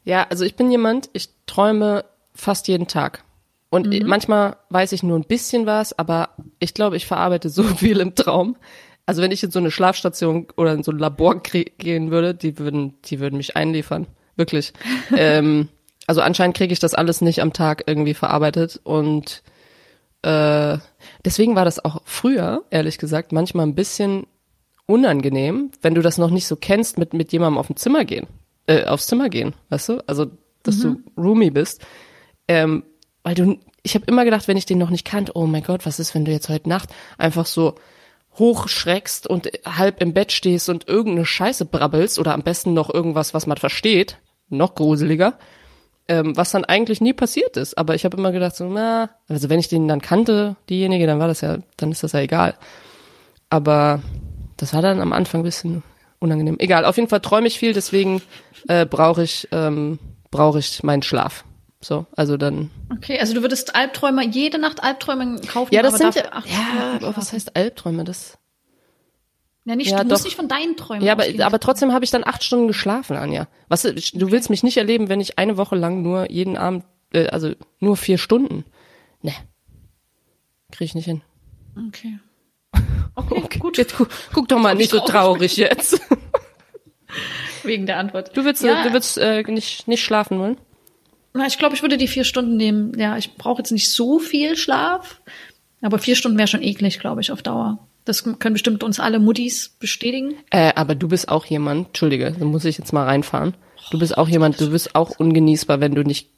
Ja, 0.05 0.27
also 0.31 0.44
ich 0.44 0.57
bin 0.57 0.70
jemand, 0.70 1.11
ich 1.12 1.29
träume 1.46 2.05
fast 2.35 2.68
jeden 2.68 2.87
Tag. 2.87 3.24
Und 3.70 3.87
Mhm. 3.88 4.07
manchmal 4.07 4.57
weiß 4.70 4.92
ich 4.92 5.03
nur 5.03 5.18
ein 5.18 5.24
bisschen 5.24 5.66
was, 5.66 5.98
aber 5.98 6.31
ich 6.59 6.72
glaube, 6.74 6.96
ich 6.96 7.07
verarbeite 7.07 7.48
so 7.51 7.62
viel 7.62 8.01
im 8.01 8.14
Traum. 8.14 8.57
Also 9.07 9.22
wenn 9.22 9.31
ich 9.33 9.42
in 9.42 9.51
so 9.51 9.59
eine 9.59 9.70
Schlafstation 9.70 10.46
oder 10.57 10.72
in 10.74 10.83
so 10.83 10.92
ein 10.92 10.98
Labor 10.98 11.40
gehen 11.42 12.11
würde, 12.11 12.35
die 12.35 12.59
würden, 12.59 12.94
die 13.07 13.20
würden 13.20 13.37
mich 13.37 13.57
einliefern. 13.57 14.07
Wirklich. 14.37 14.72
ähm, 15.16 15.68
also 16.07 16.20
anscheinend 16.22 16.57
kriege 16.57 16.72
ich 16.72 16.79
das 16.79 16.94
alles 16.94 17.20
nicht 17.20 17.40
am 17.42 17.53
Tag 17.53 17.85
irgendwie 17.87 18.14
verarbeitet 18.14 18.81
und 18.85 19.42
äh, 20.22 20.78
deswegen 21.24 21.54
war 21.54 21.64
das 21.64 21.85
auch 21.85 22.02
früher, 22.04 22.64
ehrlich 22.70 22.98
gesagt, 22.98 23.33
manchmal 23.33 23.66
ein 23.66 23.74
bisschen 23.74 24.26
unangenehm, 24.87 25.70
wenn 25.83 25.94
du 25.94 26.02
das 26.02 26.18
noch 26.18 26.31
nicht 26.31 26.46
so 26.46 26.57
kennst, 26.57 26.98
mit, 26.98 27.12
mit 27.12 27.33
jemandem 27.33 27.59
auf 27.59 27.66
dem 27.66 27.76
Zimmer 27.76 28.04
gehen, 28.04 28.26
äh, 28.66 28.85
aufs 28.85 29.07
Zimmer 29.07 29.28
gehen, 29.28 29.54
weißt 29.68 29.88
du? 29.90 30.04
Also, 30.07 30.26
dass 30.62 30.81
du 30.81 30.96
Roomie 31.16 31.50
bist. 31.50 31.85
Ähm, 32.48 32.85
weil 33.22 33.35
du, 33.35 33.59
ich 33.83 33.94
habe 33.94 34.07
immer 34.07 34.24
gedacht, 34.24 34.48
wenn 34.48 34.57
ich 34.57 34.66
den 34.66 34.78
noch 34.78 34.90
nicht 34.90 35.07
kannte, 35.07 35.33
oh 35.35 35.46
mein 35.46 35.62
Gott, 35.62 35.87
was 35.87 35.98
ist, 35.98 36.14
wenn 36.14 36.24
du 36.24 36.33
jetzt 36.33 36.48
heute 36.48 36.68
Nacht 36.68 36.90
einfach 37.16 37.46
so 37.46 37.74
hochschreckst 38.38 39.26
und 39.26 39.50
halb 39.64 40.00
im 40.00 40.14
Bett 40.14 40.33
stehst 40.33 40.68
und 40.68 40.88
irgendeine 40.88 41.26
Scheiße 41.26 41.64
brabbelst 41.64 42.18
oder 42.18 42.35
am 42.35 42.42
besten 42.42 42.72
noch 42.72 42.92
irgendwas, 42.92 43.35
was 43.35 43.46
man 43.46 43.57
versteht, 43.57 44.18
noch 44.48 44.74
gruseliger, 44.74 45.38
ähm, 46.09 46.37
was 46.37 46.51
dann 46.51 46.64
eigentlich 46.64 47.01
nie 47.01 47.12
passiert 47.12 47.57
ist. 47.57 47.77
Aber 47.77 47.94
ich 47.94 48.05
habe 48.05 48.16
immer 48.16 48.33
gedacht, 48.33 48.57
so, 48.57 48.68
na, 48.68 49.11
also 49.29 49.49
wenn 49.49 49.61
ich 49.61 49.68
den 49.68 49.87
dann 49.88 50.01
kannte, 50.01 50.57
diejenige, 50.68 51.07
dann 51.07 51.18
war 51.18 51.29
das 51.29 51.42
ja, 51.42 51.59
dann 51.77 51.92
ist 51.92 52.03
das 52.03 52.12
ja 52.12 52.21
egal. 52.21 52.55
Aber 53.51 54.03
das 54.57 54.75
war 54.75 54.83
dann 54.83 55.01
am 55.01 55.12
Anfang 55.12 55.42
ein 55.42 55.44
bisschen 55.44 55.83
unangenehm. 56.18 56.57
Egal, 56.59 56.85
auf 56.85 56.97
jeden 56.97 57.09
Fall 57.09 57.21
träume 57.21 57.47
ich 57.47 57.59
viel, 57.59 57.73
deswegen 57.73 58.23
äh, 58.66 58.87
brauche 58.87 59.23
ich, 59.23 59.49
ähm, 59.53 59.99
brauche 60.31 60.59
ich 60.59 60.83
meinen 60.83 61.03
Schlaf. 61.03 61.44
So, 61.81 62.07
also 62.16 62.37
dann. 62.37 62.71
Okay, 62.92 63.21
also 63.21 63.35
du 63.35 63.42
würdest 63.42 63.77
Albträume, 63.77 64.27
jede 64.27 64.59
Nacht 64.59 64.83
Albträume 64.83 65.40
kaufen, 65.42 65.73
Ja, 65.73 65.83
das 65.83 65.94
aber 65.94 66.12
sind 66.12 66.25
ja, 66.25 66.33
acht 66.33 66.49
ja, 66.49 66.97
aber 66.97 67.16
was 67.16 67.33
heißt 67.33 67.55
Albträume? 67.55 68.03
Das. 68.03 68.37
Ja, 69.68 69.76
nicht, 69.76 69.90
Ja, 69.90 70.02
du 70.02 70.09
musst 70.09 70.22
doch. 70.22 70.24
nicht 70.28 70.37
von 70.37 70.48
deinen 70.48 70.76
Träumen 70.78 71.04
Ja, 71.04 71.12
aber, 71.12 71.24
ausgehen. 71.24 71.42
aber 71.42 71.61
trotzdem 71.61 71.92
habe 71.92 72.02
ich 72.04 72.11
dann 72.11 72.24
acht 72.24 72.42
Stunden 72.42 72.68
geschlafen, 72.68 73.16
Anja. 73.18 73.48
Was, 73.68 73.83
du 73.83 74.31
willst 74.31 74.48
mich 74.48 74.62
nicht 74.62 74.78
erleben, 74.78 75.11
wenn 75.11 75.20
ich 75.20 75.38
eine 75.38 75.59
Woche 75.59 75.76
lang 75.76 76.00
nur 76.02 76.31
jeden 76.31 76.57
Abend, 76.57 76.85
äh, 77.12 77.26
also 77.28 77.52
nur 77.78 77.96
vier 77.98 78.16
Stunden. 78.16 78.64
Ne. 79.20 79.33
Krieg 80.72 80.87
ich 80.87 80.94
nicht 80.94 81.04
hin. 81.04 81.22
Okay. 81.88 82.18
Okay, 83.14 83.59
gut. 83.59 83.76
Jetzt 83.78 83.96
guck, 83.96 84.09
guck 84.33 84.46
doch 84.46 84.61
mal 84.61 84.76
nicht 84.76 84.90
so 84.90 85.00
traurig 85.00 85.57
jetzt. 85.57 86.00
Wegen 87.64 87.85
der 87.87 87.96
Antwort. 87.98 88.37
Du 88.37 88.44
willst, 88.44 88.62
ja, 88.62 88.85
du 88.85 88.92
willst 88.92 89.18
äh, 89.18 89.42
nicht, 89.42 89.88
nicht 89.88 90.04
schlafen 90.04 90.38
wollen? 90.38 90.57
Na, 91.35 91.46
ich 91.46 91.59
glaube, 91.59 91.74
ich 91.74 91.83
würde 91.83 91.96
die 91.96 92.07
vier 92.07 92.22
Stunden 92.22 92.57
nehmen. 92.57 92.96
Ja, 92.96 93.16
ich 93.16 93.35
brauche 93.35 93.59
jetzt 93.59 93.72
nicht 93.72 93.90
so 93.90 94.20
viel 94.20 94.57
Schlaf, 94.57 95.20
aber 95.83 95.98
vier 95.98 96.14
Stunden 96.14 96.38
wäre 96.38 96.46
schon 96.46 96.62
eklig, 96.62 97.00
glaube 97.00 97.20
ich, 97.20 97.33
auf 97.33 97.42
Dauer. 97.42 97.88
Das 98.09 98.25
können 98.25 98.55
bestimmt 98.55 98.83
uns 98.83 99.01
alle 99.01 99.18
Muttis 99.18 99.68
bestätigen. 99.68 100.35
Äh, 100.49 100.73
aber 100.77 100.94
du 100.94 101.09
bist 101.09 101.29
auch 101.29 101.44
jemand, 101.44 101.88
Entschuldige, 101.88 102.35
da 102.38 102.44
muss 102.47 102.64
ich 102.64 102.79
jetzt 102.79 102.94
mal 102.94 103.05
reinfahren. 103.05 103.55
Du 103.90 103.99
bist 103.99 104.16
auch 104.16 104.29
jemand, 104.29 104.59
du 104.59 104.71
bist 104.71 104.94
auch 104.94 105.11
ungenießbar, 105.18 105.81
wenn 105.81 105.94
du 105.94 106.03
nicht, 106.03 106.31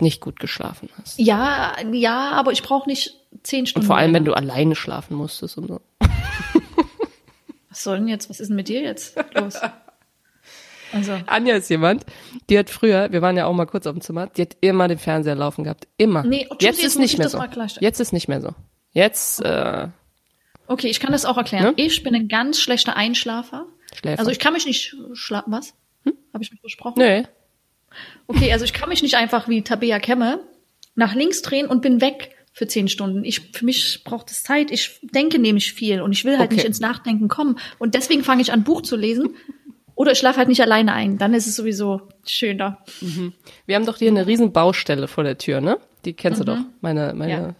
nicht 0.00 0.20
gut 0.20 0.40
geschlafen 0.40 0.88
hast. 1.00 1.16
Ja, 1.20 1.76
ja, 1.92 2.32
aber 2.32 2.50
ich 2.50 2.64
brauche 2.64 2.88
nicht 2.88 3.14
zehn 3.44 3.66
Stunden. 3.66 3.84
Und 3.84 3.86
vor 3.86 3.98
allem, 3.98 4.12
wenn 4.12 4.24
länger. 4.24 4.34
du 4.40 4.50
alleine 4.50 4.74
schlafen 4.74 5.16
musstest 5.16 5.58
und 5.58 5.68
so. 5.68 5.80
Was 7.68 7.84
soll 7.84 7.98
denn 7.98 8.08
jetzt? 8.08 8.28
Was 8.28 8.40
ist 8.40 8.48
denn 8.48 8.56
mit 8.56 8.66
dir 8.66 8.82
jetzt 8.82 9.16
los? 9.34 9.60
Also, 10.92 11.20
Anja 11.26 11.54
ist 11.54 11.70
jemand, 11.70 12.04
die 12.48 12.58
hat 12.58 12.68
früher, 12.68 13.12
wir 13.12 13.22
waren 13.22 13.36
ja 13.36 13.46
auch 13.46 13.54
mal 13.54 13.66
kurz 13.66 13.86
auf 13.86 13.92
dem 13.94 14.00
Zimmer, 14.00 14.26
die 14.26 14.42
hat 14.42 14.56
immer 14.60 14.88
den 14.88 14.98
Fernseher 14.98 15.36
laufen 15.36 15.62
gehabt. 15.62 15.86
Immer. 15.98 16.24
Nee, 16.24 16.48
jetzt 16.58 16.62
jetzt 16.62 16.84
ist 16.84 16.98
nicht 16.98 17.12
ich 17.12 17.18
mehr 17.18 17.28
das 17.28 17.74
so. 17.74 17.80
Jetzt 17.80 18.00
ist 18.00 18.12
nicht 18.12 18.26
mehr 18.26 18.40
so. 18.40 18.54
Jetzt, 18.90 19.40
äh, 19.44 19.86
okay, 20.70 20.88
ich 20.88 21.00
kann 21.00 21.12
das 21.12 21.24
auch 21.24 21.36
erklären. 21.36 21.64
Ne? 21.64 21.72
Ich 21.76 22.02
bin 22.02 22.14
ein 22.14 22.28
ganz 22.28 22.60
schlechter 22.60 22.96
Einschlafer. 22.96 23.66
Schläfer. 23.94 24.18
Also 24.18 24.30
ich 24.30 24.38
kann 24.38 24.52
mich 24.52 24.66
nicht 24.66 24.96
schlafen. 25.12 25.52
Was? 25.52 25.74
Hm? 26.04 26.14
Habe 26.32 26.42
ich 26.44 26.50
mich 26.50 26.60
versprochen? 26.60 26.98
Nö. 26.98 27.22
Okay, 28.28 28.52
also 28.52 28.64
ich 28.64 28.72
kann 28.72 28.88
mich 28.88 29.02
nicht 29.02 29.16
einfach 29.16 29.48
wie 29.48 29.62
Tabea 29.62 29.98
Kemme 29.98 30.40
nach 30.94 31.14
links 31.14 31.42
drehen 31.42 31.66
und 31.66 31.82
bin 31.82 32.00
weg 32.00 32.36
für 32.52 32.66
zehn 32.66 32.88
Stunden. 32.88 33.24
Ich, 33.24 33.40
für 33.52 33.64
mich 33.64 34.02
braucht 34.04 34.30
es 34.30 34.42
Zeit. 34.42 34.70
Ich 34.70 35.00
denke 35.02 35.38
nämlich 35.38 35.72
viel 35.72 36.00
und 36.00 36.12
ich 36.12 36.24
will 36.24 36.38
halt 36.38 36.46
Okay. 36.48 36.56
nicht 36.56 36.66
ins 36.66 36.80
Nachdenken 36.80 37.28
kommen. 37.28 37.58
Und 37.78 37.94
deswegen 37.94 38.22
fange 38.24 38.42
ich 38.42 38.52
an, 38.52 38.64
Buch 38.64 38.82
zu 38.82 38.96
lesen. 38.96 39.36
Oder 39.96 40.12
ich 40.12 40.18
schlafe 40.18 40.38
halt 40.38 40.48
nicht 40.48 40.62
alleine 40.62 40.94
ein. 40.94 41.18
Dann 41.18 41.34
ist 41.34 41.46
es 41.46 41.56
sowieso 41.56 42.08
schöner. 42.26 42.78
Wir 43.66 43.76
haben 43.76 43.84
doch 43.84 43.98
hier 43.98 44.08
eine 44.08 44.26
riesen 44.26 44.50
Baustelle 44.52 45.08
vor 45.08 45.24
der 45.24 45.36
Tür, 45.36 45.60
ne? 45.60 45.78
Die 46.06 46.14
kennst 46.14 46.40
du 46.40 46.44
doch. 46.44 46.56
Meine, 46.80 47.12
meine 47.14 47.32
Ja. 47.32 47.54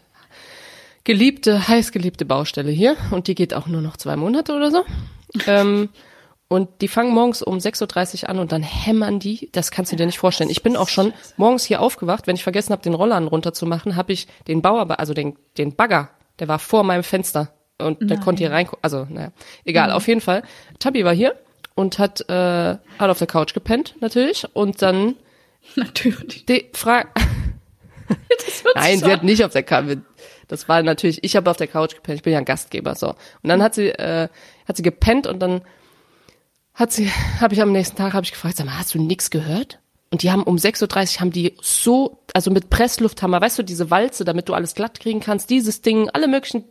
Geliebte, 1.11 1.67
heißgeliebte 1.67 2.25
Baustelle 2.25 2.71
hier. 2.71 2.97
Und 3.11 3.27
die 3.27 3.35
geht 3.35 3.53
auch 3.53 3.67
nur 3.67 3.81
noch 3.81 3.97
zwei 3.97 4.15
Monate 4.15 4.55
oder 4.55 4.71
so. 4.71 4.85
ähm, 5.49 5.89
und 6.47 6.69
die 6.81 6.87
fangen 6.87 7.13
morgens 7.13 7.43
um 7.43 7.59
6.30 7.59 8.23
Uhr 8.23 8.29
an 8.29 8.39
und 8.39 8.53
dann 8.53 8.63
hämmern 8.63 9.19
die. 9.19 9.49
Das 9.51 9.73
kannst 9.73 9.91
du 9.91 9.97
dir 9.97 10.07
nicht 10.07 10.21
vorstellen. 10.21 10.51
Ich 10.51 10.63
bin 10.63 10.77
auch 10.77 10.89
schon 10.89 11.13
morgens 11.37 11.65
hier 11.65 11.81
aufgewacht. 11.81 12.29
Wenn 12.29 12.37
ich 12.37 12.45
vergessen 12.45 12.71
habe, 12.71 12.83
den 12.83 12.95
Roller 12.95 13.21
runterzumachen, 13.21 13.97
habe 13.97 14.13
ich 14.13 14.29
den 14.47 14.63
Bauer, 14.63 14.89
also 15.01 15.13
den, 15.13 15.37
den 15.59 15.75
Bagger, 15.75 16.11
der 16.39 16.47
war 16.47 16.61
vor 16.61 16.85
meinem 16.85 17.03
Fenster. 17.03 17.53
Und 17.79 18.09
der 18.09 18.19
konnte 18.21 18.45
hier 18.45 18.53
rein, 18.53 18.69
also, 18.83 19.07
naja, 19.09 19.33
egal, 19.65 19.91
auf 19.91 20.07
jeden 20.07 20.21
Fall. 20.21 20.43
Tabi 20.79 21.05
war 21.05 21.15
hier 21.15 21.35
und 21.75 21.99
hat, 21.99 22.21
äh, 22.29 22.77
hat 22.77 23.11
auf 23.11 23.19
der 23.19 23.27
Couch 23.27 23.55
gepennt, 23.55 23.97
natürlich. 24.01 24.47
Und 24.53 24.83
dann 24.83 25.17
Natürlich. 25.77 26.47
die 26.47 26.67
Frage. 26.73 27.09
Nein, 28.75 28.99
sie 28.99 29.13
hat 29.13 29.23
nicht 29.23 29.45
auf 29.45 29.53
der 29.53 29.63
Couch. 29.63 29.99
Das 30.51 30.69
war 30.69 30.83
natürlich, 30.83 31.23
ich 31.23 31.37
habe 31.37 31.51
auf 31.51 31.57
der 31.57 31.69
Couch 31.69 31.95
gepennt, 31.95 32.17
ich 32.17 32.23
bin 32.23 32.33
ja 32.33 32.39
ein 32.41 32.45
Gastgeber, 32.45 32.95
so. 32.95 33.11
Und 33.11 33.49
dann 33.49 33.63
hat 33.63 33.75
sie, 33.75 33.89
äh, 33.91 34.29
hat 34.67 34.77
sie 34.77 34.83
gepennt 34.83 35.27
und 35.27 35.39
dann 35.41 35.63
hat 36.75 36.93
sie, 36.93 37.09
habe 37.41 37.55
ich 37.55 37.63
am 37.63 37.73
nächsten 37.73 37.97
Tag, 37.97 38.13
habe 38.15 38.25
ich 38.25 38.33
gefragt, 38.33 38.57
sag 38.57 38.67
mal, 38.67 38.79
hast 38.79 38.95
du 38.95 39.01
nix 39.01 39.31
gehört? 39.31 39.79
Und 40.11 40.23
die 40.25 40.33
haben 40.33 40.43
um 40.43 40.57
6.30 40.57 41.15
Uhr 41.17 41.21
haben 41.21 41.31
die 41.31 41.55
so, 41.63 42.19
also 42.35 42.51
mit 42.51 42.69
Presslufthammer, 42.69 43.41
weißt 43.41 43.61
du, 43.61 43.63
diese 43.63 43.91
Walze, 43.93 44.25
damit 44.25 44.49
du 44.49 44.55
alles 44.55 44.75
glatt 44.75 44.99
kriegen 44.99 45.21
kannst, 45.21 45.51
dieses 45.51 45.83
Ding, 45.83 46.11
alle 46.11 46.27
möglichen 46.27 46.65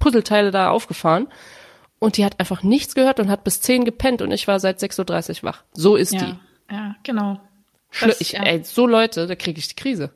Puzzleteile 0.00 0.50
da 0.50 0.70
aufgefahren. 0.70 1.28
Und 2.00 2.16
die 2.16 2.24
hat 2.24 2.38
einfach 2.40 2.62
nichts 2.64 2.94
gehört 2.96 3.20
und 3.20 3.28
hat 3.28 3.44
bis 3.44 3.60
10 3.60 3.84
gepennt 3.84 4.22
und 4.22 4.30
ich 4.32 4.46
war 4.48 4.58
seit 4.60 4.80
6.30 4.80 5.38
Uhr 5.38 5.42
wach. 5.44 5.62
So 5.72 5.94
ist 5.96 6.12
die. 6.12 6.16
Ja, 6.16 6.40
ja, 6.70 6.96
genau. 7.04 7.40
Das- 8.00 8.20
ich, 8.20 8.32
ja. 8.32 8.42
ey, 8.42 8.62
so 8.64 8.86
Leute, 8.86 9.26
da 9.26 9.34
kriege 9.36 9.58
ich 9.58 9.68
die 9.68 9.74
Krise. 9.76 10.10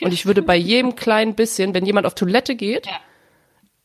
Und 0.06 0.12
ich 0.12 0.26
würde 0.26 0.42
bei 0.42 0.56
jedem 0.56 0.96
kleinen 0.96 1.34
bisschen, 1.34 1.74
wenn 1.74 1.86
jemand 1.86 2.06
auf 2.06 2.14
Toilette 2.14 2.56
geht 2.56 2.88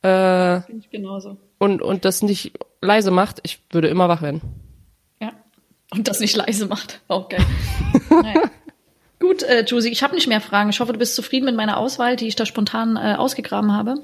ich 0.06 0.90
genauso. 0.92 1.38
und, 1.58 1.82
und 1.82 2.06
das 2.06 2.22
nicht 2.22 2.54
leise 2.82 3.12
macht, 3.12 3.40
ich 3.44 3.60
würde 3.72 3.88
immer 3.88 4.08
wach 4.08 4.22
werden. 4.22 4.42
Ja. 5.20 5.32
Und 5.92 6.08
das 6.08 6.20
nicht 6.20 6.36
leise 6.36 6.68
macht. 6.68 7.02
Auch 7.08 7.30
geil. 7.30 7.46
naja. 8.10 8.44
Gut, 9.20 9.44
äh, 9.44 9.62
Josie, 9.62 9.90
ich 9.90 10.04
habe 10.04 10.14
nicht 10.14 10.28
mehr 10.28 10.42
Fragen. 10.42 10.70
Ich 10.70 10.80
hoffe, 10.80 10.94
du 10.94 11.00
bist 11.00 11.16
zufrieden 11.16 11.46
mit 11.46 11.56
meiner 11.56 11.78
Auswahl, 11.78 12.16
die 12.16 12.28
ich 12.28 12.36
da 12.36 12.46
spontan 12.46 12.98
äh, 12.98 13.16
ausgegraben 13.18 13.72
habe. 13.72 13.96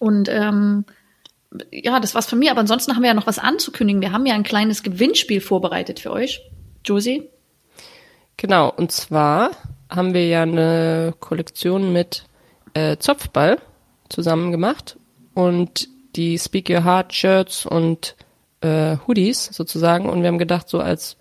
Und 0.00 0.28
ähm, 0.30 0.86
ja, 1.70 2.00
das 2.00 2.14
war's 2.14 2.26
von 2.26 2.38
mir. 2.38 2.50
Aber 2.50 2.60
ansonsten 2.60 2.94
haben 2.94 3.02
wir 3.02 3.08
ja 3.08 3.14
noch 3.14 3.26
was 3.26 3.38
anzukündigen. 3.38 4.00
Wir 4.00 4.12
haben 4.12 4.24
ja 4.24 4.34
ein 4.34 4.44
kleines 4.44 4.82
Gewinnspiel 4.82 5.40
vorbereitet 5.40 6.00
für 6.00 6.12
euch. 6.12 6.40
Josie? 6.84 7.28
Genau, 8.38 8.70
und 8.70 8.92
zwar 8.92 9.50
haben 9.88 10.14
wir 10.14 10.26
ja 10.26 10.42
eine 10.42 11.14
Kollektion 11.20 11.92
mit 11.92 12.24
äh, 12.74 12.96
Zopfball 12.98 13.58
zusammen 14.08 14.52
gemacht 14.52 14.96
und 15.34 15.88
die 16.16 16.38
Speak 16.38 16.70
Your 16.70 16.84
Heart 16.84 17.12
Shirts 17.12 17.66
und 17.66 18.16
äh, 18.60 18.96
Hoodies 19.06 19.46
sozusagen 19.46 20.08
und 20.08 20.22
wir 20.22 20.28
haben 20.28 20.38
gedacht, 20.38 20.68
so 20.68 20.80
als 20.80 21.16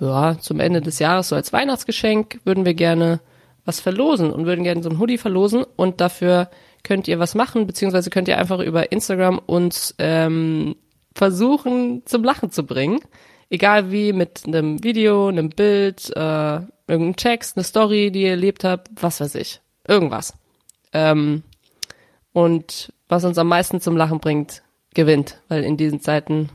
ja, 0.00 0.36
zum 0.38 0.60
Ende 0.60 0.80
des 0.80 0.98
Jahres, 0.98 1.28
so 1.28 1.36
als 1.36 1.52
Weihnachtsgeschenk, 1.52 2.40
würden 2.44 2.64
wir 2.64 2.74
gerne 2.74 3.20
was 3.64 3.80
verlosen 3.80 4.30
und 4.30 4.46
würden 4.46 4.64
gerne 4.64 4.82
so 4.82 4.90
ein 4.90 4.98
Hoodie 4.98 5.18
verlosen 5.18 5.64
und 5.76 6.00
dafür 6.00 6.50
könnt 6.82 7.08
ihr 7.08 7.18
was 7.18 7.34
machen, 7.34 7.66
beziehungsweise 7.66 8.10
könnt 8.10 8.28
ihr 8.28 8.38
einfach 8.38 8.60
über 8.60 8.92
Instagram 8.92 9.40
uns 9.46 9.94
ähm, 9.98 10.76
versuchen 11.14 12.02
zum 12.04 12.24
Lachen 12.24 12.50
zu 12.50 12.64
bringen. 12.64 13.00
Egal 13.50 13.90
wie, 13.90 14.12
mit 14.12 14.42
einem 14.46 14.82
Video, 14.82 15.28
einem 15.28 15.50
Bild, 15.50 16.10
äh, 16.16 16.60
irgendeinem 16.86 17.16
Text, 17.16 17.56
eine 17.56 17.64
Story, 17.64 18.10
die 18.10 18.22
ihr 18.22 18.30
erlebt 18.30 18.64
habt, 18.64 18.90
was 19.00 19.20
weiß 19.20 19.34
ich. 19.36 19.60
Irgendwas. 19.86 20.34
Ähm, 20.92 21.42
und 22.32 22.92
was 23.08 23.24
uns 23.24 23.38
am 23.38 23.48
meisten 23.48 23.80
zum 23.80 23.96
Lachen 23.96 24.20
bringt, 24.20 24.62
gewinnt, 24.94 25.40
weil 25.48 25.64
in 25.64 25.76
diesen 25.76 26.00
Zeiten 26.00 26.48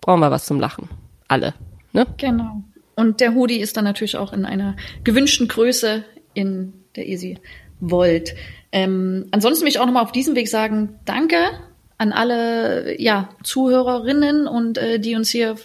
brauchen 0.00 0.20
wir 0.20 0.30
was 0.30 0.46
zum 0.46 0.60
Lachen. 0.60 0.88
Alle. 1.28 1.54
Ne? 1.92 2.06
Genau. 2.16 2.62
Und 2.96 3.20
der 3.20 3.34
Hoodie 3.34 3.60
ist 3.60 3.76
dann 3.76 3.84
natürlich 3.84 4.16
auch 4.16 4.32
in 4.32 4.44
einer 4.44 4.76
gewünschten 5.04 5.48
Größe, 5.48 6.04
in 6.34 6.72
der 6.96 7.18
sie 7.18 7.38
wollt. 7.80 8.34
Ähm, 8.70 9.26
ansonsten 9.32 9.64
will 9.64 9.70
ich 9.70 9.80
auch 9.80 9.86
nochmal 9.86 10.04
auf 10.04 10.12
diesem 10.12 10.34
Weg 10.34 10.48
sagen, 10.48 11.00
danke 11.04 11.36
an 12.02 12.12
alle 12.12 13.00
ja, 13.00 13.28
Zuhörerinnen 13.44 14.48
und 14.48 14.76
äh, 14.76 14.98
die 14.98 15.14
uns 15.14 15.30
hier 15.30 15.56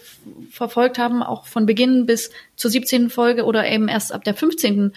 verfolgt 0.51 0.99
haben, 0.99 1.23
auch 1.23 1.47
von 1.47 1.65
Beginn 1.65 2.05
bis 2.05 2.29
zur 2.55 2.69
17. 2.69 3.09
Folge 3.09 3.43
oder 3.43 3.67
eben 3.67 3.87
erst 3.87 4.13
ab 4.13 4.23
der 4.23 4.35
15. 4.35 4.93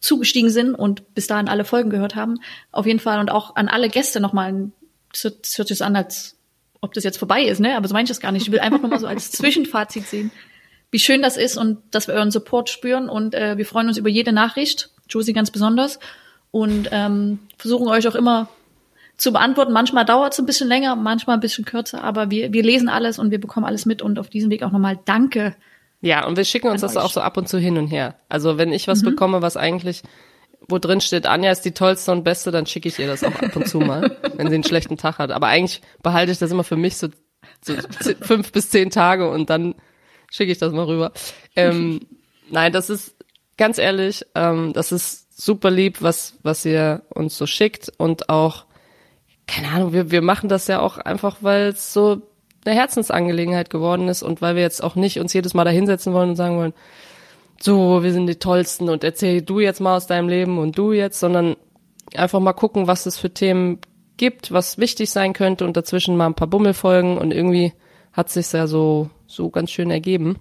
zugestiegen 0.00 0.50
sind 0.50 0.74
und 0.74 1.14
bis 1.14 1.28
dahin 1.28 1.48
alle 1.48 1.64
Folgen 1.64 1.90
gehört 1.90 2.16
haben. 2.16 2.40
Auf 2.72 2.86
jeden 2.86 2.98
Fall 2.98 3.20
und 3.20 3.30
auch 3.30 3.54
an 3.54 3.68
alle 3.68 3.88
Gäste 3.88 4.18
nochmal. 4.18 4.72
Es 5.12 5.24
hört 5.24 5.68
sich 5.68 5.82
an, 5.82 5.94
als 5.94 6.36
ob 6.80 6.92
das 6.92 7.04
jetzt 7.04 7.18
vorbei 7.18 7.44
ist, 7.44 7.60
ne? 7.60 7.76
Aber 7.76 7.86
so 7.86 7.92
meine 7.92 8.04
ich 8.04 8.10
das 8.10 8.20
gar 8.20 8.32
nicht. 8.32 8.42
Ich 8.46 8.52
will 8.52 8.58
einfach 8.60 8.80
nur 8.80 8.90
mal 8.90 8.98
so 8.98 9.06
als 9.06 9.30
Zwischenfazit 9.32 10.08
sehen, 10.08 10.32
wie 10.90 10.98
schön 10.98 11.22
das 11.22 11.36
ist 11.36 11.56
und 11.56 11.78
dass 11.92 12.08
wir 12.08 12.14
euren 12.14 12.32
Support 12.32 12.68
spüren 12.68 13.08
und 13.08 13.34
äh, 13.34 13.56
wir 13.56 13.66
freuen 13.66 13.86
uns 13.86 13.96
über 13.96 14.08
jede 14.08 14.32
Nachricht, 14.32 14.90
Josie 15.08 15.34
ganz 15.34 15.52
besonders 15.52 16.00
und 16.50 16.88
ähm, 16.90 17.38
versuchen 17.58 17.86
euch 17.86 18.08
auch 18.08 18.16
immer 18.16 18.48
zu 19.20 19.32
beantworten. 19.32 19.72
Manchmal 19.72 20.04
dauert 20.04 20.32
es 20.32 20.38
ein 20.38 20.46
bisschen 20.46 20.68
länger, 20.68 20.96
manchmal 20.96 21.36
ein 21.36 21.40
bisschen 21.40 21.64
kürzer, 21.64 22.02
aber 22.02 22.30
wir, 22.30 22.52
wir 22.52 22.62
lesen 22.62 22.88
alles 22.88 23.18
und 23.18 23.30
wir 23.30 23.40
bekommen 23.40 23.66
alles 23.66 23.84
mit 23.84 24.00
und 24.02 24.18
auf 24.18 24.30
diesem 24.30 24.50
Weg 24.50 24.62
auch 24.62 24.72
nochmal 24.72 24.98
Danke. 25.04 25.54
Ja, 26.00 26.26
und 26.26 26.38
wir 26.38 26.44
schicken 26.44 26.68
uns 26.68 26.80
das 26.80 26.96
euch. 26.96 27.02
auch 27.02 27.10
so 27.10 27.20
ab 27.20 27.36
und 27.36 27.48
zu 27.48 27.58
hin 27.58 27.76
und 27.76 27.88
her. 27.88 28.14
Also 28.30 28.56
wenn 28.56 28.72
ich 28.72 28.88
was 28.88 29.02
mhm. 29.02 29.10
bekomme, 29.10 29.42
was 29.42 29.58
eigentlich, 29.58 30.02
wo 30.66 30.78
drin 30.78 31.02
steht, 31.02 31.26
Anja 31.26 31.50
ist 31.50 31.62
die 31.66 31.72
tollste 31.72 32.12
und 32.12 32.24
beste, 32.24 32.50
dann 32.50 32.64
schicke 32.64 32.88
ich 32.88 32.98
ihr 32.98 33.06
das 33.06 33.22
auch 33.22 33.34
ab 33.34 33.54
und 33.54 33.68
zu 33.68 33.78
mal, 33.78 34.16
wenn 34.36 34.48
sie 34.48 34.54
einen 34.54 34.64
schlechten 34.64 34.96
Tag 34.96 35.18
hat. 35.18 35.30
Aber 35.30 35.48
eigentlich 35.48 35.82
behalte 36.02 36.32
ich 36.32 36.38
das 36.38 36.50
immer 36.50 36.64
für 36.64 36.76
mich 36.76 36.96
so, 36.96 37.08
so 37.62 37.74
fünf 38.22 38.52
bis 38.52 38.70
zehn 38.70 38.88
Tage 38.88 39.28
und 39.28 39.50
dann 39.50 39.74
schicke 40.30 40.52
ich 40.52 40.58
das 40.58 40.72
mal 40.72 40.84
rüber. 40.84 41.12
Ähm, 41.54 42.00
nein, 42.50 42.72
das 42.72 42.88
ist 42.88 43.16
ganz 43.58 43.76
ehrlich, 43.76 44.24
ähm, 44.34 44.72
das 44.72 44.92
ist 44.92 45.38
super 45.38 45.70
lieb, 45.70 46.00
was, 46.00 46.38
was 46.42 46.64
ihr 46.64 47.02
uns 47.10 47.36
so 47.36 47.46
schickt 47.46 47.92
und 47.98 48.30
auch 48.30 48.64
keine 49.50 49.68
Ahnung, 49.68 49.92
wir, 49.92 50.10
wir 50.10 50.22
machen 50.22 50.48
das 50.48 50.68
ja 50.68 50.80
auch 50.80 50.98
einfach, 50.98 51.38
weil 51.40 51.68
es 51.68 51.92
so 51.92 52.22
eine 52.64 52.74
Herzensangelegenheit 52.74 53.68
geworden 53.68 54.08
ist 54.08 54.22
und 54.22 54.40
weil 54.40 54.54
wir 54.54 54.62
jetzt 54.62 54.82
auch 54.82 54.94
nicht 54.94 55.18
uns 55.18 55.32
jedes 55.32 55.54
Mal 55.54 55.64
da 55.64 55.70
hinsetzen 55.70 56.12
wollen 56.12 56.30
und 56.30 56.36
sagen 56.36 56.56
wollen, 56.56 56.74
so, 57.60 58.02
wir 58.02 58.12
sind 58.12 58.26
die 58.26 58.36
Tollsten 58.36 58.88
und 58.88 59.02
erzähl 59.02 59.42
du 59.42 59.58
jetzt 59.60 59.80
mal 59.80 59.96
aus 59.96 60.06
deinem 60.06 60.28
Leben 60.28 60.58
und 60.58 60.78
du 60.78 60.92
jetzt, 60.92 61.18
sondern 61.18 61.56
einfach 62.14 62.38
mal 62.40 62.52
gucken, 62.52 62.86
was 62.86 63.06
es 63.06 63.18
für 63.18 63.30
Themen 63.30 63.78
gibt, 64.16 64.52
was 64.52 64.78
wichtig 64.78 65.10
sein 65.10 65.32
könnte 65.32 65.64
und 65.64 65.76
dazwischen 65.76 66.16
mal 66.16 66.26
ein 66.26 66.34
paar 66.34 66.48
Bummelfolgen 66.48 67.18
und 67.18 67.32
irgendwie 67.32 67.72
hat 68.12 68.30
sich's 68.30 68.52
ja 68.52 68.66
so, 68.66 69.10
so 69.26 69.50
ganz 69.50 69.70
schön 69.70 69.90
ergeben. 69.90 70.36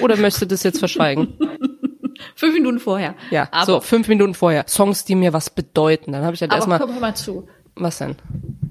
Oder 0.00 0.16
möchtest 0.16 0.42
du 0.42 0.46
das 0.46 0.64
jetzt 0.64 0.80
verschweigen? 0.80 1.38
fünf 2.34 2.54
Minuten 2.54 2.80
vorher. 2.80 3.14
Ja, 3.30 3.46
aber, 3.52 3.66
so 3.66 3.80
fünf 3.80 4.08
Minuten 4.08 4.34
vorher. 4.34 4.64
Songs, 4.66 5.04
die 5.04 5.14
mir 5.14 5.32
was 5.32 5.48
bedeuten. 5.48 6.10
Dann 6.10 6.24
habe 6.24 6.34
ich 6.34 6.40
halt 6.40 6.52
erstmal. 6.52 6.80
Komm 6.80 6.98
mal 6.98 7.14
zu. 7.14 7.46
Was 7.76 7.98
denn? 7.98 8.16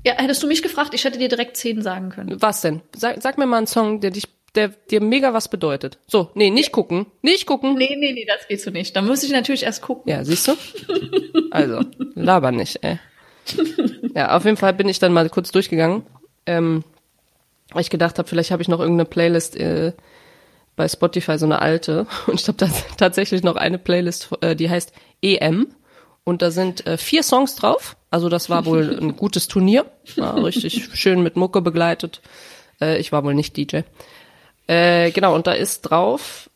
Ja, 0.06 0.16
hättest 0.18 0.44
du 0.44 0.48
mich 0.48 0.62
gefragt, 0.62 0.94
ich 0.94 1.06
hätte 1.06 1.18
dir 1.18 1.30
direkt 1.30 1.56
zehn 1.56 1.82
sagen 1.82 2.10
können. 2.10 2.36
Was 2.42 2.60
denn? 2.60 2.82
Sag, 2.94 3.22
sag 3.22 3.38
mir 3.38 3.46
mal 3.46 3.60
einen 3.60 3.68
Song, 3.68 4.02
der 4.02 4.12
dich, 4.12 4.28
der 4.56 4.70
dir 4.70 5.02
mega 5.02 5.34
was 5.34 5.48
bedeutet. 5.48 5.98
So, 6.08 6.32
nee, 6.34 6.50
nicht 6.50 6.72
gucken, 6.72 7.08
nicht 7.22 7.46
gucken. 7.46 7.76
Nee, 7.76 7.96
nee, 7.98 8.14
nee, 8.14 8.26
das 8.26 8.48
geht 8.48 8.62
so 8.62 8.72
nicht. 8.72 8.96
Da 8.96 9.02
muss 9.02 9.24
ich 9.24 9.32
natürlich 9.32 9.64
erst 9.64 9.82
gucken. 9.82 10.12
Ja, 10.12 10.24
siehst 10.24 10.48
du? 10.48 10.54
Also, 11.52 11.82
laber 12.16 12.52
nicht, 12.52 12.84
ey. 12.84 13.00
Ja, 14.16 14.36
auf 14.36 14.46
jeden 14.46 14.58
Fall 14.58 14.74
bin 14.74 14.90
ich 14.90 15.00
dann 15.00 15.14
mal 15.14 15.30
kurz 15.30 15.52
durchgegangen, 15.52 16.04
ähm, 16.46 16.84
weil 17.72 17.82
ich 17.82 17.90
gedacht 17.90 18.18
habe, 18.18 18.28
vielleicht 18.28 18.52
habe 18.52 18.62
ich 18.62 18.68
noch 18.68 18.80
irgendeine 18.80 19.06
Playlist 19.06 19.56
äh, 19.58 19.94
bei 20.76 20.88
Spotify 20.88 21.38
so 21.38 21.46
eine 21.46 21.62
alte 21.62 22.08
und 22.28 22.40
ich 22.40 22.48
habe 22.48 22.58
da 22.58 22.70
tatsächlich 22.98 23.44
noch 23.44 23.56
eine 23.56 23.78
Playlist, 23.78 24.30
äh, 24.42 24.56
die 24.56 24.70
heißt 24.70 24.94
EM 25.22 25.68
und 26.24 26.42
da 26.42 26.52
sind 26.52 26.86
äh, 26.88 26.98
vier 26.98 27.24
Songs 27.24 27.56
drauf. 27.56 27.98
Also 28.10 28.30
das 28.30 28.50
war 28.50 28.66
wohl 28.66 28.98
ein 29.00 29.16
gutes 29.16 29.48
Turnier, 29.48 29.86
war 30.16 30.44
richtig 30.44 30.90
schön 30.94 31.22
mit 31.22 31.36
Mucke 31.36 31.62
begleitet. 31.62 32.22
Äh, 32.82 32.98
ich 32.98 33.12
war 33.12 33.24
wohl 33.24 33.34
nicht 33.34 33.56
DJ. 33.58 33.82
Äh, 34.68 35.12
genau 35.12 35.36
und 35.36 35.48
da 35.48 35.54
ist 35.54 35.82
drauf 35.82 36.50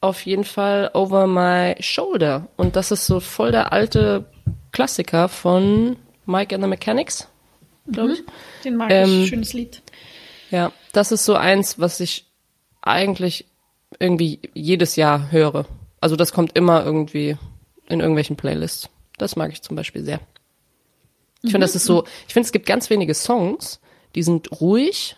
auf 0.00 0.26
jeden 0.26 0.44
Fall 0.44 0.90
Over 0.94 1.26
My 1.26 1.76
Shoulder 1.80 2.48
und 2.56 2.76
das 2.76 2.90
ist 2.90 3.06
so 3.06 3.20
voll 3.20 3.52
der 3.52 3.72
alte 3.72 4.26
Klassiker 4.72 5.28
von 5.28 5.96
Mike 6.26 6.54
and 6.54 6.64
the 6.64 6.68
Mechanics, 6.68 7.28
glaube 7.90 8.14
ich. 8.14 8.20
Mhm. 8.20 8.26
Den 8.64 8.76
mag 8.76 8.90
ähm, 8.90 9.22
ich, 9.22 9.28
schönes 9.28 9.52
Lied. 9.52 9.82
Ja, 10.50 10.72
das 10.92 11.12
ist 11.12 11.24
so 11.24 11.34
eins, 11.34 11.78
was 11.78 12.00
ich 12.00 12.26
eigentlich 12.82 13.46
irgendwie 13.98 14.40
jedes 14.54 14.96
Jahr 14.96 15.30
höre. 15.30 15.66
Also 16.00 16.16
das 16.16 16.32
kommt 16.32 16.56
immer 16.56 16.84
irgendwie 16.84 17.36
in 17.88 18.00
irgendwelchen 18.00 18.36
Playlists. 18.36 18.88
Das 19.18 19.36
mag 19.36 19.52
ich 19.52 19.62
zum 19.62 19.76
Beispiel 19.76 20.02
sehr. 20.02 20.20
Ich 21.42 21.50
finde, 21.50 21.64
das 21.64 21.74
ist 21.74 21.84
so, 21.84 22.04
ich 22.26 22.34
finde, 22.34 22.46
es 22.46 22.52
gibt 22.52 22.66
ganz 22.66 22.88
wenige 22.90 23.14
Songs, 23.14 23.80
die 24.14 24.22
sind 24.22 24.60
ruhig, 24.60 25.16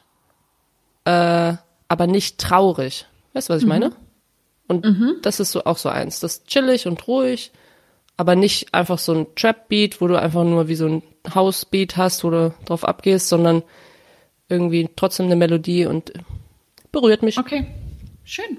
äh, 1.05 1.55
aber 1.89 2.07
nicht 2.07 2.39
traurig. 2.39 3.07
Weißt 3.33 3.49
du, 3.49 3.55
was 3.55 3.61
ich 3.61 3.67
mhm. 3.67 3.69
meine? 3.69 3.93
Und 4.67 4.85
mhm. 4.85 5.17
das 5.23 5.41
ist 5.41 5.53
so 5.53 5.65
auch 5.65 5.77
so 5.77 5.89
eins. 5.89 6.21
Das 6.21 6.37
ist 6.37 6.47
chillig 6.47 6.87
und 6.87 7.07
ruhig, 7.07 7.53
aber 8.17 8.37
nicht 8.37 8.73
einfach 8.73 8.99
so 8.99 9.13
ein 9.13 9.27
Trap-Beat, 9.35 10.01
wo 10.01 10.07
du 10.07 10.19
einfach 10.19 10.45
nur 10.45 10.69
wie 10.69 10.75
so 10.75 10.87
ein 10.87 11.03
House-Beat 11.35 11.97
hast, 11.97 12.25
wo 12.25 12.31
du 12.31 12.55
drauf 12.65 12.85
abgehst, 12.85 13.29
sondern 13.29 13.63
irgendwie 14.49 14.89
trotzdem 14.97 15.27
eine 15.27 15.37
Melodie 15.37 15.87
und 15.87 16.13
berührt 16.93 17.23
mich. 17.23 17.39
Okay, 17.39 17.67
schön. 18.25 18.59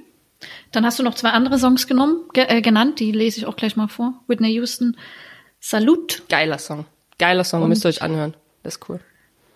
Dann 0.71 0.85
hast 0.85 0.99
du 0.99 1.03
noch 1.03 1.15
zwei 1.15 1.29
andere 1.29 1.57
Songs 1.57 1.87
genommen, 1.87 2.25
ge 2.33 2.45
äh, 2.47 2.61
genannt, 2.61 2.99
die 2.99 3.11
lese 3.11 3.39
ich 3.39 3.45
auch 3.45 3.55
gleich 3.55 3.75
mal 3.75 3.87
vor. 3.87 4.13
Whitney 4.27 4.51
Houston, 4.53 4.97
Salut. 5.59 6.21
Geiler 6.29 6.59
Song. 6.59 6.85
Geiler 7.17 7.43
Song, 7.43 7.63
und, 7.63 7.69
müsst 7.69 7.85
ihr 7.85 7.89
euch 7.89 8.03
anhören. 8.03 8.35
Das 8.61 8.75
ist 8.75 8.89
cool. 8.89 8.99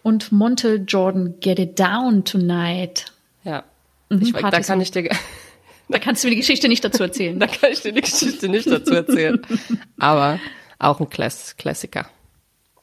Und 0.02 0.32
Montel 0.32 0.84
Jordan, 0.88 1.36
Get 1.40 1.60
It 1.60 1.80
Down 1.80 2.24
Tonight. 2.26 3.06
Ja. 3.44 3.64
Mhm, 4.10 4.22
ich, 4.22 4.34
da 4.34 4.62
kann 4.62 4.82
ich 4.82 4.92
dir, 4.92 5.10
da 5.90 6.00
kannst 6.00 6.24
du 6.24 6.28
mir 6.28 6.32
die 6.32 6.40
Geschichte 6.42 6.68
nicht 6.68 6.84
dazu 6.84 7.04
erzählen. 7.04 7.40
da 7.40 7.48
kann 7.48 7.72
ich 7.72 7.82
dir 7.82 7.94
die 7.94 8.02
Geschichte 8.02 8.50
nicht 8.50 8.70
dazu 8.70 8.94
erzählen. 8.94 9.42
Aber 10.00 10.40
auch 10.80 11.00
ein 11.00 11.10
Klass 11.10 11.56
Klassiker. 11.58 12.10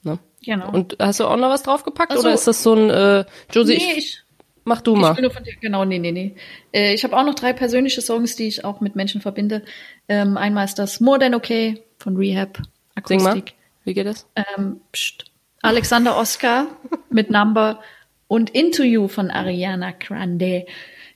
Ne? 0.03 0.19
Genau. 0.45 0.71
Und 0.71 0.97
hast 1.01 1.21
du 1.21 1.27
auch 1.27 1.37
noch 1.37 1.51
was 1.51 1.63
draufgepackt 1.63 2.13
Also- 2.13 2.25
oder 2.25 2.35
ist 2.35 2.47
das 2.47 2.63
so 2.63 2.75
ein 2.75 2.91
äh, 2.91 3.25
Josie, 3.53 3.77
nee, 3.77 3.93
ich, 3.93 3.99
ich, 3.99 4.23
mach 4.65 4.81
du 4.81 4.95
mal. 4.95 5.15
dir, 5.15 5.31
genau, 5.61 5.85
nee, 5.85 5.99
nee, 5.99 6.13
nee. 6.13 6.35
Äh, 6.73 6.95
ich 6.95 7.05
habe 7.05 7.17
auch 7.17 7.25
noch 7.25 7.35
drei 7.35 7.53
persönliche 7.53 8.01
Songs, 8.01 8.37
die 8.37 8.49
ich 8.49 8.65
auch 8.65 8.81
mit 8.81 8.97
Menschen 8.97 9.21
verbinde. 9.21 9.63
Ähm, 10.09 10.37
einmal 10.37 10.65
ist 10.65 10.79
das 10.79 11.01
More 11.01 11.19
Than 11.19 11.35
Okay 11.35 11.83
von 11.99 12.17
Rehab, 12.17 12.59
Sing 13.07 13.23
mal. 13.23 13.31
Akustik. 13.31 13.55
Wie 13.85 13.95
geht 13.95 14.07
das? 14.07 14.27
Ähm, 14.35 14.81
pst. 14.93 15.25
Alexander 15.63 16.17
Oscar 16.17 16.67
mit 17.11 17.31
Number 17.31 17.81
und 18.29 18.51
Into 18.51 18.83
You 18.83 19.09
von 19.09 19.31
Ariana 19.31 19.93
Grande. 19.93 20.67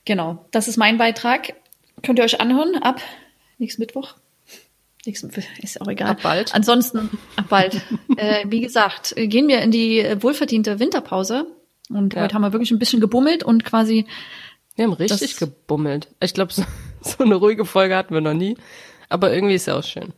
Genau, 0.05 0.47
das 0.51 0.69
ist 0.69 0.77
mein 0.77 0.99
Beitrag. 0.99 1.55
Könnt 2.03 2.19
ihr 2.19 2.25
euch 2.25 2.41
anhören 2.41 2.77
ab 2.77 3.01
nächsten 3.59 3.83
Mittwoch. 3.83 4.15
Nächsten, 5.07 5.31
ist 5.63 5.81
auch 5.81 5.89
egal. 5.89 6.11
Ab 6.11 6.19
bald. 6.23 6.55
Ansonsten, 6.55 7.11
ab 7.37 7.47
bald. 7.49 7.75
äh, 8.17 8.45
wie 8.49 8.61
gesagt, 8.61 9.15
gehen 9.17 9.49
wir 9.49 9.61
in 9.63 9.71
die 9.71 10.01
äh, 10.01 10.23
wohlverdiente 10.23 10.79
Winterpause. 10.79 11.47
Und 11.89 12.15
Ja. 12.15 12.23
heute 12.23 12.35
haben 12.35 12.43
wir 12.43 12.53
wirklich 12.53 12.71
ein 12.71 12.79
bisschen 12.79 13.01
gebummelt 13.01 13.43
und 13.43 13.65
quasi, 13.65 14.07
Wir 14.77 14.85
haben 14.85 14.93
richtig 14.93 15.37
gebummelt. 15.37 16.09
Ich 16.21 16.35
glaube, 16.35 16.53
so, 16.53 16.63
so 17.01 17.25
eine 17.25 17.35
ruhige 17.35 17.65
Folge 17.65 17.97
hatten 17.97 18.15
wir 18.15 18.21
noch 18.21 18.35
nie. 18.35 18.57
Aber 19.09 19.33
irgendwie 19.33 19.55
ist 19.55 19.67
ja 19.67 19.77
auch 19.79 19.85
schön. 19.85 20.13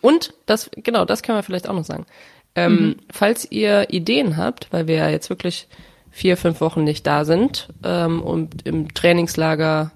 Und 0.00 0.32
das, 0.46 0.70
genau, 0.76 1.04
das 1.04 1.22
können 1.22 1.38
wir 1.38 1.42
vielleicht 1.42 1.68
auch 1.68 1.74
noch 1.74 1.84
sagen. 1.84 2.06
Ähm, 2.54 2.96
Falls 3.10 3.50
ihr 3.50 3.90
Ideen 3.90 4.36
habt, 4.36 4.68
weil 4.72 4.86
wir 4.86 4.96
ja 4.96 5.08
jetzt 5.08 5.28
wirklich 5.30 5.68
vier, 6.10 6.36
fünf 6.36 6.60
Wochen 6.60 6.84
nicht 6.84 7.06
da 7.06 7.24
sind 7.24 7.68
ähm, 7.84 8.22
und 8.22 8.66
im 8.66 8.92
Trainingslager, 8.94 9.92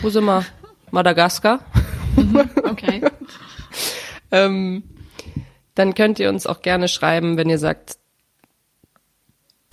wo 0.00 0.10
sind 0.10 0.24
wir? 0.24 0.44
Madagaskar. 0.90 1.60
okay. 2.64 3.02
ähm, 4.30 4.82
dann 5.74 5.94
könnt 5.94 6.18
ihr 6.18 6.28
uns 6.28 6.46
auch 6.46 6.62
gerne 6.62 6.88
schreiben, 6.88 7.36
wenn 7.36 7.48
ihr 7.48 7.58
sagt, 7.58 7.96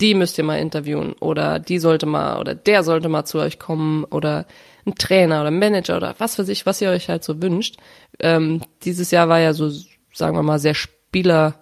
die 0.00 0.14
müsst 0.14 0.38
ihr 0.38 0.44
mal 0.44 0.58
interviewen 0.58 1.14
oder 1.14 1.58
die 1.58 1.78
sollte 1.78 2.06
mal 2.06 2.38
oder 2.38 2.54
der 2.54 2.84
sollte 2.84 3.08
mal 3.08 3.24
zu 3.24 3.38
euch 3.38 3.58
kommen 3.58 4.04
oder 4.04 4.46
ein 4.86 4.94
Trainer 4.94 5.40
oder 5.40 5.48
ein 5.48 5.58
Manager 5.58 5.96
oder 5.96 6.14
was 6.18 6.38
weiß 6.38 6.48
ich, 6.48 6.66
was 6.66 6.80
ihr 6.80 6.90
euch 6.90 7.08
halt 7.08 7.24
so 7.24 7.42
wünscht. 7.42 7.76
Ähm, 8.20 8.62
dieses 8.84 9.10
Jahr 9.10 9.28
war 9.28 9.40
ja 9.40 9.52
so, 9.52 9.70
sagen 10.14 10.36
wir 10.36 10.42
mal, 10.42 10.58
sehr 10.58 10.74
Spieler, 10.74 11.54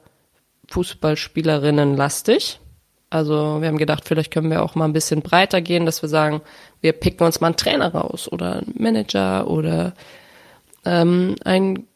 Fußballspielerinnen 0.68 1.96
lastig. 1.96 2.60
Also 3.08 3.60
wir 3.60 3.68
haben 3.68 3.78
gedacht, 3.78 4.04
vielleicht 4.06 4.32
können 4.32 4.50
wir 4.50 4.62
auch 4.62 4.74
mal 4.74 4.84
ein 4.84 4.92
bisschen 4.92 5.22
breiter 5.22 5.60
gehen, 5.60 5.86
dass 5.86 6.02
wir 6.02 6.08
sagen, 6.08 6.40
wir 6.80 6.92
picken 6.92 7.24
uns 7.24 7.40
mal 7.40 7.48
einen 7.48 7.56
Trainer 7.56 7.92
raus 7.94 8.30
oder 8.30 8.56
einen 8.58 8.74
Manager 8.76 9.48
oder 9.48 9.94
ähm, 10.84 11.36
ein 11.44 11.86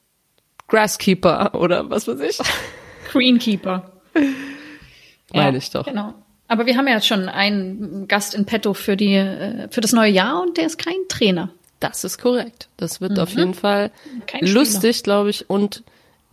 Grasskeeper 0.68 1.54
oder 1.54 1.90
was 1.90 2.06
weiß 2.06 2.20
ich. 2.20 2.38
Greenkeeper. 3.11 3.90
Meine 5.32 5.58
ich 5.58 5.70
doch. 5.70 5.84
Genau. 5.84 6.14
Aber 6.48 6.66
wir 6.66 6.76
haben 6.76 6.88
ja 6.88 7.00
schon 7.00 7.28
einen 7.28 8.08
Gast 8.08 8.34
in 8.34 8.44
petto 8.44 8.74
für 8.74 8.96
die, 8.96 9.14
äh, 9.14 9.68
für 9.70 9.80
das 9.80 9.92
neue 9.92 10.11
Jahr 10.11 10.42
und 10.42 10.56
der 10.56 10.66
ist 10.66 10.78
kein 10.78 10.96
Trainer. 11.08 11.50
Das 11.78 12.04
ist 12.04 12.18
korrekt. 12.18 12.68
Das 12.76 13.00
wird 13.00 13.18
auf 13.18 13.30
jeden 13.30 13.54
Fall 13.54 13.90
Mhm. 14.04 14.26
Kein 14.26 14.46
lustig, 14.46 15.02
glaube 15.02 15.30
ich, 15.30 15.48
und 15.48 15.82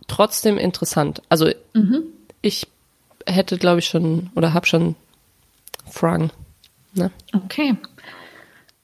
trotzdem 0.08 0.58
interessant. 0.58 1.22
Also 1.28 1.48
Mhm. 1.72 2.02
ich 2.42 2.66
hätte, 3.28 3.58
glaube 3.58 3.78
ich, 3.80 3.86
schon 3.86 4.30
oder 4.34 4.54
habe 4.54 4.66
schon 4.66 4.96
Fragen. 5.90 6.30
Ne? 6.94 7.10
Okay. 7.32 7.76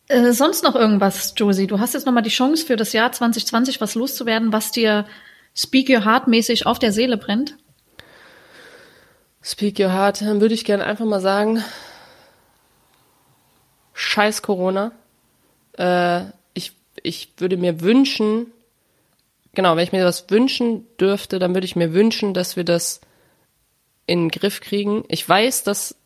Äh, 0.08 0.32
sonst 0.32 0.62
noch 0.62 0.74
irgendwas, 0.74 1.34
Josie? 1.36 1.66
Du 1.66 1.80
hast 1.80 1.94
jetzt 1.94 2.06
nochmal 2.06 2.22
die 2.22 2.30
Chance 2.30 2.64
für 2.66 2.76
das 2.76 2.92
Jahr 2.92 3.10
2020 3.10 3.80
was 3.80 3.94
loszuwerden, 3.94 4.52
was 4.52 4.70
dir 4.70 5.06
Speak 5.56 5.88
Your 5.88 6.04
Heart 6.04 6.28
mäßig 6.28 6.66
auf 6.66 6.78
der 6.78 6.92
Seele 6.92 7.16
brennt. 7.16 7.56
Speak 9.46 9.78
your 9.78 9.92
heart, 9.92 10.22
dann 10.22 10.40
würde 10.40 10.54
ich 10.54 10.64
gerne 10.64 10.84
einfach 10.84 11.04
mal 11.04 11.20
sagen, 11.20 11.62
scheiß 13.92 14.40
Corona. 14.40 14.92
Äh, 15.76 16.22
ich, 16.54 16.72
ich 17.02 17.28
würde 17.36 17.58
mir 17.58 17.82
wünschen, 17.82 18.46
genau, 19.52 19.76
wenn 19.76 19.84
ich 19.84 19.92
mir 19.92 20.02
was 20.02 20.30
wünschen 20.30 20.86
dürfte, 20.98 21.38
dann 21.38 21.52
würde 21.52 21.66
ich 21.66 21.76
mir 21.76 21.92
wünschen, 21.92 22.32
dass 22.32 22.56
wir 22.56 22.64
das 22.64 23.02
in 24.06 24.24
den 24.24 24.30
Griff 24.30 24.60
kriegen. 24.60 25.04
Ich 25.08 25.28
weiß, 25.28 25.64
dass 25.64 25.96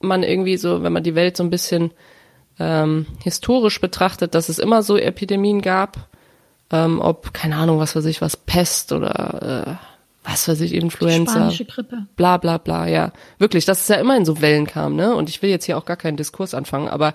man 0.00 0.22
irgendwie 0.22 0.56
so, 0.56 0.82
wenn 0.82 0.92
man 0.92 1.02
die 1.02 1.14
Welt 1.14 1.36
so 1.36 1.42
ein 1.42 1.50
bisschen 1.50 1.92
ähm, 2.58 3.06
historisch 3.22 3.80
betrachtet, 3.80 4.34
dass 4.34 4.48
es 4.48 4.58
immer 4.58 4.82
so 4.82 4.96
Epidemien 4.96 5.60
gab, 5.60 6.08
ähm, 6.70 7.00
ob, 7.00 7.32
keine 7.32 7.56
Ahnung, 7.56 7.78
was 7.78 7.94
weiß 7.94 8.06
ich, 8.06 8.20
was 8.20 8.36
Pest 8.36 8.92
oder 8.92 9.78
äh, 9.78 10.28
was 10.28 10.48
weiß 10.48 10.60
ich, 10.62 10.74
Influenza 10.74 11.32
Spanische 11.32 11.64
Grippe. 11.64 12.06
bla 12.16 12.36
bla 12.36 12.58
bla, 12.58 12.88
ja. 12.88 13.12
Wirklich, 13.38 13.64
dass 13.64 13.82
es 13.82 13.88
ja 13.88 13.96
immer 13.96 14.16
in 14.16 14.24
so 14.24 14.40
Wellen 14.40 14.66
kam, 14.66 14.96
ne? 14.96 15.14
Und 15.14 15.28
ich 15.28 15.40
will 15.42 15.50
jetzt 15.50 15.66
hier 15.66 15.78
auch 15.78 15.84
gar 15.84 15.96
keinen 15.96 16.16
Diskurs 16.16 16.54
anfangen, 16.54 16.88
aber 16.88 17.14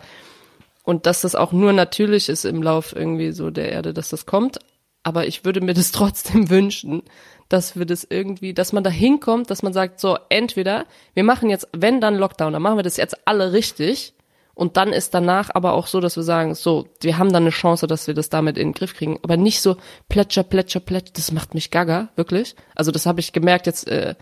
und 0.84 1.06
dass 1.06 1.22
das 1.22 1.36
auch 1.36 1.52
nur 1.52 1.74
natürlich 1.74 2.30
ist 2.30 2.46
im 2.46 2.64
Lauf 2.64 2.96
irgendwie 2.96 3.32
so 3.32 3.52
der 3.52 3.72
Erde, 3.72 3.94
dass 3.94 4.10
das 4.10 4.26
kommt. 4.26 4.60
Aber 5.04 5.28
ich 5.28 5.46
würde 5.46 5.62
mir 5.62 5.74
das 5.74 5.92
trotzdem 5.92 6.50
wünschen, 6.50 7.04
dass 7.50 7.78
wir 7.78 7.86
das 7.86 8.06
irgendwie, 8.10 8.54
dass 8.54 8.74
man 8.74 8.84
da 8.84 8.90
hinkommt, 8.90 9.50
dass 9.50 9.64
man 9.64 9.74
sagt, 9.74 10.00
so, 10.00 10.18
entweder 10.30 10.86
wir 11.14 11.24
machen 11.24 11.50
jetzt, 11.50 11.68
wenn 11.74 12.00
dann 12.00 12.16
Lockdown, 12.16 12.54
dann 12.54 12.62
machen 12.62 12.78
wir 12.78 12.84
das 12.84 12.98
jetzt 12.98 13.28
alle 13.28 13.54
richtig. 13.54 14.14
Und 14.54 14.78
dann 14.78 14.94
ist 14.94 15.14
danach 15.14 15.50
aber 15.54 15.74
auch 15.74 15.88
so, 15.88 16.02
dass 16.02 16.18
wir 16.18 16.24
sagen, 16.24 16.56
so, 16.56 16.88
wir 17.02 17.18
haben 17.18 17.32
dann 17.32 17.44
eine 17.44 17.52
Chance, 17.52 17.88
dass 17.88 18.08
wir 18.08 18.14
das 18.14 18.30
damit 18.30 18.58
in 18.58 18.70
den 18.70 18.74
Griff 18.74 18.94
kriegen. 18.94 19.18
Aber 19.24 19.38
nicht 19.38 19.62
so 19.62 19.78
plätscher, 20.08 20.44
plätscher, 20.44 20.82
plätscher, 20.82 21.14
das 21.16 21.32
macht 21.32 21.54
mich 21.54 21.72
gaga, 21.72 22.10
wirklich. 22.16 22.56
Also 22.76 22.92
das 22.92 23.06
habe 23.06 23.22
ich 23.22 23.34
gemerkt 23.34 23.66
jetzt 23.66 23.88
äh, 23.88 24.16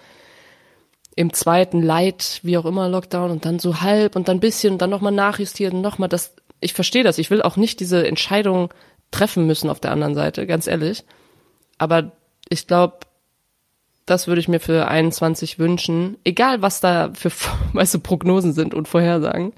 im 1.16 1.34
zweiten 1.34 1.82
Light, 1.82 2.40
wie 2.44 2.58
auch 2.58 2.66
immer, 2.66 2.88
Lockdown 2.88 3.32
und 3.32 3.46
dann 3.46 3.60
so 3.60 3.82
halb 3.82 4.16
und 4.16 4.28
dann 4.28 4.40
bisschen 4.40 4.74
und 4.74 4.82
dann 4.82 4.90
nochmal 4.90 5.12
nachjustiert 5.12 5.74
und 5.74 5.82
nochmal 5.82 6.10
das. 6.10 6.34
Ich 6.62 6.74
verstehe 6.74 7.04
das. 7.04 7.18
Ich 7.18 7.32
will 7.32 7.42
auch 7.42 7.58
nicht 7.58 7.80
diese 7.80 8.08
Entscheidung 8.08 8.70
treffen 9.12 9.48
müssen 9.48 9.70
auf 9.70 9.80
der 9.80 9.92
anderen 9.92 10.16
Seite, 10.16 10.46
ganz 10.48 10.68
ehrlich. 10.68 11.04
Aber 11.78 12.12
ich 12.50 12.68
glaube, 12.68 13.00
das 14.06 14.28
würde 14.28 14.42
ich 14.42 14.48
mir 14.48 14.60
für 14.60 14.88
21 14.88 15.60
wünschen, 15.60 16.18
egal 16.24 16.62
was 16.62 16.82
da 16.82 17.12
für 17.14 17.32
weißt 17.74 17.96
du, 17.96 18.00
Prognosen 18.00 18.54
sind 18.54 18.74
und 18.74 18.88
Vorhersagen, 18.88 19.54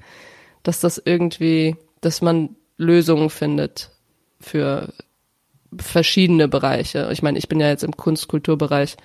dass 0.62 0.80
das 0.80 1.00
irgendwie, 1.04 1.76
dass 2.00 2.22
man 2.22 2.56
Lösungen 2.76 3.30
findet 3.30 3.90
für 4.40 4.92
verschiedene 5.76 6.48
Bereiche. 6.48 7.08
Ich 7.12 7.22
meine, 7.22 7.38
ich 7.38 7.48
bin 7.48 7.60
ja 7.60 7.68
jetzt 7.68 7.84
im 7.84 7.96
Kunst-Kulturbereich 7.96 8.96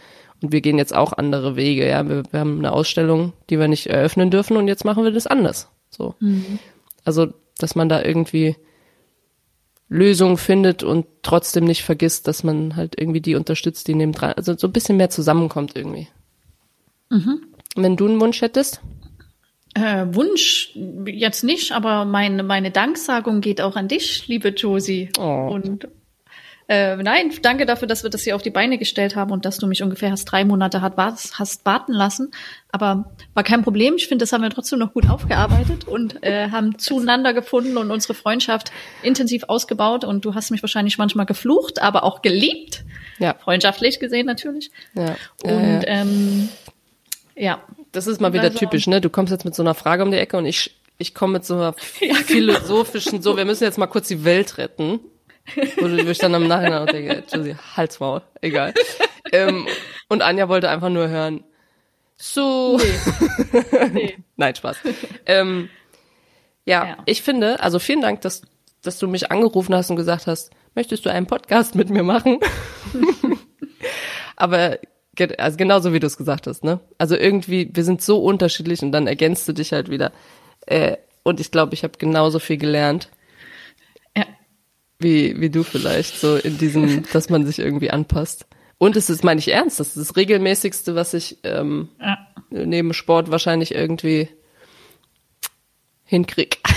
und 0.41 0.51
wir 0.51 0.61
gehen 0.61 0.77
jetzt 0.77 0.93
auch 0.93 1.13
andere 1.13 1.55
Wege. 1.55 1.87
Ja, 1.87 2.07
wir, 2.07 2.23
wir 2.29 2.39
haben 2.39 2.59
eine 2.59 2.73
Ausstellung, 2.73 3.33
die 3.49 3.59
wir 3.59 3.67
nicht 3.67 3.87
eröffnen 3.87 4.29
dürfen 4.29 4.57
und 4.57 4.67
jetzt 4.67 4.83
machen 4.83 5.03
wir 5.03 5.11
das 5.11 5.27
anders. 5.27 5.69
So, 5.89 6.15
also 7.05 7.27
dass 7.57 7.75
man 7.75 7.89
da 7.89 8.03
irgendwie 8.03 8.55
Lösungen 9.89 10.38
findet 10.38 10.83
und 10.83 11.05
trotzdem 11.21 11.63
nicht 11.63 11.83
vergisst, 11.83 12.27
dass 12.27 12.43
man 12.43 12.75
halt 12.75 12.99
irgendwie 12.99 13.21
die 13.21 13.35
unterstützt, 13.35 13.88
die 13.88 13.95
neben 13.95 14.11
dran, 14.11 14.33
also 14.33 14.57
so 14.57 14.67
ein 14.67 14.73
bisschen 14.73 14.97
mehr 14.97 15.09
zusammenkommt 15.09 15.75
irgendwie. 15.75 16.07
Wenn 17.75 17.95
du 17.95 18.07
einen 18.07 18.19
Wunsch 18.19 18.41
hättest? 18.41 18.81
Äh, 19.75 20.07
Wunsch 20.11 20.75
jetzt 21.05 21.43
nicht, 21.43 21.71
aber 21.71 22.03
meine, 22.05 22.43
meine 22.43 22.71
Danksagung 22.71 23.41
geht 23.41 23.61
auch 23.61 23.75
an 23.75 23.88
dich, 23.88 24.27
liebe 24.27 24.49
Josie. 24.49 25.09
Oh. 25.19 25.49
Und 25.51 25.88
äh, 26.70 26.97
nein, 26.97 27.32
danke 27.41 27.65
dafür, 27.65 27.88
dass 27.88 28.03
wir 28.03 28.09
das 28.09 28.24
hier 28.24 28.36
auf 28.36 28.41
die 28.41 28.49
Beine 28.49 28.78
gestellt 28.78 29.15
haben 29.15 29.32
und 29.32 29.45
dass 29.45 29.57
du 29.57 29.68
mich 29.68 29.82
ungefähr 29.84 30.11
hast 30.11 30.26
drei 30.26 30.43
Monate 30.43 30.82
hat, 30.82 30.97
hast 30.97 31.65
warten 31.65 31.93
lassen. 31.93 32.32
Aber 32.72 33.11
war 33.34 33.43
kein 33.43 33.63
Problem. 33.63 33.95
Ich 33.97 34.07
finde, 34.07 34.24
das 34.24 34.34
haben 34.34 34.41
wir 34.41 34.49
trotzdem 34.49 34.80
noch 34.80 34.93
gut 34.93 35.09
aufgearbeitet 35.09 35.88
und 35.88 36.22
äh, 36.24 36.49
haben 36.51 36.78
zueinander 36.78 37.34
gefunden 37.34 37.78
und 37.78 37.89
unsere 37.89 38.13
Freundschaft 38.13 38.72
intensiv 39.01 39.45
ausgebaut. 39.47 40.03
Und 40.03 40.26
du 40.26 40.36
hast 40.36 40.51
mich 40.51 40.61
wahrscheinlich 40.61 40.97
manchmal 40.97 41.26
geflucht, 41.26 41.82
aber 41.82 42.03
auch 42.03 42.22
geliebt. 42.22 42.84
Ja. 43.20 43.34
Freundschaftlich 43.34 43.99
gesehen 43.99 44.26
natürlich. 44.26 44.70
Ja. 44.93 45.15
Und 45.43 45.51
ja, 45.51 45.80
ja. 45.80 45.82
ähm, 45.88 46.49
ja, 47.36 47.61
Das 47.93 48.07
ist 48.07 48.20
mal 48.20 48.34
wieder 48.34 48.43
Also- 48.43 48.57
typisch, 48.59 48.88
ne? 48.88 48.99
Du 48.99 49.09
kommst 49.09 49.32
jetzt 49.32 49.45
mit 49.45 49.55
so 49.55 49.63
einer 49.63 49.74
Frage 49.74 50.03
um 50.03 50.11
die 50.11 50.18
Ecke 50.18 50.36
und 50.38 50.45
ich, 50.45 50.76
ich 50.97 51.13
komme 51.15 51.34
mit 51.34 51.45
so 51.45 51.53
einer 51.53 51.74
philosophischen, 52.26 53.22
so, 53.22 53.38
wir 53.38 53.45
müssen 53.45 53.63
jetzt 53.63 53.78
mal 53.78 53.88
kurz 53.88 54.07
die 54.07 54.24
Welt 54.26 54.57
retten. 54.57 54.99
Wo 55.77 55.87
du 55.87 55.97
ich 56.09 56.17
dann 56.17 56.33
im 56.33 56.47
Nachhinein 56.47 56.81
auch 56.81 56.85
denke, 56.87 57.23
Josie, 57.33 57.55
Halsmaul, 57.75 58.21
egal. 58.41 58.73
ähm, 59.31 59.67
und 60.09 60.21
Anja 60.21 60.49
wollte 60.49 60.69
einfach 60.69 60.89
nur 60.89 61.07
hören, 61.09 61.43
so. 62.17 62.79
nee. 63.93 64.17
Nein, 64.35 64.55
Spaß. 64.55 64.77
ähm, 65.25 65.69
ja, 66.65 66.85
Ja. 66.85 66.97
ich 67.05 67.21
finde, 67.21 67.59
also 67.61 67.79
vielen 67.79 68.01
Dank, 68.01 68.21
dass, 68.21 68.41
dass 68.81 68.99
du 68.99 69.07
mich 69.07 69.31
angerufen 69.31 69.73
hast 69.75 69.89
und 69.89 69.95
gesagt 69.95 70.27
hast, 70.27 70.51
möchtest 70.75 71.05
du 71.05 71.09
einen 71.11 71.27
Podcast 71.27 71.75
mit 71.75 71.89
mir 71.89 72.03
machen? 72.03 72.39
Aber 74.35 74.77
also 75.37 75.57
genauso 75.57 75.93
wie 75.93 75.99
du 75.99 76.07
es 76.07 76.17
gesagt 76.17 76.45
hast, 76.47 76.63
ne? 76.63 76.79
Also 76.97 77.15
irgendwie, 77.15 77.69
wir 77.73 77.83
sind 77.83 78.01
so 78.01 78.21
unterschiedlich 78.23 78.81
und 78.83 78.91
dann 78.91 79.07
ergänzt 79.07 79.47
du 79.47 79.53
dich 79.53 79.71
halt 79.73 79.89
wieder. 79.89 80.11
Äh, 80.67 80.97
und 81.23 81.39
ich 81.39 81.51
glaube, 81.51 81.73
ich 81.73 81.83
habe 81.83 81.97
genauso 81.97 82.39
viel 82.39 82.57
gelernt. 82.57 83.09
Wie, 84.99 85.39
wie 85.39 85.49
du 85.49 85.63
vielleicht, 85.63 86.19
so 86.19 86.35
in 86.35 86.57
diesem, 86.57 87.03
dass 87.13 87.29
man 87.29 87.45
sich 87.45 87.59
irgendwie 87.59 87.91
anpasst. 87.91 88.45
Und 88.77 88.95
es 88.95 89.09
ist, 89.09 89.23
meine 89.23 89.39
ich 89.39 89.51
ernst, 89.51 89.79
das 89.79 89.95
ist 89.95 90.09
das 90.09 90.15
regelmäßigste, 90.15 90.95
was 90.95 91.13
ich 91.13 91.37
ähm, 91.43 91.89
ja. 91.99 92.17
neben 92.49 92.93
Sport 92.93 93.31
wahrscheinlich 93.31 93.73
irgendwie 93.73 94.29
hinkrieg. 96.05 96.59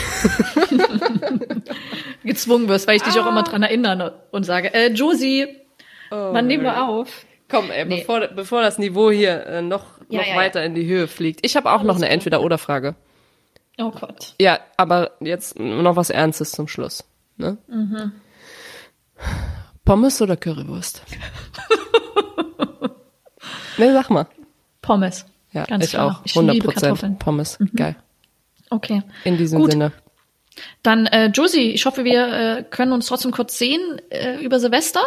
Gezwungen 2.25 2.69
wirst, 2.69 2.87
weil 2.87 2.97
ich 2.97 3.03
dich 3.03 3.19
auch 3.19 3.27
immer 3.27 3.43
dran 3.43 3.63
erinnere 3.63 4.23
und 4.31 4.45
sage, 4.45 4.73
äh, 4.75 4.89
Josie, 4.89 5.47
Oh, 6.13 6.33
wann 6.33 6.49
nehmen 6.49 6.65
wir 6.65 6.83
auf? 6.83 7.25
Komm, 7.49 7.71
ey, 7.71 7.85
Nee. 7.85 8.01
bevor, 8.01 8.27
bevor 8.29 8.63
das 8.63 8.79
Niveau 8.79 9.11
hier 9.11 9.47
äh, 9.47 9.63
noch, 9.63 9.85
Ja, 10.09 10.21
noch 10.21 10.27
ja, 10.27 10.37
weiter 10.37 10.65
in 10.65 10.75
die 10.75 10.87
Höhe 10.87 11.07
fliegt. 11.07 11.45
Ich 11.47 11.57
habe 11.57 11.71
auch 11.71 11.83
noch 11.83 11.97
eine 11.97 12.09
Entweder-Oder-Frage. 12.09 12.97
Oh 13.79 13.91
Gott. 13.91 14.35
Ja, 14.41 14.59
aber 14.77 15.13
jetzt 15.21 15.59
noch 15.59 15.97
was 15.97 16.11
Ernstes 16.11 16.53
zum 16.53 16.69
Schluss. 16.69 17.05
Ne? 17.41 17.59
Mhm. 17.69 18.13
Pommes 19.85 20.21
oder 20.23 20.37
Currywurst? 20.37 21.03
ne, 23.79 23.93
sag 23.93 24.11
mal. 24.11 24.27
Pommes. 24.83 25.27
Ja, 25.53 25.65
Ganz 25.65 25.85
ich 25.85 25.91
klar. 25.91 26.19
auch. 26.19 26.21
Ich 26.25 26.33
100 26.37 26.55
liebe 26.55 26.67
Prozent 26.67 26.83
Kartoffeln. 26.83 27.13
Mhm. 27.13 27.19
Pommes. 27.19 27.59
Geil. 27.75 27.97
Okay. 28.71 29.03
In 29.25 29.37
diesem 29.37 29.61
Gut. 29.61 29.73
Sinne. 29.73 29.93
Dann, 30.83 31.07
äh, 31.07 31.27
Josie, 31.27 31.71
ich 31.73 31.87
hoffe, 31.87 32.05
wir 32.05 32.27
äh, 32.59 32.65
können 32.69 32.93
uns 32.93 33.07
trotzdem 33.07 33.31
kurz 33.31 33.59
sehen 33.59 33.81
äh, 34.11 34.37
über 34.45 34.61
Silvester 34.61 35.03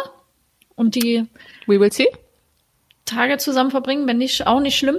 und 0.74 0.94
die 0.96 1.26
We 1.66 1.78
will 1.80 1.92
see. 1.92 2.08
Tage 3.04 3.38
zusammen 3.38 3.70
verbringen. 3.70 4.06
Wenn 4.06 4.18
nicht, 4.18 4.46
auch 4.46 4.60
nicht 4.60 4.76
schlimm. 4.76 4.96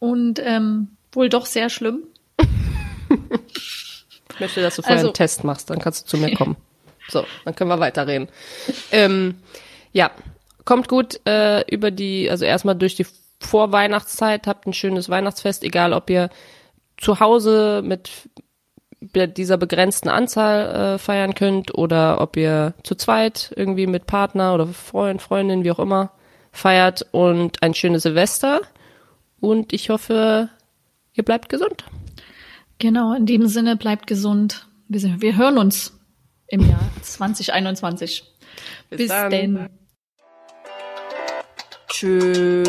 Und 0.00 0.40
ähm, 0.42 0.96
wohl 1.12 1.28
doch 1.28 1.46
sehr 1.46 1.68
schlimm. 1.68 2.04
Ich 4.38 4.40
möchte, 4.40 4.62
dass 4.62 4.76
du 4.76 4.82
vorher 4.82 4.96
Also- 4.98 5.08
einen 5.08 5.14
Test 5.14 5.44
machst, 5.44 5.68
dann 5.70 5.78
kannst 5.80 6.06
du 6.06 6.16
zu 6.16 6.16
mir 6.16 6.34
kommen. 6.36 6.56
So, 7.08 7.24
dann 7.44 7.54
können 7.54 7.70
wir 7.70 7.80
weiterreden. 7.80 8.28
Ähm, 8.92 9.36
ja, 9.92 10.10
kommt 10.64 10.88
gut 10.88 11.20
äh, 11.26 11.62
über 11.72 11.90
die, 11.90 12.30
also 12.30 12.44
erstmal 12.44 12.76
durch 12.76 12.94
die 12.96 13.06
Vorweihnachtszeit, 13.40 14.46
habt 14.46 14.66
ein 14.66 14.72
schönes 14.74 15.08
Weihnachtsfest, 15.08 15.64
egal 15.64 15.92
ob 15.92 16.10
ihr 16.10 16.28
zu 16.98 17.20
Hause 17.20 17.82
mit 17.84 18.10
dieser 19.00 19.56
begrenzten 19.56 20.08
Anzahl 20.08 20.94
äh, 20.94 20.98
feiern 20.98 21.34
könnt 21.34 21.72
oder 21.74 22.20
ob 22.20 22.36
ihr 22.36 22.74
zu 22.82 22.94
zweit 22.96 23.52
irgendwie 23.56 23.86
mit 23.86 24.06
Partner 24.06 24.54
oder 24.54 24.66
Freund, 24.66 25.22
Freundin, 25.22 25.62
wie 25.64 25.70
auch 25.70 25.78
immer, 25.78 26.10
feiert 26.52 27.06
und 27.12 27.62
ein 27.62 27.74
schönes 27.74 28.02
Silvester. 28.02 28.60
Und 29.40 29.72
ich 29.72 29.88
hoffe, 29.90 30.48
ihr 31.14 31.24
bleibt 31.24 31.48
gesund. 31.48 31.84
Genau, 32.78 33.14
in 33.14 33.26
dem 33.26 33.46
Sinne, 33.48 33.76
bleibt 33.76 34.06
gesund. 34.06 34.66
Wir, 34.88 35.00
sind- 35.00 35.20
wir 35.20 35.36
hören 35.36 35.58
uns 35.58 35.98
im 36.48 36.60
Jahr 36.68 36.80
2021. 37.02 38.24
Bis, 38.90 39.08
dann. 39.08 39.30
denn. 39.30 39.68
Tschüss. 41.88 42.68